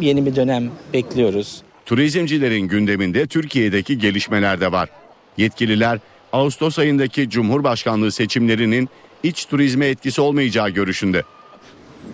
yeni 0.00 0.26
bir 0.26 0.36
dönem 0.36 0.70
bekliyoruz. 0.92 1.62
Turizmcilerin 1.86 2.68
gündeminde 2.68 3.26
Türkiye'deki 3.26 3.98
gelişmeler 3.98 4.60
de 4.60 4.72
var. 4.72 4.88
Yetkililer 5.36 5.98
Ağustos 6.32 6.78
ayındaki 6.78 7.30
Cumhurbaşkanlığı 7.30 8.12
seçimlerinin 8.12 8.88
iç 9.22 9.44
turizme 9.44 9.86
etkisi 9.86 10.20
olmayacağı 10.20 10.70
görüşünde. 10.70 11.22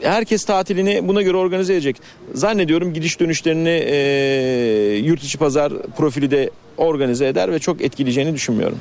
Herkes 0.02 0.44
tatilini 0.44 1.08
buna 1.08 1.22
göre 1.22 1.36
organize 1.36 1.72
edecek. 1.72 1.96
Zannediyorum 2.34 2.94
gidiş 2.94 3.20
dönüşlerini 3.20 3.68
e, 3.86 4.96
yurt 4.96 5.22
içi 5.22 5.38
pazar 5.38 5.72
profili 5.96 6.30
de 6.30 6.50
organize 6.76 7.26
eder 7.26 7.52
ve 7.52 7.58
çok 7.58 7.80
etkileyeceğini 7.80 8.34
düşünmüyorum. 8.34 8.78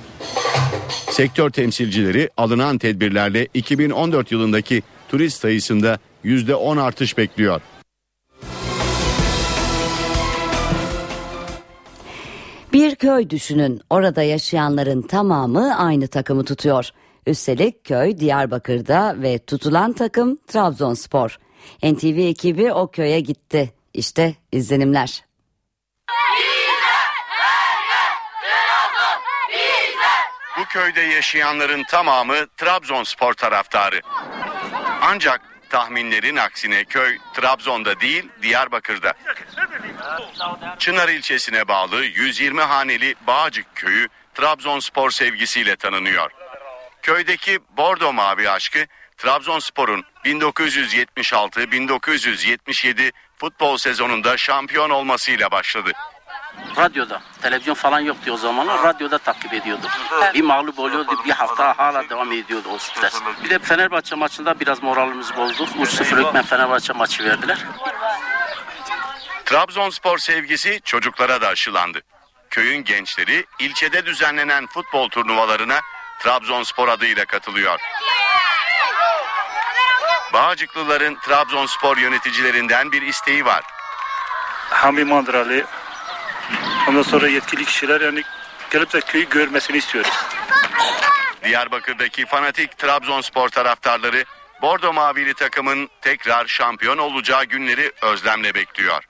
Sektör 1.12 1.50
temsilcileri 1.50 2.30
alınan 2.38 2.78
tedbirlerle 2.78 3.48
2014 3.54 4.32
yılındaki 4.32 4.84
turist 5.10 5.42
sayısında 5.42 6.00
%10 6.26 6.82
artış 6.82 7.18
bekliyor. 7.18 7.62
Bir 12.74 12.96
köy 12.96 13.30
düşünün. 13.30 13.82
Orada 13.90 14.24
yaşayanların 14.24 15.02
tamamı 15.02 15.78
aynı 15.78 16.08
takımı 16.08 16.46
tutuyor. 16.46 16.90
Üstelik 17.30 17.86
köy 17.86 18.20
Diyarbakır'da 18.20 19.16
ve 19.18 19.46
tutulan 19.46 19.94
takım 19.94 20.38
Trabzonspor. 20.48 21.38
NTV 21.84 22.18
ekibi 22.30 22.72
o 22.74 22.92
köye 22.92 23.20
gitti. 23.20 23.74
İşte 23.94 24.36
izlenimler. 24.52 25.24
Bu 30.60 30.66
köyde 30.70 31.02
yaşayanların 31.02 31.84
tamamı 31.84 32.48
Trabzonspor 32.58 33.34
taraftarı. 33.34 34.02
Ancak 35.02 35.42
tahminlerin 35.70 36.36
aksine 36.36 36.84
köy 36.84 37.18
Trabzon'da 37.34 38.00
değil 38.00 38.30
Diyarbakır'da. 38.42 39.14
Çınar 40.80 41.10
ilçesine 41.10 41.68
bağlı 41.68 42.04
120 42.04 42.62
haneli 42.62 43.16
Bağcık 43.28 43.76
köyü 43.76 44.08
Trabzonspor 44.34 45.12
sevgisiyle 45.12 45.76
tanınıyor. 45.76 46.39
Köydeki 47.10 47.60
bordo 47.78 48.14
mavi 48.14 48.50
aşkı 48.50 48.86
Trabzonspor'un 49.18 50.06
1976-1977 50.26 53.12
futbol 53.38 53.78
sezonunda 53.78 54.38
şampiyon 54.38 54.90
olmasıyla 54.90 55.52
başladı. 55.52 55.92
Radyoda, 56.78 57.22
televizyon 57.42 57.74
falan 57.74 58.00
yoktu 58.00 58.32
o 58.32 58.38
zaman. 58.38 58.84
Radyoda 58.84 59.18
takip 59.18 59.54
ediyorduk. 59.54 59.92
Bir 60.34 60.42
mağlup 60.42 60.80
oluyordu, 60.80 61.20
bir 61.26 61.32
hafta 61.32 61.78
hala 61.78 62.10
devam 62.10 62.32
ediyordu 62.32 62.70
o 62.74 62.78
stres. 62.78 63.22
Bir 63.44 63.50
de 63.50 63.60
Fenerbahçe 63.60 64.16
maçında 64.16 64.60
biraz 64.60 64.84
moralimiz 64.84 65.38
bozdu. 65.38 65.64
3-0 65.64 66.28
hükmen 66.28 66.44
Fenerbahçe 66.44 66.94
maçı 66.94 67.24
verdiler. 67.24 67.58
Trabzonspor 69.46 70.18
sevgisi 70.18 70.82
çocuklara 70.84 71.42
da 71.42 71.48
aşılandı. 71.48 72.02
Köyün 72.50 72.84
gençleri 72.84 73.46
ilçede 73.60 74.06
düzenlenen 74.06 74.68
futbol 74.68 75.10
turnuvalarına 75.10 75.80
Trabzonspor 76.20 76.88
adıyla 76.88 77.26
katılıyor. 77.26 77.80
Bağcıklıların 80.34 81.16
Trabzonspor 81.16 81.98
yöneticilerinden 81.98 82.92
bir 82.92 83.02
isteği 83.02 83.46
var. 83.46 83.64
Hami 84.70 85.04
Mandralı, 85.04 85.66
ondan 86.90 87.02
sonra 87.02 87.28
yetkili 87.28 87.66
kişiler 87.66 88.02
yani 88.02 88.24
gelip 88.72 88.94
de 88.94 89.02
köyü 89.02 89.30
görmesini 89.30 89.78
istiyoruz. 89.78 90.14
Diyarbakır'daki 91.44 92.26
fanatik 92.26 92.78
Trabzonspor 92.78 93.50
taraftarları 93.50 94.26
Bordo 94.62 94.94
Mavili 94.94 95.34
takımın 95.34 95.90
tekrar 96.02 96.48
şampiyon 96.48 96.98
olacağı 96.98 97.44
günleri 97.44 97.92
özlemle 98.02 98.54
bekliyor. 98.54 99.04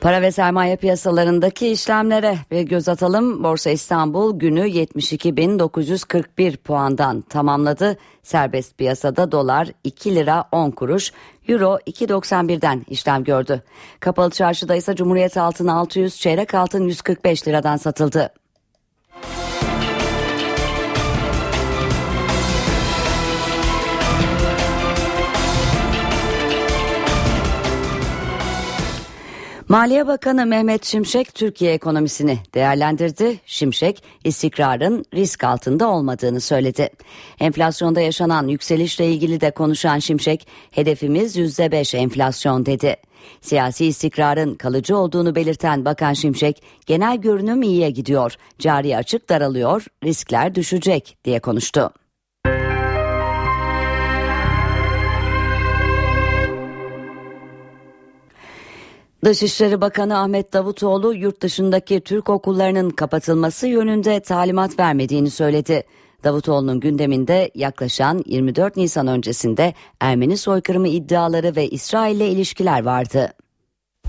Para 0.00 0.22
ve 0.22 0.32
sermaye 0.32 0.76
piyasalarındaki 0.76 1.68
işlemlere 1.68 2.38
bir 2.50 2.62
göz 2.62 2.88
atalım. 2.88 3.44
Borsa 3.44 3.70
İstanbul 3.70 4.38
günü 4.38 4.60
72.941 4.60 6.56
puandan 6.56 7.20
tamamladı. 7.20 7.96
Serbest 8.22 8.78
piyasada 8.78 9.32
dolar 9.32 9.68
2 9.84 10.14
lira 10.14 10.44
10 10.52 10.70
kuruş, 10.70 11.12
euro 11.48 11.78
2.91'den 11.86 12.84
işlem 12.88 13.24
gördü. 13.24 13.62
Kapalı 14.00 14.30
çarşıda 14.30 14.74
ise 14.74 14.96
Cumhuriyet 14.96 15.36
altın 15.36 15.66
600, 15.66 16.20
çeyrek 16.20 16.54
altın 16.54 16.84
145 16.84 17.48
liradan 17.48 17.76
satıldı. 17.76 18.32
Maliye 29.68 30.06
Bakanı 30.06 30.46
Mehmet 30.46 30.84
Şimşek 30.84 31.34
Türkiye 31.34 31.72
ekonomisini 31.72 32.38
değerlendirdi. 32.54 33.40
Şimşek 33.46 34.02
istikrarın 34.24 35.04
risk 35.14 35.44
altında 35.44 35.88
olmadığını 35.90 36.40
söyledi. 36.40 36.90
Enflasyonda 37.40 38.00
yaşanan 38.00 38.48
yükselişle 38.48 39.06
ilgili 39.12 39.40
de 39.40 39.50
konuşan 39.50 39.98
Şimşek 39.98 40.48
hedefimiz 40.70 41.36
%5 41.36 41.96
enflasyon 41.96 42.66
dedi. 42.66 42.96
Siyasi 43.40 43.86
istikrarın 43.86 44.54
kalıcı 44.54 44.96
olduğunu 44.96 45.34
belirten 45.34 45.84
Bakan 45.84 46.12
Şimşek 46.12 46.62
genel 46.86 47.16
görünüm 47.16 47.62
iyiye 47.62 47.90
gidiyor, 47.90 48.34
cari 48.58 48.96
açık 48.96 49.28
daralıyor, 49.28 49.86
riskler 50.04 50.54
düşecek 50.54 51.16
diye 51.24 51.40
konuştu. 51.40 51.90
Dışişleri 59.24 59.80
Bakanı 59.80 60.18
Ahmet 60.18 60.52
Davutoğlu 60.52 61.14
yurt 61.14 61.42
dışındaki 61.42 62.00
Türk 62.00 62.28
okullarının 62.28 62.90
kapatılması 62.90 63.66
yönünde 63.66 64.20
talimat 64.20 64.78
vermediğini 64.78 65.30
söyledi. 65.30 65.82
Davutoğlu'nun 66.24 66.80
gündeminde 66.80 67.50
yaklaşan 67.54 68.24
24 68.26 68.76
Nisan 68.76 69.06
öncesinde 69.06 69.74
Ermeni 70.00 70.36
soykırımı 70.36 70.88
iddiaları 70.88 71.56
ve 71.56 71.68
İsrail'le 71.68 72.32
ilişkiler 72.32 72.82
vardı. 72.82 73.32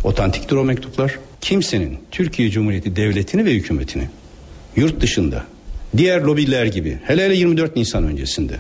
Otantiktir 0.04 0.56
o 0.56 0.64
mektuplar. 0.64 1.20
Kimsenin 1.42 2.00
Türkiye 2.12 2.50
Cumhuriyeti 2.50 2.96
Devleti'ni 2.96 3.46
ve 3.46 3.54
hükümetini 3.54 4.10
yurt 4.76 5.02
dışında 5.02 5.44
diğer 5.98 6.22
lobiler 6.22 6.66
gibi 6.66 7.00
hele 7.04 7.26
hele 7.26 7.36
24 7.36 7.76
Nisan 7.76 8.04
öncesinde 8.04 8.56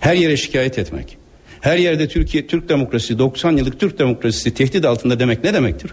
her 0.00 0.14
yere 0.14 0.36
şikayet 0.36 0.78
etmek, 0.78 1.16
her 1.60 1.76
yerde 1.76 2.08
Türkiye 2.08 2.46
Türk 2.46 2.68
demokrasisi 2.68 3.18
90 3.18 3.56
yıllık 3.56 3.80
Türk 3.80 3.98
demokrasisi 3.98 4.54
tehdit 4.54 4.84
altında 4.84 5.20
demek 5.20 5.44
ne 5.44 5.54
demektir? 5.54 5.92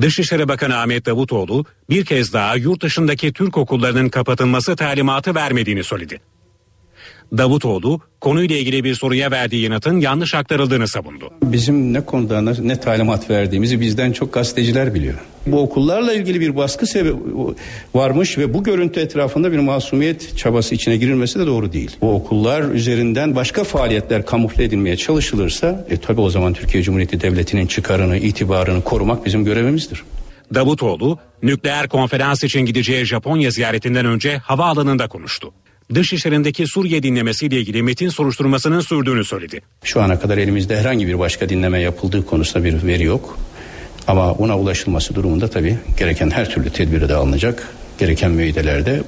Dışişleri 0.00 0.48
Bakanı 0.48 0.76
Ahmet 0.76 1.06
Davutoğlu 1.06 1.64
bir 1.90 2.04
kez 2.04 2.32
daha 2.32 2.56
yurt 2.56 2.82
dışındaki 2.82 3.32
Türk 3.32 3.56
okullarının 3.58 4.08
kapatılması 4.08 4.76
talimatı 4.76 5.34
vermediğini 5.34 5.84
söyledi. 5.84 6.20
Davutoğlu 7.36 8.00
konuyla 8.20 8.56
ilgili 8.56 8.84
bir 8.84 8.94
soruya 8.94 9.30
verdiği 9.30 9.62
yanıtın 9.62 10.00
yanlış 10.00 10.34
aktarıldığını 10.34 10.88
savundu. 10.88 11.30
Bizim 11.42 11.92
ne 11.92 12.00
konuda 12.00 12.40
ne 12.40 12.80
talimat 12.80 13.30
verdiğimizi 13.30 13.80
bizden 13.80 14.12
çok 14.12 14.32
gazeteciler 14.32 14.94
biliyor. 14.94 15.14
Bu 15.46 15.60
okullarla 15.60 16.12
ilgili 16.12 16.40
bir 16.40 16.56
baskı 16.56 16.86
varmış 17.94 18.38
ve 18.38 18.54
bu 18.54 18.64
görüntü 18.64 19.00
etrafında 19.00 19.52
bir 19.52 19.58
masumiyet 19.58 20.36
çabası 20.36 20.74
içine 20.74 20.96
girilmesi 20.96 21.38
de 21.38 21.46
doğru 21.46 21.72
değil. 21.72 21.96
Bu 22.00 22.14
okullar 22.14 22.62
üzerinden 22.62 23.36
başka 23.36 23.64
faaliyetler 23.64 24.26
kamufle 24.26 24.64
edilmeye 24.64 24.96
çalışılırsa 24.96 25.86
e, 25.90 25.96
tabi 25.96 26.20
o 26.20 26.30
zaman 26.30 26.52
Türkiye 26.52 26.82
Cumhuriyeti 26.82 27.20
Devleti'nin 27.20 27.66
çıkarını, 27.66 28.18
itibarını 28.18 28.84
korumak 28.84 29.26
bizim 29.26 29.44
görevimizdir. 29.44 30.02
Davutoğlu 30.54 31.18
nükleer 31.42 31.88
konferans 31.88 32.44
için 32.44 32.60
gideceği 32.60 33.04
Japonya 33.04 33.50
ziyaretinden 33.50 34.06
önce 34.06 34.36
havaalanında 34.36 35.08
konuştu. 35.08 35.52
Dışişlerindeki 35.94 36.66
Suriye 36.66 37.02
dinlemesiyle 37.02 37.60
ilgili 37.60 37.82
metin 37.82 38.08
soruşturmasının 38.08 38.80
sürdüğünü 38.80 39.24
söyledi. 39.24 39.60
Şu 39.84 40.02
ana 40.02 40.20
kadar 40.20 40.38
elimizde 40.38 40.76
herhangi 40.76 41.06
bir 41.06 41.18
başka 41.18 41.48
dinleme 41.48 41.80
yapıldığı 41.80 42.26
konusunda 42.26 42.64
bir 42.64 42.86
veri 42.86 43.04
yok. 43.04 43.38
Ama 44.06 44.38
buna 44.38 44.58
ulaşılması 44.58 45.14
durumunda 45.14 45.50
tabii 45.50 45.78
gereken 45.98 46.30
her 46.30 46.50
türlü 46.50 46.70
tedbiri 46.70 47.08
de 47.08 47.14
alınacak. 47.14 47.68
Gereken 47.98 48.30
müeyyideler 48.30 48.86
de 48.86 49.02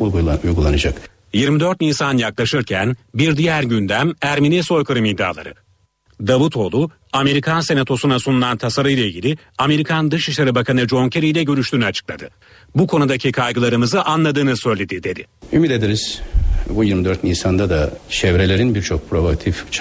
uygulanacak. 0.45 1.11
24 1.33 1.81
Nisan 1.81 2.17
yaklaşırken 2.17 2.97
bir 3.15 3.37
diğer 3.37 3.63
gündem 3.63 4.13
Ermeni 4.23 4.63
soykırım 4.63 5.05
iddiaları. 5.05 5.55
Davutoğlu, 6.27 6.91
Amerikan 7.13 7.61
Senatosu'na 7.61 8.19
sunulan 8.19 8.57
tasarı 8.57 8.91
ile 8.91 9.07
ilgili 9.07 9.37
Amerikan 9.59 10.11
Dışişleri 10.11 10.55
Bakanı 10.55 10.89
John 10.89 11.09
Kerry 11.09 11.29
ile 11.29 11.43
görüştüğünü 11.43 11.85
açıkladı. 11.85 12.31
Bu 12.75 12.87
konudaki 12.87 13.33
kaygılarımızı 13.33 14.03
anladığını 14.03 14.57
söyledi 14.57 15.03
dedi. 15.03 15.27
Ümit 15.53 15.71
ederiz 15.71 16.21
bu 16.71 16.85
24 16.85 17.25
Nisan'da 17.25 17.71
da 17.71 17.91
çevrelerin 18.09 18.75
birçok 18.75 19.11
provokatif 19.11 19.73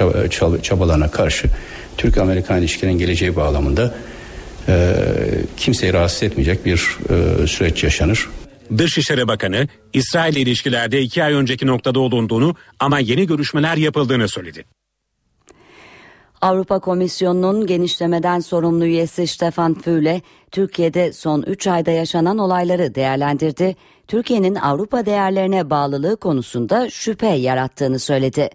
çabalarına 0.63 1.11
karşı 1.11 1.47
Türk-Amerikan 1.97 2.59
ilişkilerin 2.59 2.97
geleceği 2.97 3.35
bağlamında 3.35 3.95
e, 4.67 4.95
kimseyi 5.57 5.93
rahatsız 5.93 6.23
etmeyecek 6.23 6.65
bir 6.65 6.97
e, 7.09 7.47
süreç 7.47 7.83
yaşanır. 7.83 8.29
Dışişleri 8.77 9.27
Bakanı 9.27 9.67
İsrail 9.93 10.35
ilişkilerde 10.35 11.01
iki 11.01 11.23
ay 11.23 11.33
önceki 11.33 11.67
noktada 11.67 11.99
olunduğunu 11.99 12.55
ama 12.79 12.99
yeni 12.99 13.27
görüşmeler 13.27 13.77
yapıldığını 13.77 14.29
söyledi. 14.29 14.65
Avrupa 16.41 16.79
Komisyonu'nun 16.79 17.65
genişlemeden 17.65 18.39
sorumlu 18.39 18.85
üyesi 18.85 19.27
Stefan 19.27 19.73
Füle, 19.73 20.21
Türkiye'de 20.51 21.13
son 21.13 21.41
3 21.41 21.67
ayda 21.67 21.91
yaşanan 21.91 22.37
olayları 22.37 22.95
değerlendirdi. 22.95 23.75
Türkiye'nin 24.07 24.55
Avrupa 24.55 25.05
değerlerine 25.05 25.69
bağlılığı 25.69 26.17
konusunda 26.17 26.89
şüphe 26.89 27.27
yarattığını 27.27 27.99
söyledi. 27.99 28.49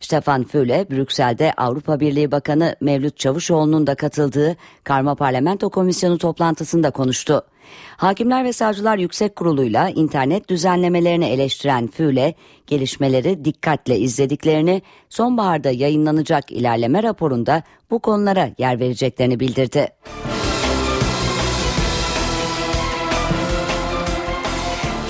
Stefan 0.00 0.44
Füle, 0.44 0.90
Brüksel'de 0.90 1.52
Avrupa 1.52 2.00
Birliği 2.00 2.30
Bakanı 2.30 2.76
Mevlüt 2.80 3.18
Çavuşoğlu'nun 3.18 3.86
da 3.86 3.94
katıldığı 3.94 4.56
Karma 4.84 5.14
Parlamento 5.14 5.70
Komisyonu 5.70 6.18
toplantısında 6.18 6.90
konuştu. 6.90 7.42
Hakimler 7.96 8.44
ve 8.44 8.52
Savcılar 8.52 8.98
Yüksek 8.98 9.36
Kurulu'yla 9.36 9.88
internet 9.88 10.50
düzenlemelerini 10.50 11.26
eleştiren 11.26 11.86
Füle, 11.86 12.34
gelişmeleri 12.66 13.44
dikkatle 13.44 13.98
izlediklerini, 13.98 14.82
sonbaharda 15.08 15.70
yayınlanacak 15.70 16.52
ilerleme 16.52 17.02
raporunda 17.02 17.62
bu 17.90 17.98
konulara 17.98 18.50
yer 18.58 18.80
vereceklerini 18.80 19.40
bildirdi. 19.40 19.88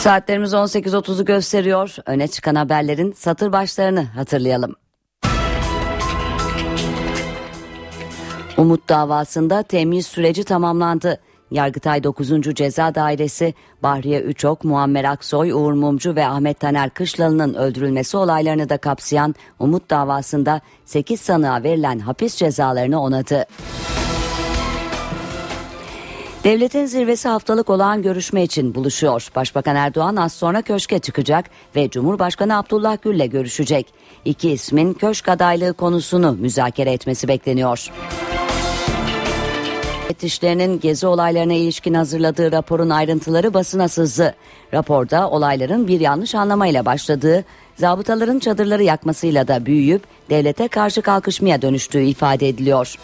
Saatlerimiz 0.08 0.52
18.30'u 0.52 1.24
gösteriyor. 1.24 1.96
Öne 2.06 2.28
çıkan 2.28 2.54
haberlerin 2.54 3.12
satır 3.12 3.52
başlarını 3.52 4.02
hatırlayalım. 4.04 4.74
Umut 8.56 8.88
davasında 8.88 9.62
temyiz 9.62 10.06
süreci 10.06 10.44
tamamlandı. 10.44 11.20
Yargıtay 11.50 12.04
9. 12.04 12.54
Ceza 12.54 12.94
Dairesi 12.94 13.54
Bahriye 13.82 14.20
Üçok, 14.20 14.64
Muammer 14.64 15.04
Aksoy, 15.04 15.52
Uğur 15.52 15.72
Mumcu 15.72 16.16
ve 16.16 16.26
Ahmet 16.26 16.60
Taner 16.60 16.90
Kışlalı'nın 16.90 17.54
öldürülmesi 17.54 18.16
olaylarını 18.16 18.68
da 18.68 18.76
kapsayan 18.76 19.34
Umut 19.58 19.90
davasında 19.90 20.60
8 20.84 21.20
sanığa 21.20 21.62
verilen 21.62 21.98
hapis 21.98 22.36
cezalarını 22.36 23.02
onadı. 23.02 23.46
Devletin 26.48 26.86
zirvesi 26.86 27.28
haftalık 27.28 27.70
olağan 27.70 28.02
görüşme 28.02 28.42
için 28.42 28.74
buluşuyor. 28.74 29.28
Başbakan 29.36 29.76
Erdoğan 29.76 30.16
az 30.16 30.32
sonra 30.32 30.62
köşke 30.62 30.98
çıkacak 30.98 31.44
ve 31.76 31.90
Cumhurbaşkanı 31.90 32.58
Abdullah 32.58 33.02
Gül'le 33.02 33.30
görüşecek. 33.30 33.86
İki 34.24 34.50
ismin 34.50 34.94
köşk 34.94 35.28
adaylığı 35.28 35.72
konusunu 35.72 36.32
müzakere 36.32 36.92
etmesi 36.92 37.28
bekleniyor. 37.28 37.92
Müfettişlerinin 40.02 40.80
gezi 40.80 41.06
olaylarına 41.06 41.52
ilişkin 41.52 41.94
hazırladığı 41.94 42.52
raporun 42.52 42.90
ayrıntıları 42.90 43.54
basına 43.54 43.88
sızdı. 43.88 44.34
Raporda 44.74 45.30
olayların 45.30 45.88
bir 45.88 46.00
yanlış 46.00 46.34
anlamayla 46.34 46.84
başladığı, 46.84 47.44
zabıtaların 47.76 48.38
çadırları 48.38 48.82
yakmasıyla 48.82 49.48
da 49.48 49.66
büyüyüp 49.66 50.02
devlete 50.30 50.68
karşı 50.68 51.02
kalkışmaya 51.02 51.62
dönüştüğü 51.62 52.02
ifade 52.02 52.48
ediliyor. 52.48 52.96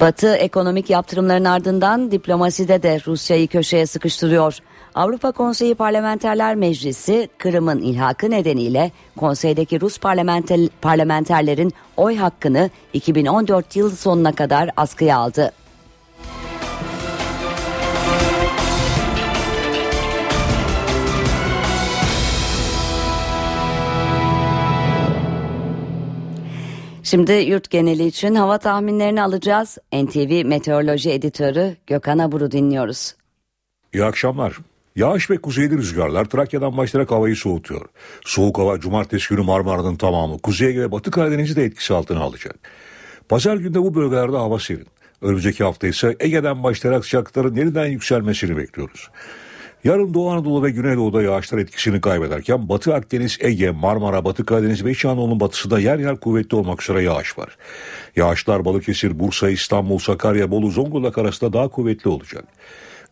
Batı 0.00 0.34
ekonomik 0.34 0.90
yaptırımların 0.90 1.44
ardından 1.44 2.10
diplomaside 2.10 2.82
de 2.82 3.00
Rusya'yı 3.06 3.48
köşeye 3.48 3.86
sıkıştırıyor. 3.86 4.58
Avrupa 4.94 5.32
Konseyi 5.32 5.74
Parlamenterler 5.74 6.54
Meclisi 6.54 7.28
Kırım'ın 7.38 7.82
ilhakı 7.82 8.30
nedeniyle 8.30 8.90
konseydeki 9.16 9.80
Rus 9.80 9.98
parlamenter, 9.98 10.60
parlamenterlerin 10.80 11.72
oy 11.96 12.16
hakkını 12.16 12.70
2014 12.92 13.76
yıl 13.76 13.96
sonuna 13.96 14.32
kadar 14.32 14.70
askıya 14.76 15.16
aldı. 15.18 15.52
Şimdi 27.06 27.32
yurt 27.32 27.70
geneli 27.70 28.06
için 28.06 28.34
hava 28.34 28.58
tahminlerini 28.58 29.22
alacağız. 29.22 29.78
NTV 29.92 30.44
Meteoroloji 30.44 31.10
Editörü 31.10 31.76
Gökhan 31.86 32.18
Abur'u 32.18 32.50
dinliyoruz. 32.50 33.14
İyi 33.92 34.04
akşamlar. 34.04 34.56
Yağış 34.96 35.30
ve 35.30 35.38
kuzeyli 35.38 35.78
rüzgarlar 35.78 36.24
Trakya'dan 36.24 36.76
başlayarak 36.76 37.10
havayı 37.10 37.36
soğutuyor. 37.36 37.86
Soğuk 38.24 38.58
hava 38.58 38.80
cumartesi 38.80 39.28
günü 39.28 39.44
Marmara'nın 39.44 39.96
tamamı 39.96 40.38
Kuzey 40.38 40.80
ve 40.80 40.92
Batı 40.92 41.10
Karadeniz'i 41.10 41.56
de 41.56 41.64
etkisi 41.64 41.94
altına 41.94 42.20
alacak. 42.20 42.56
Pazar 43.28 43.56
günde 43.56 43.82
bu 43.82 43.94
bölgelerde 43.94 44.36
hava 44.36 44.58
serin. 44.58 44.86
Önümüzdeki 45.22 45.64
hafta 45.64 45.86
ise 45.86 46.16
Ege'den 46.20 46.62
başlayarak 46.62 47.04
sıcaklıkların 47.04 47.54
yeniden 47.54 47.86
yükselmesini 47.86 48.56
bekliyoruz. 48.56 49.10
Yarın 49.86 50.14
Doğu 50.14 50.30
Anadolu 50.30 50.62
ve 50.62 50.70
Güneydoğu'da 50.70 51.22
yağışlar 51.22 51.58
etkisini 51.58 52.00
kaybederken 52.00 52.68
Batı 52.68 52.94
Akdeniz, 52.94 53.38
Ege, 53.40 53.70
Marmara, 53.70 54.24
Batı 54.24 54.44
Karadeniz 54.44 54.84
ve 54.84 54.90
İç 54.90 55.04
Anadolu'nun 55.04 55.40
batısında 55.40 55.80
yer 55.80 55.98
yer 55.98 56.16
kuvvetli 56.16 56.56
olmak 56.56 56.82
üzere 56.82 57.02
yağış 57.02 57.38
var. 57.38 57.56
Yağışlar 58.16 58.64
Balıkesir, 58.64 59.18
Bursa, 59.18 59.50
İstanbul, 59.50 59.98
Sakarya, 59.98 60.50
Bolu, 60.50 60.70
Zonguldak 60.70 61.18
arasında 61.18 61.52
daha 61.52 61.68
kuvvetli 61.68 62.10
olacak. 62.10 62.44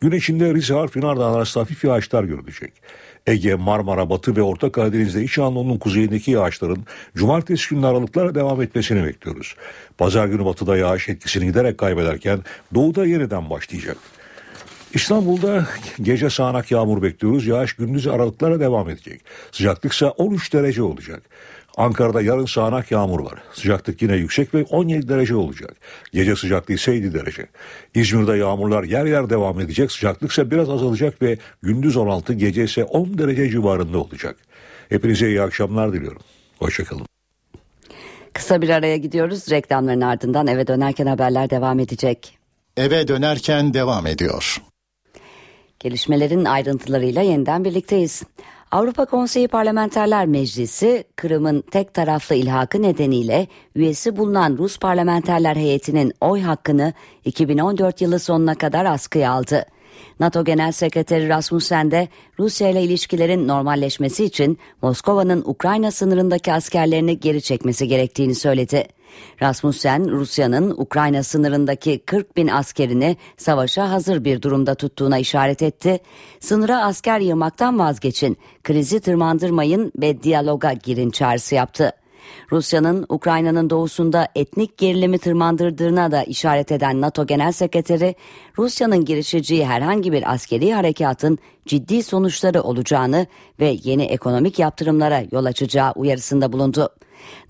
Gün 0.01 0.13
içinde 0.13 0.55
Rize, 0.55 0.75
Arfin, 0.75 1.03
Ardahan 1.03 1.35
arasında 1.35 1.65
hafif 1.65 1.85
yağışlar 1.85 2.25
görülecek. 2.25 2.73
Ege, 3.27 3.55
Marmara, 3.55 4.11
Batı 4.11 4.37
ve 4.37 4.43
Orta 4.43 4.73
Karadeniz'de 4.73 5.23
İç 5.23 5.39
Anadolu'nun 5.39 5.79
kuzeyindeki 5.79 6.31
yağışların 6.31 6.85
cumartesi 7.17 7.75
günü 7.75 7.87
aralıklarla 7.87 8.35
devam 8.35 8.63
etmesini 8.63 9.05
bekliyoruz. 9.05 9.57
Pazar 9.99 10.27
günü 10.27 10.45
batıda 10.45 10.77
yağış 10.77 11.09
etkisini 11.09 11.47
giderek 11.47 11.79
kaybederken 11.79 12.41
doğuda 12.75 13.07
yeniden 13.07 13.51
başlayacak. 13.51 13.97
İstanbul'da 14.95 15.67
gece 16.03 16.31
sağanak 16.31 16.71
yağmur 16.71 17.03
bekliyoruz. 17.03 17.47
Yağış 17.47 17.73
gündüz 17.73 18.07
aralıklara 18.07 18.61
devam 18.61 18.91
edecek. 18.91 19.21
Sıcaklıksa 19.53 20.11
13 20.11 20.53
derece 20.53 20.83
olacak. 20.83 21.23
Ankara'da 21.77 22.23
yarın 22.23 22.47
sağanak 22.47 22.91
yağmur 22.91 23.21
var. 23.21 23.43
Sıcaklık 23.53 24.03
yine 24.03 24.17
yüksek 24.17 24.55
ve 24.55 24.65
17 24.65 25.09
derece 25.09 25.35
olacak. 25.35 25.77
Gece 26.13 26.37
sıcaklığı 26.37 26.75
ise 26.75 26.93
7 26.93 27.15
derece. 27.15 27.47
İzmir'de 27.95 28.37
yağmurlar 28.37 28.85
yer 28.85 29.05
yer 29.05 29.31
devam 29.31 29.61
edecek. 29.61 29.93
Sıcaklık 29.93 30.31
ise 30.31 30.51
biraz 30.51 30.71
azalacak 30.71 31.23
ve 31.23 31.39
gündüz 31.63 31.97
16 31.97 32.33
gece 32.33 32.65
ise 32.65 32.85
10 32.85 33.19
derece 33.19 33.51
civarında 33.51 33.99
olacak. 33.99 34.37
Hepinize 34.89 35.29
iyi 35.29 35.43
akşamlar 35.43 35.93
diliyorum. 35.93 36.23
Hoşçakalın. 36.59 37.07
Kısa 38.33 38.63
bir 38.63 38.69
araya 38.69 38.97
gidiyoruz. 38.97 39.51
Reklamların 39.51 40.01
ardından 40.01 40.47
eve 40.47 40.67
dönerken 40.67 41.07
haberler 41.07 41.51
devam 41.51 41.81
edecek. 41.81 42.39
Eve 42.77 43.09
dönerken 43.09 43.75
devam 43.75 44.07
ediyor. 44.07 44.61
Gelişmelerin 45.85 46.45
ayrıntılarıyla 46.45 47.23
yeniden 47.23 47.65
birlikteyiz. 47.65 48.23
Avrupa 48.71 49.05
Konseyi 49.05 49.49
Parlamenterler 49.49 50.27
Meclisi, 50.27 51.05
Kırım'ın 51.17 51.65
tek 51.71 51.95
taraflı 51.95 52.35
ilhakı 52.35 52.83
nedeniyle 52.83 53.47
üyesi 53.75 54.17
bulunan 54.17 54.59
Rus 54.59 54.79
parlamenterler 54.79 55.57
heyetinin 55.57 56.13
oy 56.21 56.41
hakkını 56.41 56.93
2014 57.25 58.01
yılı 58.01 58.19
sonuna 58.19 58.55
kadar 58.55 58.85
askıya 58.85 59.33
aldı. 59.33 59.65
NATO 60.21 60.45
Genel 60.45 60.73
Sekreteri 60.73 61.29
Rasmussen 61.29 61.91
de 61.91 62.09
Rusya 62.39 62.69
ile 62.69 62.83
ilişkilerin 62.83 63.49
normalleşmesi 63.49 64.25
için 64.25 64.59
Moskova'nın 64.83 65.43
Ukrayna 65.47 65.91
sınırındaki 65.91 66.53
askerlerini 66.53 67.21
geri 67.21 67.43
çekmesi 67.43 67.89
gerektiğini 67.89 68.35
söyledi. 68.35 68.87
Rasmussen, 69.43 70.11
Rusya'nın 70.11 70.71
Ukrayna 70.71 71.23
sınırındaki 71.23 71.99
40 71.99 72.37
bin 72.37 72.49
askerini 72.49 73.17
savaşa 73.37 73.91
hazır 73.91 74.25
bir 74.25 74.43
durumda 74.43 74.75
tuttuğuna 74.75 75.19
işaret 75.19 75.63
etti. 75.63 75.99
Sınıra 76.41 76.85
asker 76.85 77.21
yığmaktan 77.21 77.79
vazgeçin, 77.79 78.39
krizi 78.65 79.01
tırmandırmayın 79.01 79.93
ve 80.01 80.23
diyaloga 80.23 80.73
girin 80.73 81.11
çağrısı 81.11 81.55
yaptı. 81.55 81.93
Rusya'nın 82.53 83.07
Ukrayna'nın 83.09 83.71
doğusunda 83.71 84.29
etnik 84.35 84.79
gerilimi 84.79 85.19
tırmandırdığına 85.19 86.13
da 86.13 86.23
işaret 86.23 86.73
eden 86.73 87.01
NATO 87.01 87.27
Genel 87.27 87.53
Sekreteri, 87.53 88.15
Rusya'nın 88.59 89.05
girişeceği 89.05 89.67
herhangi 89.67 90.13
bir 90.13 90.33
askeri 90.33 90.75
harekatın 90.75 91.39
ciddi 91.67 92.03
sonuçları 92.03 92.63
olacağını 92.63 93.27
ve 93.61 93.77
yeni 93.83 94.03
ekonomik 94.05 94.59
yaptırımlara 94.59 95.23
yol 95.33 95.45
açacağı 95.45 95.93
uyarısında 95.93 96.53
bulundu. 96.53 96.89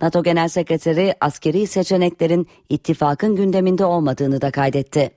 NATO 0.03 0.23
Genel 0.23 0.49
Sekreteri 0.49 1.15
askeri 1.21 1.67
seçeneklerin 1.67 2.47
ittifakın 2.69 3.37
gündeminde 3.37 3.85
olmadığını 3.85 4.41
da 4.41 4.51
kaydetti. 4.51 5.11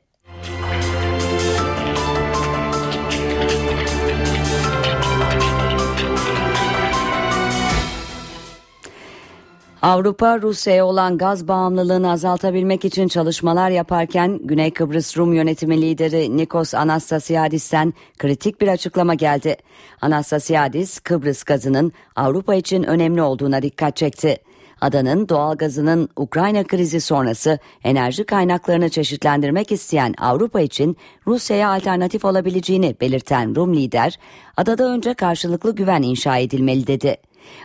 Avrupa 9.81 10.41
Rusya'ya 10.41 10.85
olan 10.85 11.17
gaz 11.17 11.47
bağımlılığını 11.47 12.11
azaltabilmek 12.11 12.85
için 12.85 13.07
çalışmalar 13.07 13.69
yaparken 13.69 14.39
Güney 14.43 14.71
Kıbrıs 14.71 15.17
Rum 15.17 15.33
yönetimi 15.33 15.81
lideri 15.81 16.37
Nikos 16.37 16.73
Anastasiadis'ten 16.73 17.93
kritik 18.17 18.61
bir 18.61 18.67
açıklama 18.67 19.13
geldi. 19.13 19.57
Anastasiadis 20.01 20.99
Kıbrıs 20.99 21.43
gazının 21.43 21.91
Avrupa 22.15 22.55
için 22.55 22.83
önemli 22.83 23.21
olduğuna 23.21 23.61
dikkat 23.61 23.95
çekti. 23.95 24.37
Adanın 24.81 25.29
doğal 25.29 25.55
gazının 25.55 26.09
Ukrayna 26.15 26.63
krizi 26.63 27.01
sonrası 27.01 27.59
enerji 27.83 28.23
kaynaklarını 28.23 28.89
çeşitlendirmek 28.89 29.71
isteyen 29.71 30.13
Avrupa 30.17 30.61
için 30.61 30.97
Rusya'ya 31.27 31.69
alternatif 31.69 32.25
olabileceğini 32.25 32.95
belirten 33.01 33.55
Rum 33.55 33.75
lider, 33.75 34.19
adada 34.57 34.83
önce 34.83 35.13
karşılıklı 35.13 35.75
güven 35.75 36.01
inşa 36.01 36.37
edilmeli 36.37 36.87
dedi. 36.87 37.17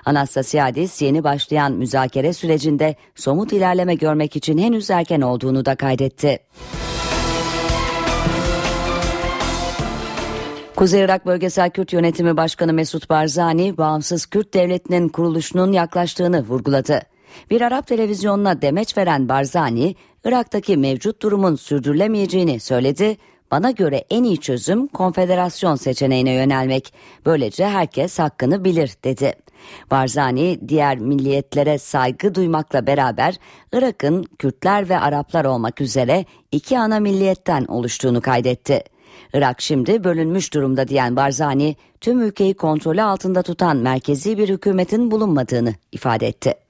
Anastasiadis 0.04 1.02
yeni 1.02 1.24
başlayan 1.24 1.72
müzakere 1.72 2.32
sürecinde 2.32 2.96
somut 3.14 3.52
ilerleme 3.52 3.94
görmek 3.94 4.36
için 4.36 4.58
henüz 4.58 4.90
erken 4.90 5.20
olduğunu 5.20 5.64
da 5.64 5.74
kaydetti. 5.74 6.38
Kuzey 10.76 11.04
Irak 11.04 11.26
Bölgesel 11.26 11.70
Kürt 11.70 11.92
Yönetimi 11.92 12.36
Başkanı 12.36 12.72
Mesut 12.72 13.10
Barzani, 13.10 13.78
bağımsız 13.78 14.26
Kürt 14.26 14.54
devletinin 14.54 15.08
kuruluşunun 15.08 15.72
yaklaştığını 15.72 16.42
vurguladı. 16.42 17.00
Bir 17.50 17.60
Arap 17.60 17.86
televizyonuna 17.86 18.62
demeç 18.62 18.96
veren 18.96 19.28
Barzani, 19.28 19.96
Irak'taki 20.24 20.76
mevcut 20.76 21.22
durumun 21.22 21.56
sürdürülemeyeceğini 21.56 22.60
söyledi. 22.60 23.16
Bana 23.50 23.70
göre 23.70 24.04
en 24.10 24.24
iyi 24.24 24.40
çözüm 24.40 24.86
konfederasyon 24.86 25.76
seçeneğine 25.76 26.32
yönelmek. 26.32 26.94
Böylece 27.26 27.66
herkes 27.66 28.18
hakkını 28.18 28.64
bilir 28.64 28.94
dedi. 29.04 29.32
Barzani 29.90 30.68
diğer 30.68 30.98
milliyetlere 30.98 31.78
saygı 31.78 32.34
duymakla 32.34 32.86
beraber 32.86 33.36
Irak'ın 33.72 34.24
Kürtler 34.38 34.88
ve 34.88 34.98
Araplar 34.98 35.44
olmak 35.44 35.80
üzere 35.80 36.24
iki 36.52 36.78
ana 36.78 37.00
milliyetten 37.00 37.64
oluştuğunu 37.64 38.20
kaydetti. 38.20 38.91
Irak 39.32 39.60
şimdi 39.60 40.04
bölünmüş 40.04 40.54
durumda 40.54 40.88
diyen 40.88 41.16
Barzani, 41.16 41.76
tüm 42.00 42.20
ülkeyi 42.20 42.54
kontrolü 42.54 43.02
altında 43.02 43.42
tutan 43.42 43.76
merkezi 43.76 44.38
bir 44.38 44.48
hükümetin 44.48 45.10
bulunmadığını 45.10 45.74
ifade 45.92 46.26
etti. 46.28 46.61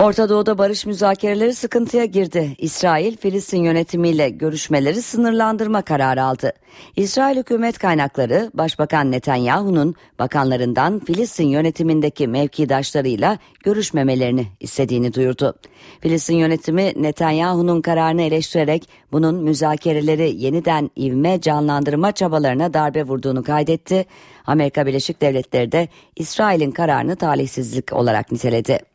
Orta 0.00 0.28
Doğu'da 0.28 0.58
barış 0.58 0.86
müzakereleri 0.86 1.54
sıkıntıya 1.54 2.04
girdi. 2.04 2.54
İsrail, 2.58 3.16
Filistin 3.16 3.62
yönetimiyle 3.62 4.28
görüşmeleri 4.28 5.02
sınırlandırma 5.02 5.82
kararı 5.82 6.22
aldı. 6.22 6.52
İsrail 6.96 7.36
hükümet 7.36 7.78
kaynakları, 7.78 8.50
Başbakan 8.54 9.12
Netanyahu'nun 9.12 9.94
bakanlarından 10.18 10.98
Filistin 10.98 11.46
yönetimindeki 11.46 12.28
mevkidaşlarıyla 12.28 13.38
görüşmemelerini 13.64 14.46
istediğini 14.60 15.14
duyurdu. 15.14 15.54
Filistin 16.00 16.36
yönetimi 16.36 16.92
Netanyahu'nun 16.96 17.80
kararını 17.80 18.22
eleştirerek 18.22 18.88
bunun 19.12 19.34
müzakereleri 19.34 20.42
yeniden 20.42 20.90
ivme 20.98 21.40
canlandırma 21.40 22.12
çabalarına 22.12 22.74
darbe 22.74 23.02
vurduğunu 23.02 23.42
kaydetti. 23.42 24.06
Amerika 24.46 24.86
Birleşik 24.86 25.20
Devletleri 25.20 25.72
de 25.72 25.88
İsrail'in 26.16 26.70
kararını 26.70 27.16
talihsizlik 27.16 27.92
olarak 27.92 28.32
niteledi. 28.32 28.91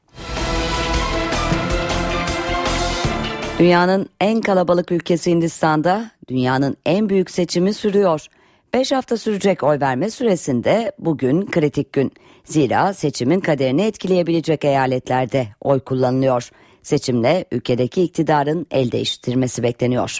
Dünyanın 3.60 4.10
en 4.22 4.42
kalabalık 4.42 4.92
ülkesi 4.92 5.32
Hindistan'da 5.32 6.12
dünyanın 6.30 6.78
en 6.86 7.10
büyük 7.10 7.32
seçimi 7.32 7.74
sürüyor. 7.74 8.26
5 8.74 8.92
hafta 8.92 9.18
sürecek 9.18 9.64
oy 9.64 9.80
verme 9.80 10.10
süresinde 10.10 10.92
bugün 11.00 11.46
kritik 11.46 11.94
gün. 11.94 12.12
Zira 12.44 12.94
seçimin 12.94 13.40
kaderini 13.40 13.82
etkileyebilecek 13.82 14.66
eyaletlerde 14.66 15.48
oy 15.62 15.80
kullanılıyor. 15.80 16.50
Seçimle 16.84 17.46
ülkedeki 17.52 18.04
iktidarın 18.04 18.68
el 18.72 18.92
değiştirmesi 18.92 19.64
bekleniyor. 19.64 20.20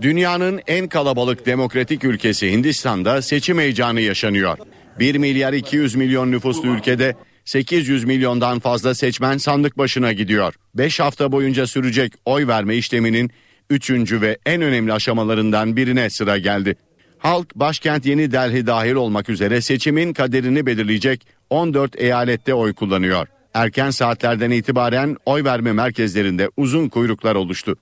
Dünyanın 0.00 0.60
en 0.66 0.88
kalabalık 0.88 1.46
demokratik 1.46 2.04
ülkesi 2.04 2.52
Hindistan'da 2.52 3.22
seçim 3.22 3.58
heyecanı 3.58 4.00
yaşanıyor. 4.00 4.58
1 4.98 5.14
milyar 5.14 5.52
200 5.52 5.94
milyon 5.94 6.30
nüfuslu 6.30 6.68
ülkede 6.68 7.14
800 7.44 8.04
milyondan 8.04 8.58
fazla 8.58 8.94
seçmen 8.94 9.38
sandık 9.38 9.78
başına 9.78 10.12
gidiyor. 10.12 10.54
5 10.74 11.00
hafta 11.00 11.32
boyunca 11.32 11.66
sürecek 11.66 12.12
oy 12.24 12.46
verme 12.46 12.76
işleminin 12.76 13.30
3. 13.70 13.90
ve 14.12 14.38
en 14.46 14.62
önemli 14.62 14.92
aşamalarından 14.92 15.76
birine 15.76 16.10
sıra 16.10 16.38
geldi. 16.38 16.76
Halk 17.18 17.54
başkent 17.54 18.06
Yeni 18.06 18.32
Delhi 18.32 18.66
dahil 18.66 18.94
olmak 18.94 19.28
üzere 19.28 19.60
seçimin 19.60 20.12
kaderini 20.12 20.66
belirleyecek 20.66 21.26
14 21.50 22.00
eyalette 22.00 22.54
oy 22.54 22.74
kullanıyor. 22.74 23.26
Erken 23.54 23.90
saatlerden 23.90 24.50
itibaren 24.50 25.16
oy 25.26 25.44
verme 25.44 25.72
merkezlerinde 25.72 26.50
uzun 26.56 26.88
kuyruklar 26.88 27.34
oluştu. 27.34 27.76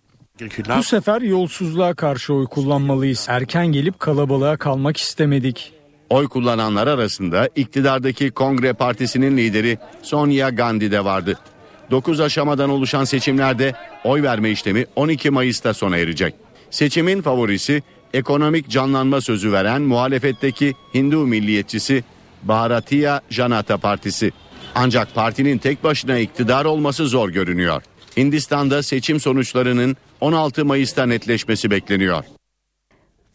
Bu 0.78 0.82
sefer 0.82 1.22
yolsuzluğa 1.22 1.94
karşı 1.94 2.34
oy 2.34 2.46
kullanmalıyız. 2.46 3.26
Erken 3.28 3.66
gelip 3.66 4.00
kalabalığa 4.00 4.56
kalmak 4.56 4.96
istemedik. 4.96 5.72
Oy 6.12 6.28
kullananlar 6.28 6.86
arasında 6.86 7.48
iktidardaki 7.56 8.30
Kongre 8.30 8.72
Partisi'nin 8.72 9.36
lideri 9.36 9.78
Sonia 10.02 10.50
Gandhi 10.50 10.90
de 10.90 11.04
vardı. 11.04 11.38
9 11.90 12.20
aşamadan 12.20 12.70
oluşan 12.70 13.04
seçimlerde 13.04 13.74
oy 14.04 14.22
verme 14.22 14.50
işlemi 14.50 14.86
12 14.96 15.30
Mayıs'ta 15.30 15.74
sona 15.74 15.96
erecek. 15.96 16.34
Seçimin 16.70 17.22
favorisi 17.22 17.82
ekonomik 18.14 18.68
canlanma 18.68 19.20
sözü 19.20 19.52
veren 19.52 19.82
muhalefetteki 19.82 20.74
Hindu 20.94 21.26
milliyetçisi 21.26 22.04
Bharatiya 22.42 23.20
Janata 23.30 23.76
Partisi. 23.76 24.32
Ancak 24.74 25.14
partinin 25.14 25.58
tek 25.58 25.84
başına 25.84 26.18
iktidar 26.18 26.64
olması 26.64 27.06
zor 27.06 27.28
görünüyor. 27.28 27.82
Hindistan'da 28.16 28.82
seçim 28.82 29.20
sonuçlarının 29.20 29.96
16 30.20 30.64
Mayıs'ta 30.64 31.06
netleşmesi 31.06 31.70
bekleniyor. 31.70 32.24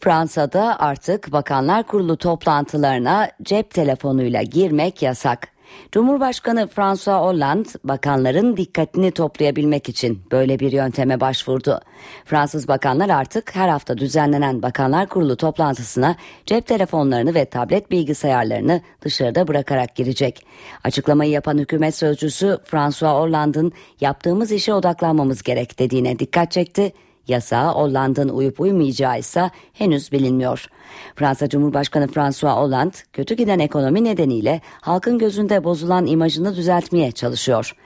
Fransa'da 0.00 0.80
artık 0.80 1.32
Bakanlar 1.32 1.86
Kurulu 1.86 2.16
toplantılarına 2.16 3.30
cep 3.42 3.70
telefonuyla 3.70 4.42
girmek 4.42 5.02
yasak. 5.02 5.48
Cumhurbaşkanı 5.92 6.68
François 6.68 7.20
Hollande 7.20 7.68
bakanların 7.84 8.56
dikkatini 8.56 9.10
toplayabilmek 9.10 9.88
için 9.88 10.22
böyle 10.32 10.58
bir 10.58 10.72
yönteme 10.72 11.20
başvurdu. 11.20 11.80
Fransız 12.24 12.68
bakanlar 12.68 13.08
artık 13.08 13.56
her 13.56 13.68
hafta 13.68 13.98
düzenlenen 13.98 14.62
Bakanlar 14.62 15.08
Kurulu 15.08 15.36
toplantısına 15.36 16.16
cep 16.46 16.66
telefonlarını 16.66 17.34
ve 17.34 17.44
tablet 17.44 17.90
bilgisayarlarını 17.90 18.80
dışarıda 19.02 19.48
bırakarak 19.48 19.96
girecek. 19.96 20.46
Açıklamayı 20.84 21.30
yapan 21.30 21.58
hükümet 21.58 21.94
sözcüsü 21.94 22.58
François 22.64 23.14
Hollande'ın 23.14 23.72
yaptığımız 24.00 24.52
işe 24.52 24.74
odaklanmamız 24.74 25.42
gerek 25.42 25.78
dediğine 25.78 26.18
dikkat 26.18 26.50
çekti 26.52 26.92
Yasağa 27.28 27.72
Hollanda'nın 27.72 28.28
uyup 28.28 28.60
uymayacağı 28.60 29.18
ise 29.18 29.50
henüz 29.72 30.12
bilinmiyor. 30.12 30.66
Fransa 31.14 31.48
Cumhurbaşkanı 31.48 32.08
François 32.08 32.56
Hollande 32.56 32.96
kötü 33.12 33.34
giden 33.34 33.58
ekonomi 33.58 34.04
nedeniyle 34.04 34.60
halkın 34.80 35.18
gözünde 35.18 35.64
bozulan 35.64 36.06
imajını 36.06 36.56
düzeltmeye 36.56 37.12
çalışıyor. 37.12 37.76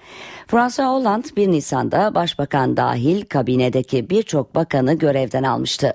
François 0.47 0.89
Hollande 0.89 1.29
1 1.37 1.49
Nisan'da 1.49 2.15
başbakan 2.15 2.77
dahil 2.77 3.25
kabinedeki 3.25 4.11
birçok 4.11 4.55
bakanı 4.55 4.95
görevden 4.95 5.43
almıştı. 5.43 5.93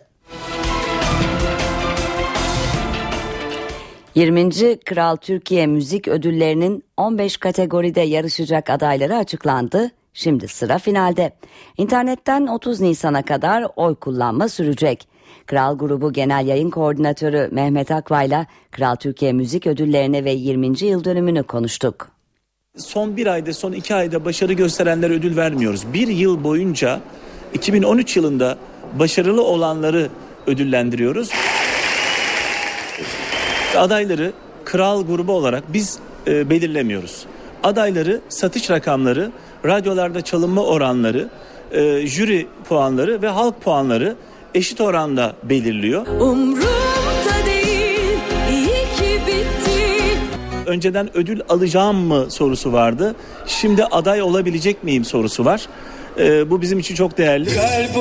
20. 4.16 4.50
Kral 4.86 5.16
Türkiye 5.16 5.68
Müzik 5.68 6.08
Ödülleri'nin 6.08 6.84
15 6.98 7.38
kategoride 7.38 8.02
yarışacak 8.02 8.70
adayları 8.70 9.16
açıklandı. 9.16 9.92
Şimdi 10.20 10.48
sıra 10.48 10.78
finalde. 10.78 11.32
İnternetten 11.78 12.48
30 12.48 12.82
Nisan'a 12.82 13.22
kadar 13.22 13.68
oy 13.76 13.96
kullanma 13.96 14.50
sürecek. 14.50 15.08
Kral 15.46 15.78
Grubu 15.78 16.14
Genel 16.14 16.48
Yayın 16.48 16.70
Koordinatörü 16.70 17.50
Mehmet 17.52 17.92
Akbay'la 17.92 18.46
Kral 18.72 18.96
Türkiye 18.96 19.34
Müzik 19.34 19.68
Ödülleri'ni 19.68 20.26
ve 20.26 20.32
20. 20.32 20.84
yıl 20.86 21.04
dönümünü 21.04 21.44
konuştuk. 21.44 22.08
Son 22.78 23.18
bir 23.18 23.28
ayda, 23.28 23.54
son 23.54 23.72
iki 23.72 23.96
ayda 23.96 24.26
başarı 24.26 24.54
gösterenlere 24.54 25.14
ödül 25.14 25.38
vermiyoruz. 25.38 25.94
Bir 25.94 26.08
yıl 26.08 26.44
boyunca 26.44 27.00
2013 27.54 28.18
yılında 28.18 28.58
başarılı 29.00 29.44
olanları 29.44 30.10
ödüllendiriyoruz. 30.48 31.30
Adayları 33.76 34.34
kral 34.66 35.06
grubu 35.08 35.32
olarak 35.32 35.74
biz 35.74 36.00
e, 36.28 36.50
belirlemiyoruz. 36.50 37.26
Adayları 37.64 38.22
satış 38.30 38.70
rakamları 38.70 39.32
radyolarda 39.66 40.22
çalınma 40.22 40.64
oranları, 40.64 41.30
e, 41.72 42.08
jüri 42.08 42.48
puanları 42.70 43.22
ve 43.22 43.28
halk 43.28 43.62
puanları 43.62 44.16
eşit 44.56 44.82
oranda 44.82 45.34
belirliyor. 45.44 46.08
Umrumda 46.08 47.46
değil, 47.46 48.18
iyi 48.52 48.66
ki 48.68 49.22
bitti. 49.28 50.18
Önceden 50.66 51.18
ödül 51.18 51.42
alacağım 51.50 51.98
mı 51.98 52.26
sorusu 52.32 52.74
vardı. 52.74 53.16
Şimdi 53.46 53.86
aday 53.86 54.22
olabilecek 54.22 54.84
miyim 54.84 55.06
sorusu 55.06 55.46
var. 55.46 55.68
E, 56.20 56.50
bu 56.50 56.62
bizim 56.62 56.80
için 56.80 56.96
çok 56.96 57.18
değerli. 57.18 57.50
Kalp 57.56 57.98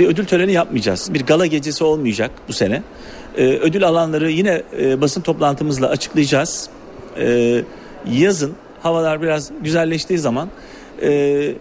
bir 0.00 0.06
ödül 0.06 0.26
töreni 0.26 0.52
yapmayacağız. 0.52 1.14
Bir 1.14 1.26
gala 1.26 1.46
gecesi 1.46 1.84
olmayacak 1.84 2.30
bu 2.48 2.52
sene. 2.52 2.82
Ee, 3.36 3.44
ödül 3.44 3.88
alanları 3.88 4.30
yine 4.30 4.62
e, 4.80 5.00
basın 5.00 5.20
toplantımızla 5.20 5.88
açıklayacağız. 5.88 6.68
Ee, 7.16 7.62
yazın 8.12 8.54
havalar 8.82 9.22
biraz 9.22 9.50
güzelleştiği 9.60 10.18
zaman 10.18 10.48
e, 11.02 11.52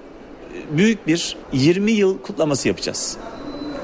büyük 0.72 1.08
bir 1.08 1.38
20 1.54 1.92
yıl 1.92 2.22
kutlaması 2.22 2.68
yapacağız. 2.68 3.18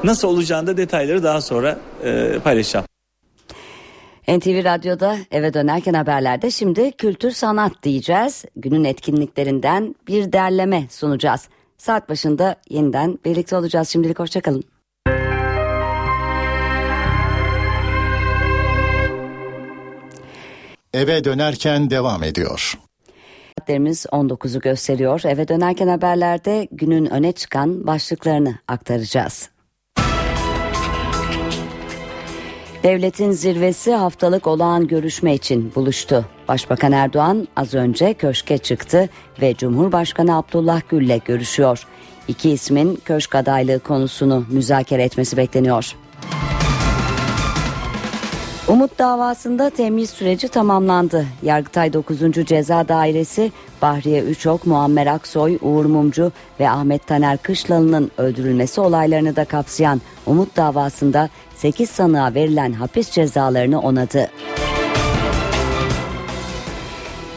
Nasıl 0.04 0.28
olacağında 0.28 0.78
detayları 0.78 1.24
daha 1.24 1.42
sonra 1.42 1.78
e, 2.04 2.40
paylaşacağım. 2.44 2.86
NTV 4.28 4.64
Radyo'da 4.64 5.18
eve 5.32 5.54
dönerken 5.54 5.94
haberlerde 5.94 6.52
şimdi 6.52 6.92
kültür 6.92 7.32
sanat 7.32 7.84
diyeceğiz. 7.84 8.46
Günün 8.56 8.84
etkinliklerinden 8.84 9.96
bir 10.08 10.32
derleme 10.32 10.88
sunacağız. 10.90 11.50
Saat 11.78 12.10
başında 12.10 12.56
yeniden 12.70 13.20
birlikte 13.26 13.56
olacağız. 13.56 13.90
Şimdilik 13.90 14.20
hoşçakalın. 14.20 14.75
Eve 20.96 21.24
dönerken 21.24 21.90
devam 21.90 22.24
ediyor. 22.24 22.74
Saatlerimiz 23.60 24.06
19'u 24.06 24.60
gösteriyor. 24.60 25.22
Eve 25.26 25.48
dönerken 25.48 25.88
haberlerde 25.88 26.68
günün 26.72 27.06
öne 27.06 27.32
çıkan 27.32 27.88
başlıklarını 27.88 28.56
aktaracağız. 28.68 29.50
Devletin 32.84 33.32
zirvesi 33.32 33.94
haftalık 33.94 34.48
olağan 34.48 34.88
görüşme 34.88 35.36
için 35.36 35.76
buluştu. 35.76 36.26
Başbakan 36.48 36.92
Erdoğan 36.92 37.48
az 37.56 37.74
önce 37.74 38.14
köşke 38.14 38.58
çıktı 38.58 39.10
ve 39.42 39.56
Cumhurbaşkanı 39.56 40.38
Abdullah 40.38 40.82
Gül'le 40.90 41.20
görüşüyor. 41.26 41.88
İki 42.28 42.50
ismin 42.50 42.96
köşk 43.06 43.36
adaylığı 43.36 43.80
konusunu 43.80 44.46
müzakere 44.50 45.04
etmesi 45.04 45.38
bekleniyor. 45.38 45.96
Umut 48.68 49.00
davasında 49.00 49.70
temyiz 49.70 50.10
süreci 50.10 50.48
tamamlandı. 50.48 51.26
Yargıtay 51.44 51.94
9. 51.94 52.20
Ceza 52.46 52.88
Dairesi 52.88 53.52
Bahriye 53.82 54.22
Üçok, 54.22 54.66
Muammer 54.66 55.08
Aksoy, 55.08 55.58
Uğur 55.62 55.86
Mumcu 55.86 56.32
ve 56.60 56.70
Ahmet 56.70 57.08
Taner 57.08 57.38
Kışlalı'nın 57.38 58.12
öldürülmesi 58.18 58.82
olaylarını 58.82 59.36
da 59.36 59.46
kapsayan 59.46 60.02
Umut 60.26 60.56
davasında 60.56 61.30
8 61.56 61.90
sanığa 61.90 62.34
verilen 62.34 62.74
hapis 62.74 63.12
cezalarını 63.12 63.82
onadı. 63.82 64.30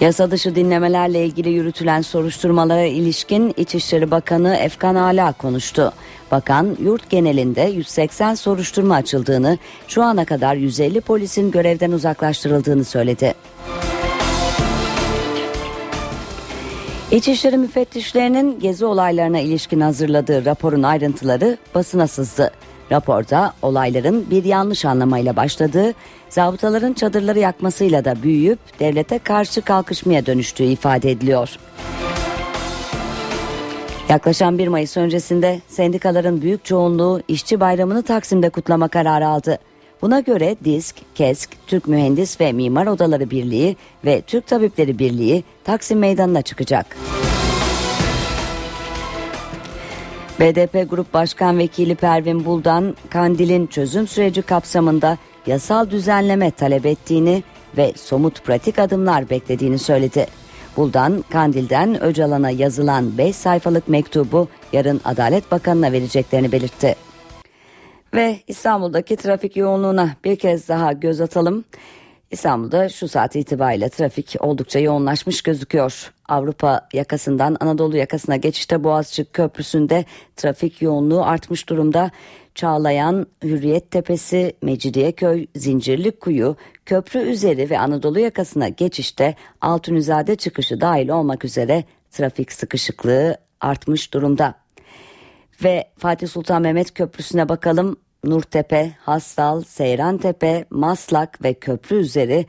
Yasa 0.00 0.30
dışı 0.30 0.54
dinlemelerle 0.54 1.24
ilgili 1.24 1.48
yürütülen 1.48 2.02
soruşturmalara 2.02 2.84
ilişkin 2.84 3.54
İçişleri 3.56 4.10
Bakanı 4.10 4.56
Efkan 4.56 4.94
Ala 4.94 5.32
konuştu. 5.32 5.92
Bakan 6.30 6.76
yurt 6.82 7.10
genelinde 7.10 7.62
180 7.62 8.34
soruşturma 8.34 8.94
açıldığını, 8.94 9.58
şu 9.88 10.02
ana 10.02 10.24
kadar 10.24 10.54
150 10.54 11.00
polisin 11.00 11.50
görevden 11.50 11.92
uzaklaştırıldığını 11.92 12.84
söyledi. 12.84 13.34
İçişleri 17.10 17.56
müfettişlerinin 17.56 18.60
gezi 18.60 18.84
olaylarına 18.84 19.38
ilişkin 19.38 19.80
hazırladığı 19.80 20.44
raporun 20.44 20.82
ayrıntıları 20.82 21.58
basına 21.74 22.06
sızdı. 22.06 22.50
Raporda 22.92 23.52
olayların 23.62 24.30
bir 24.30 24.44
yanlış 24.44 24.84
anlamayla 24.84 25.36
başladığı, 25.36 25.94
zabıtaların 26.28 26.92
çadırları 26.92 27.38
yakmasıyla 27.38 28.04
da 28.04 28.22
büyüyüp 28.22 28.58
devlete 28.80 29.18
karşı 29.18 29.62
kalkışmaya 29.62 30.26
dönüştüğü 30.26 30.64
ifade 30.64 31.10
ediliyor. 31.10 31.58
Yaklaşan 34.08 34.58
1 34.58 34.68
Mayıs 34.68 34.96
öncesinde 34.96 35.60
sendikaların 35.68 36.42
büyük 36.42 36.64
çoğunluğu 36.64 37.22
işçi 37.28 37.60
bayramını 37.60 38.02
Taksim'de 38.02 38.50
kutlama 38.50 38.88
kararı 38.88 39.26
aldı. 39.28 39.58
Buna 40.02 40.20
göre 40.20 40.56
DİSK, 40.64 40.96
KESK, 41.14 41.50
Türk 41.66 41.88
Mühendis 41.88 42.40
ve 42.40 42.52
Mimar 42.52 42.86
Odaları 42.86 43.30
Birliği 43.30 43.76
ve 44.04 44.22
Türk 44.22 44.46
Tabipleri 44.46 44.98
Birliği 44.98 45.44
Taksim 45.64 45.98
Meydanı'na 45.98 46.42
çıkacak. 46.42 46.96
BDP 50.40 50.90
Grup 50.90 51.14
Başkan 51.14 51.58
Vekili 51.58 51.94
Pervin 51.94 52.44
Buldan, 52.44 52.96
Kandil'in 53.10 53.66
çözüm 53.66 54.08
süreci 54.08 54.42
kapsamında 54.42 55.18
yasal 55.46 55.90
düzenleme 55.90 56.50
talep 56.50 56.86
ettiğini 56.86 57.42
ve 57.76 57.92
somut 57.96 58.44
pratik 58.44 58.78
adımlar 58.78 59.30
beklediğini 59.30 59.78
söyledi. 59.78 60.26
Buldan, 60.78 61.24
Kandil'den 61.30 62.02
Öcalan'a 62.02 62.50
yazılan 62.50 63.18
5 63.18 63.36
sayfalık 63.36 63.88
mektubu 63.88 64.48
yarın 64.72 65.00
Adalet 65.04 65.50
Bakanı'na 65.50 65.92
vereceklerini 65.92 66.52
belirtti. 66.52 66.96
Ve 68.14 68.36
İstanbul'daki 68.46 69.16
trafik 69.16 69.56
yoğunluğuna 69.56 70.10
bir 70.24 70.36
kez 70.36 70.68
daha 70.68 70.92
göz 70.92 71.20
atalım. 71.20 71.64
İstanbul'da 72.30 72.88
şu 72.88 73.08
saat 73.08 73.36
itibariyle 73.36 73.88
trafik 73.88 74.36
oldukça 74.40 74.78
yoğunlaşmış 74.78 75.42
gözüküyor. 75.42 76.12
Avrupa 76.28 76.88
yakasından 76.92 77.56
Anadolu 77.60 77.96
yakasına 77.96 78.36
geçişte 78.36 78.84
Boğaziçi 78.84 79.24
Köprüsü'nde 79.24 80.04
trafik 80.36 80.82
yoğunluğu 80.82 81.24
artmış 81.24 81.68
durumda. 81.68 82.10
Çağlayan, 82.54 83.26
Hürriyet 83.42 83.90
Tepesi, 83.90 84.56
Mecidiyeköy, 84.62 85.46
Zincirlikuyu, 85.56 86.56
köprü 86.86 87.18
üzeri 87.20 87.70
ve 87.70 87.78
Anadolu 87.78 88.18
yakasına 88.18 88.68
geçişte 88.68 89.34
Altunizade 89.60 90.36
çıkışı 90.36 90.80
dahil 90.80 91.08
olmak 91.08 91.44
üzere 91.44 91.84
trafik 92.10 92.52
sıkışıklığı 92.52 93.36
artmış 93.60 94.14
durumda. 94.14 94.54
Ve 95.64 95.88
Fatih 95.98 96.28
Sultan 96.28 96.62
Mehmet 96.62 96.94
Köprüsü'ne 96.94 97.48
bakalım. 97.48 97.96
Nurtepe, 98.24 98.92
Hastal, 99.00 99.62
Seyrantepe, 99.62 100.64
Maslak 100.70 101.44
ve 101.44 101.54
köprü 101.54 101.96
üzeri 101.96 102.46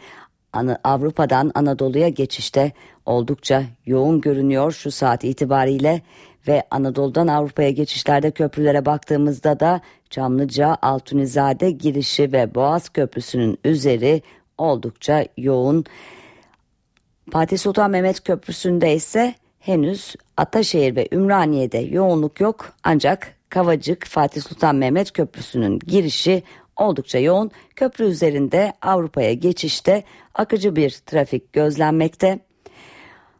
Avrupa'dan 0.83 1.51
Anadolu'ya 1.55 2.09
geçişte 2.09 2.71
oldukça 3.05 3.63
yoğun 3.85 4.21
görünüyor 4.21 4.71
şu 4.71 4.91
saat 4.91 5.23
itibariyle 5.23 6.01
ve 6.47 6.63
Anadolu'dan 6.71 7.27
Avrupa'ya 7.27 7.69
geçişlerde 7.69 8.31
köprülere 8.31 8.85
baktığımızda 8.85 9.59
da 9.59 9.81
Çamlıca, 10.09 10.77
Altunizade 10.81 11.71
girişi 11.71 12.31
ve 12.31 12.55
Boğaz 12.55 12.89
Köprüsü'nün 12.89 13.57
üzeri 13.65 14.21
oldukça 14.57 15.25
yoğun. 15.37 15.85
Fatih 17.31 17.57
Sultan 17.57 17.91
Mehmet 17.91 18.23
Köprüsü'nde 18.23 18.93
ise 18.93 19.35
henüz 19.59 20.15
Ataşehir 20.37 20.95
ve 20.95 21.07
Ümraniye'de 21.11 21.77
yoğunluk 21.77 22.39
yok 22.39 22.73
ancak 22.83 23.38
Kavacık 23.49 24.05
Fatih 24.05 24.41
Sultan 24.41 24.75
Mehmet 24.75 25.13
Köprüsü'nün 25.13 25.79
girişi 25.79 26.43
oldukça 26.75 27.19
yoğun. 27.19 27.51
Köprü 27.75 28.05
üzerinde 28.05 28.73
Avrupa'ya 28.81 29.33
geçişte 29.33 30.03
akıcı 30.33 30.75
bir 30.75 30.89
trafik 30.89 31.53
gözlenmekte. 31.53 32.39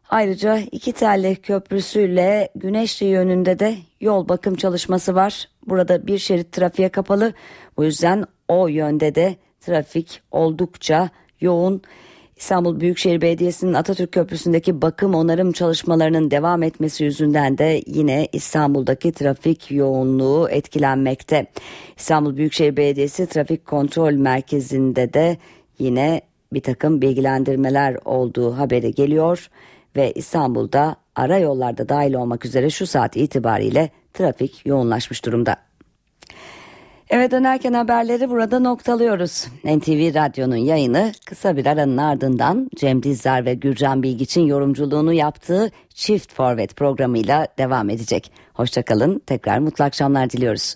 Ayrıca 0.10 0.57
iki 0.72 0.93
telli 0.93 1.36
köprüsüyle 1.36 2.49
Güneşli 2.55 3.05
yönünde 3.05 3.60
de 3.60 3.76
yol 4.01 4.30
bakım 4.30 4.55
çalışması 4.55 5.16
var. 5.16 5.49
Burada 5.68 6.07
bir 6.07 6.18
şerit 6.18 6.51
trafiğe 6.51 6.89
kapalı. 6.89 7.34
Bu 7.78 7.84
yüzden 7.84 8.26
o 8.47 8.68
yönde 8.68 9.16
de 9.16 9.36
trafik 9.62 10.22
oldukça 10.32 11.10
yoğun. 11.41 11.82
İstanbul 12.40 12.80
Büyükşehir 12.80 13.22
Belediyesi'nin 13.22 13.74
Atatürk 13.74 14.12
Köprüsü'ndeki 14.12 14.82
bakım 14.82 15.16
onarım 15.16 15.52
çalışmalarının 15.52 16.32
devam 16.32 16.64
etmesi 16.64 17.04
yüzünden 17.04 17.58
de 17.58 17.82
yine 17.88 18.28
İstanbul'daki 18.34 19.12
trafik 19.12 19.72
yoğunluğu 19.72 20.50
etkilenmekte. 20.50 21.46
İstanbul 21.98 22.38
Büyükşehir 22.38 22.78
Belediyesi 22.78 23.28
Trafik 23.28 23.66
Kontrol 23.66 24.14
Merkezi'nde 24.14 25.14
de 25.14 25.38
yine 25.80 26.22
bir 26.54 26.62
takım 26.62 27.02
bilgilendirmeler 27.02 27.98
olduğu 28.06 28.58
haberi 28.58 28.94
geliyor 28.94 29.50
ve 29.96 30.12
İstanbul'da 30.12 30.96
ara 31.16 31.38
yollarda 31.38 31.90
dahil 31.90 32.14
olmak 32.14 32.46
üzere 32.46 32.70
şu 32.70 32.88
saat 32.88 33.18
itibariyle 33.18 33.90
trafik 34.14 34.66
yoğunlaşmış 34.66 35.26
durumda. 35.26 35.68
Eve 37.10 37.32
dönerken 37.32 37.74
haberleri 37.74 38.30
burada 38.30 38.60
noktalıyoruz. 38.60 39.47
NTV 39.64 40.16
Radyo'nun 40.16 40.55
yayını 40.55 41.12
kısa 41.26 41.57
bir 41.57 41.66
aranın 41.66 41.97
ardından 41.97 42.70
Cem 42.76 43.03
Dizdar 43.03 43.45
ve 43.45 43.53
Gürcan 43.53 44.03
Bilgiç'in 44.03 44.45
yorumculuğunu 44.45 45.14
yaptığı 45.14 45.72
Çift 45.93 46.34
Forvet 46.34 46.76
programıyla 46.76 47.47
devam 47.57 47.89
edecek. 47.89 48.32
Hoşçakalın, 48.53 49.20
tekrar 49.20 49.60
mutlu 49.60 49.84
akşamlar 49.84 50.30
diliyoruz. 50.30 50.76